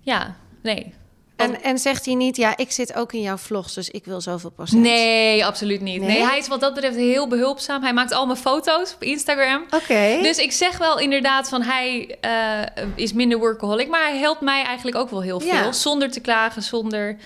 ja, 0.00 0.34
nee. 0.62 0.94
En, 1.36 1.62
en 1.62 1.78
zegt 1.78 2.04
hij 2.04 2.14
niet, 2.14 2.36
ja, 2.36 2.56
ik 2.56 2.70
zit 2.70 2.94
ook 2.94 3.12
in 3.12 3.20
jouw 3.20 3.36
vlogs, 3.36 3.74
dus 3.74 3.90
ik 3.90 4.04
wil 4.04 4.20
zoveel 4.20 4.50
procent. 4.50 4.82
Nee, 4.82 5.44
absoluut 5.46 5.80
niet. 5.80 6.00
Nee? 6.00 6.08
Nee? 6.08 6.26
hij 6.26 6.38
is 6.38 6.48
wat 6.48 6.60
dat 6.60 6.74
betreft 6.74 6.96
heel 6.96 7.28
behulpzaam. 7.28 7.82
Hij 7.82 7.92
maakt 7.92 8.12
al 8.12 8.26
mijn 8.26 8.38
foto's 8.38 8.94
op 8.94 9.02
Instagram. 9.02 9.64
Oké. 9.70 10.18
Dus 10.22 10.38
ik 10.38 10.52
zeg 10.52 10.78
wel 10.78 10.98
inderdaad 10.98 11.48
van 11.48 11.62
hij 11.62 12.16
eh, 12.20 12.84
is 12.94 13.12
minder 13.12 13.38
workaholic, 13.38 13.88
maar 13.88 14.02
hij 14.02 14.18
helpt 14.18 14.40
mij 14.40 14.62
eigenlijk 14.62 14.96
ook 14.96 15.10
wel 15.10 15.22
heel 15.22 15.40
veel. 15.40 15.48
Ja. 15.54 15.72
Zonder 15.72 16.10
te 16.10 16.20
klagen, 16.20 16.62
zonder 16.62 17.16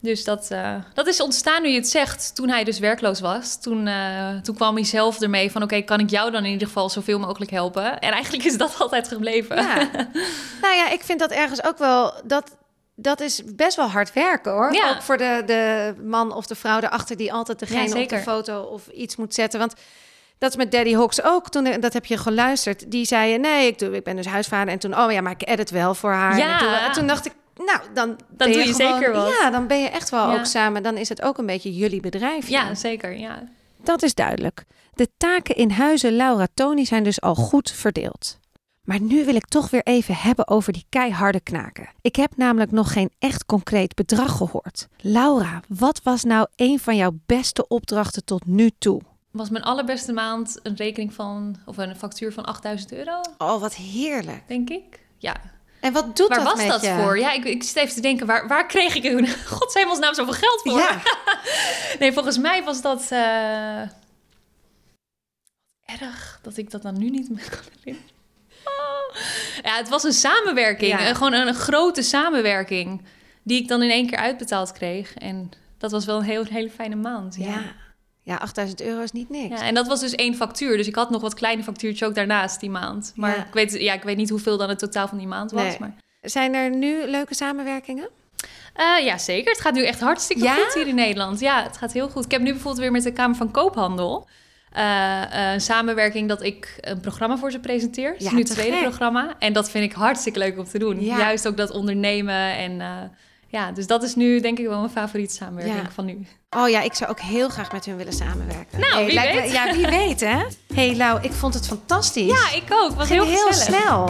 Dus 0.00 0.24
dat, 0.24 0.48
uh, 0.52 0.74
dat 0.94 1.06
is 1.06 1.20
ontstaan 1.20 1.62
nu 1.62 1.68
je 1.68 1.74
het 1.74 1.88
zegt, 1.88 2.34
toen 2.34 2.48
hij 2.48 2.64
dus 2.64 2.78
werkloos 2.78 3.20
was. 3.20 3.60
Toen, 3.60 3.86
uh, 3.86 4.36
toen 4.42 4.54
kwam 4.54 4.74
hij 4.74 4.84
zelf 4.84 5.20
ermee 5.20 5.50
van... 5.50 5.62
oké, 5.62 5.80
kan 5.80 6.00
ik 6.00 6.10
jou 6.10 6.30
dan 6.30 6.44
in 6.44 6.50
ieder 6.50 6.66
geval 6.66 6.90
zoveel 6.90 7.18
mogelijk 7.18 7.50
helpen? 7.50 7.98
En 7.98 8.12
eigenlijk 8.12 8.44
is 8.44 8.56
dat 8.56 8.76
altijd 8.80 9.08
gebleven. 9.08 9.56
Ja. 9.56 9.74
nou 10.62 10.74
ja, 10.74 10.90
ik 10.90 11.02
vind 11.02 11.18
dat 11.18 11.30
ergens 11.30 11.64
ook 11.64 11.78
wel... 11.78 12.12
dat 12.24 12.56
dat 13.00 13.20
is 13.20 13.42
best 13.56 13.76
wel 13.76 13.86
hard 13.86 14.12
werken 14.12 14.52
hoor. 14.52 14.72
Ja. 14.72 14.90
Ook 14.90 15.02
voor 15.02 15.16
de, 15.16 15.42
de 15.46 15.94
man 16.02 16.34
of 16.34 16.46
de 16.46 16.54
vrouw 16.54 16.80
erachter 16.80 17.16
die 17.16 17.32
altijd 17.32 17.58
degene 17.58 18.02
op 18.02 18.08
de 18.08 18.18
foto 18.18 18.62
of 18.62 18.86
iets 18.88 19.16
moet 19.16 19.34
zetten. 19.34 19.58
Want 19.58 19.74
dat 20.38 20.50
is 20.50 20.56
met 20.56 20.72
Daddy 20.72 20.94
Hawks 20.94 21.22
ook. 21.22 21.48
Toen, 21.48 21.80
dat 21.80 21.92
heb 21.92 22.06
je 22.06 22.16
geluisterd. 22.16 22.90
Die 22.90 23.04
zei: 23.04 23.38
Nee, 23.38 23.66
ik, 23.66 23.78
doe, 23.78 23.96
ik 23.96 24.04
ben 24.04 24.16
dus 24.16 24.26
huisvader. 24.26 24.72
En 24.72 24.78
toen, 24.78 24.98
oh 24.98 25.12
ja, 25.12 25.20
maar 25.20 25.32
ik 25.38 25.48
edit 25.48 25.70
wel 25.70 25.94
voor 25.94 26.12
haar. 26.12 26.38
Ja. 26.38 26.86
En, 26.86 26.92
toen, 26.92 27.06
dacht 27.06 27.26
ik: 27.26 27.32
Nou, 27.58 27.80
dan, 27.94 28.18
dan 28.28 28.50
doe 28.50 28.60
je, 28.60 28.66
je 28.66 28.74
zeker 28.74 29.12
wat. 29.12 29.28
Ja, 29.40 29.50
dan 29.50 29.66
ben 29.66 29.80
je 29.80 29.88
echt 29.88 30.10
wel 30.10 30.32
ook 30.32 30.44
samen. 30.44 30.82
Dan 30.82 30.96
is 30.96 31.08
het 31.08 31.22
ook 31.22 31.38
een 31.38 31.46
beetje 31.46 31.74
jullie 31.74 32.00
bedrijf. 32.00 32.48
Ja, 32.48 32.74
zeker. 32.74 33.18
Ja. 33.18 33.48
Dat 33.82 34.02
is 34.02 34.14
duidelijk. 34.14 34.64
De 34.94 35.08
taken 35.16 35.56
in 35.56 35.70
huizen 35.70 36.16
Laura 36.16 36.46
Tony 36.54 36.84
zijn 36.84 37.04
dus 37.04 37.20
al 37.20 37.34
goed 37.34 37.70
verdeeld. 37.70 38.38
Maar 38.84 39.00
nu 39.00 39.24
wil 39.24 39.34
ik 39.34 39.46
toch 39.46 39.70
weer 39.70 39.82
even 39.82 40.14
hebben 40.14 40.48
over 40.48 40.72
die 40.72 40.84
keiharde 40.88 41.40
knaken. 41.40 41.88
Ik 42.00 42.16
heb 42.16 42.36
namelijk 42.36 42.70
nog 42.70 42.92
geen 42.92 43.10
echt 43.18 43.46
concreet 43.46 43.94
bedrag 43.94 44.36
gehoord. 44.36 44.88
Laura, 45.00 45.60
wat 45.68 46.00
was 46.02 46.24
nou 46.24 46.46
een 46.56 46.78
van 46.78 46.96
jouw 46.96 47.18
beste 47.26 47.66
opdrachten 47.66 48.24
tot 48.24 48.46
nu 48.46 48.70
toe? 48.78 49.00
Was 49.30 49.50
mijn 49.50 49.64
allerbeste 49.64 50.12
maand 50.12 50.60
een 50.62 50.76
rekening 50.76 51.14
van, 51.14 51.56
of 51.66 51.76
een 51.76 51.96
factuur 51.96 52.32
van 52.32 52.44
8000 52.44 52.92
euro? 52.92 53.20
Oh, 53.38 53.60
wat 53.60 53.74
heerlijk. 53.74 54.42
Denk 54.46 54.70
ik. 54.70 55.00
Ja. 55.18 55.36
En 55.80 55.92
wat 55.92 56.16
doet 56.16 56.28
waar 56.28 56.44
dat 56.44 56.56
was 56.56 56.66
dat 56.66 56.86
voor? 56.86 57.18
Ja, 57.18 57.32
ik, 57.32 57.44
ik 57.44 57.62
zit 57.62 57.76
even 57.76 57.94
te 57.94 58.00
denken, 58.00 58.26
waar, 58.26 58.48
waar 58.48 58.66
kreeg 58.66 58.94
ik 58.94 59.04
in 59.04 59.28
godshemelsnaam 59.56 60.14
zoveel 60.14 60.32
geld 60.32 60.60
voor? 60.62 60.78
Ja. 60.78 61.00
nee, 62.00 62.12
volgens 62.12 62.38
mij 62.38 62.64
was 62.64 62.82
dat 62.82 63.08
uh... 63.12 63.80
erg 65.84 66.38
dat 66.42 66.56
ik 66.56 66.70
dat 66.70 66.82
dan 66.82 66.98
nu 66.98 67.10
niet 67.10 67.30
meer 67.30 67.48
kan 67.50 67.72
herinneren. 67.78 68.16
Ja, 69.62 69.76
het 69.76 69.88
was 69.88 70.02
een 70.02 70.12
samenwerking. 70.12 71.00
Ja. 71.00 71.14
Gewoon 71.14 71.32
een, 71.32 71.54
grote 71.54 72.02
samenwerking. 72.02 73.02
Die 73.42 73.62
ik 73.62 73.68
dan 73.68 73.82
in 73.82 73.90
één 73.90 74.06
keer 74.06 74.18
uitbetaald 74.18 74.72
kreeg. 74.72 75.14
En 75.14 75.50
dat 75.78 75.90
was 75.90 76.04
wel 76.04 76.16
een 76.16 76.24
heel, 76.24 76.44
hele 76.44 76.70
fijne 76.70 76.96
maand. 76.96 77.36
Ja. 77.38 77.46
ja. 77.46 77.62
Ja 78.28 78.36
8000 78.36 78.82
euro 78.82 79.02
is 79.02 79.12
niet 79.12 79.30
niks. 79.30 79.60
Ja, 79.60 79.66
en 79.66 79.74
dat 79.74 79.86
was 79.86 80.00
dus 80.00 80.14
één 80.14 80.34
factuur. 80.34 80.76
Dus 80.76 80.86
ik 80.86 80.94
had 80.94 81.10
nog 81.10 81.20
wat 81.20 81.34
kleine 81.34 81.62
factuurtjes 81.62 82.08
ook 82.08 82.14
daarnaast 82.14 82.60
die 82.60 82.70
maand. 82.70 83.12
Maar 83.16 83.36
ik, 83.36 83.52
weet, 83.52 83.72
ja, 83.72 83.94
ik 83.94 84.02
weet 84.02 84.16
niet 84.16 84.30
hoeveel 84.30 84.56
dan 84.56 84.68
het 84.68 84.78
totaal 84.78 85.08
van 85.08 85.18
die 85.18 85.26
maand 85.26 85.50
was. 85.50 85.78
Maar... 85.78 85.94
Zijn 86.20 86.54
er 86.54 86.76
nu 86.76 87.06
leuke 87.06 87.34
samenwerkingen? 87.34 88.08
Uh, 88.76 89.04
ja, 89.04 89.18
zeker. 89.18 89.52
Het 89.52 89.60
gaat 89.60 89.74
nu 89.74 89.84
echt 89.84 90.00
hartstikke 90.00 90.48
goed 90.48 90.74
hier 90.74 90.86
in 90.86 90.94
Nederland. 90.94 91.40
Ja, 91.40 91.62
het 91.62 91.76
gaat 91.76 91.92
heel 91.92 92.08
goed. 92.08 92.24
Ik 92.24 92.30
heb 92.30 92.40
nu 92.40 92.50
bijvoorbeeld 92.50 92.82
weer 92.82 92.92
met 92.92 93.02
de 93.02 93.12
Kamer 93.12 93.36
van 93.36 93.50
Koophandel... 93.50 94.28
Uh, 94.76 95.22
een 95.30 95.60
samenwerking 95.60 96.28
dat 96.28 96.42
ik 96.42 96.78
een 96.80 97.00
programma 97.00 97.36
voor 97.36 97.50
ze 97.50 97.58
presenteer. 97.58 98.14
Is 98.18 98.30
nu 98.30 98.38
het 98.38 98.50
tweede 98.50 98.80
programma. 98.80 99.36
En 99.38 99.52
dat 99.52 99.70
vind 99.70 99.84
ik 99.84 99.92
hartstikke 99.92 100.38
leuk 100.38 100.58
om 100.58 100.64
te 100.64 100.78
doen. 100.78 101.00
Juist 101.00 101.48
ook 101.48 101.56
dat 101.56 101.70
ondernemen. 101.70 102.56
En 102.56 102.72
uh, 102.72 103.02
ja, 103.50 103.72
dus 103.72 103.86
dat 103.86 104.02
is 104.02 104.14
nu 104.14 104.40
denk 104.40 104.58
ik 104.58 104.66
wel 104.66 104.78
mijn 104.78 104.90
favoriete 104.90 105.34
samenwerking 105.34 105.92
van 105.92 106.04
nu. 106.04 106.26
Oh 106.50 106.68
ja, 106.68 106.80
ik 106.80 106.94
zou 106.94 107.10
ook 107.10 107.20
heel 107.20 107.48
graag 107.48 107.72
met 107.72 107.84
hun 107.84 107.96
willen 107.96 108.12
samenwerken. 108.12 108.80
Nou, 108.80 109.06
wie 109.06 109.20
weet. 109.20 109.34
Me, 109.34 109.52
ja, 109.52 109.74
wie 109.74 109.86
weet 109.86 110.20
hè. 110.20 110.44
hey 110.74 110.96
Lau, 110.96 111.22
ik 111.22 111.32
vond 111.32 111.54
het 111.54 111.66
fantastisch. 111.66 112.30
Ja, 112.30 112.56
ik 112.56 112.64
ook. 112.70 112.94
Was 112.94 113.08
heel, 113.08 113.24
heel 113.24 113.52
snel. 113.52 114.04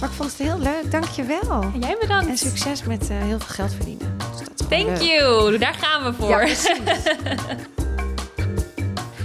Maar 0.00 0.08
ik 0.08 0.14
vond 0.14 0.30
het 0.30 0.38
heel 0.38 0.58
leuk. 0.58 0.90
Dank 0.90 1.04
je 1.04 1.22
wel. 1.22 1.62
En 1.62 1.80
jij 1.80 1.96
bedankt. 2.00 2.28
En 2.28 2.38
succes 2.38 2.82
met 2.82 3.10
uh, 3.10 3.16
heel 3.18 3.38
veel 3.38 3.54
geld 3.54 3.72
verdienen. 3.72 4.16
Dus 4.38 4.66
Thank 4.68 4.96
you. 4.96 5.58
Daar 5.58 5.74
gaan 5.74 6.04
we 6.04 6.12
voor. 6.12 6.46
Ja, 6.46 6.54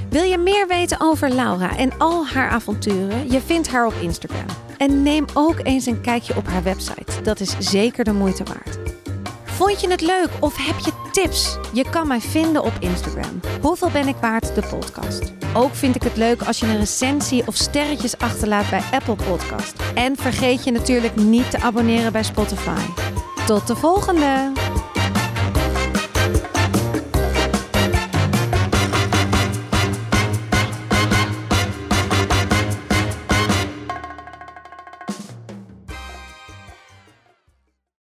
Wil 0.10 0.24
je 0.24 0.38
meer 0.38 0.68
weten 0.68 0.98
over 1.02 1.30
Laura 1.30 1.78
en 1.78 1.98
al 1.98 2.28
haar 2.28 2.50
avonturen? 2.50 3.32
Je 3.32 3.42
vindt 3.42 3.68
haar 3.68 3.86
op 3.86 3.94
Instagram. 4.02 4.46
En 4.78 5.04
neem 5.04 5.26
ook 5.34 5.60
eens 5.64 5.86
een 5.86 6.02
kijkje 6.02 6.36
op 6.36 6.48
haar 6.48 6.64
website. 6.64 7.22
Dat 7.24 7.40
is 7.40 7.56
zeker 7.60 8.04
de 8.04 8.14
moeite 8.14 8.44
waard. 8.44 8.99
Vond 9.60 9.82
je 9.82 9.90
het 9.90 10.02
leuk 10.02 10.30
of 10.40 10.58
heb 10.58 10.80
je 10.80 10.92
tips? 11.12 11.58
Je 11.74 11.90
kan 11.90 12.08
mij 12.08 12.22
vinden 12.22 12.64
op 12.64 12.74
Instagram. 12.80 13.40
Hoeveel 13.62 13.90
ben 13.90 14.08
ik 14.08 14.16
waard? 14.22 14.56
De 14.56 14.62
podcast. 14.70 15.34
Ook 15.54 15.76
vind 15.76 15.96
ik 15.96 16.04
het 16.04 16.18
leuk 16.18 16.42
als 16.42 16.60
je 16.60 16.66
een 16.66 16.78
recensie 16.78 17.48
of 17.48 17.56
sterretjes 17.56 18.18
achterlaat 18.18 18.70
bij 18.70 18.82
Apple 18.92 19.16
Podcast. 19.16 19.74
En 19.96 20.16
vergeet 20.16 20.64
je 20.64 20.72
natuurlijk 20.72 21.16
niet 21.16 21.52
te 21.52 21.60
abonneren 21.62 22.12
bij 22.12 22.24
Spotify. 22.24 22.86
Tot 23.46 23.68
de 23.68 23.76
volgende! 23.76 24.52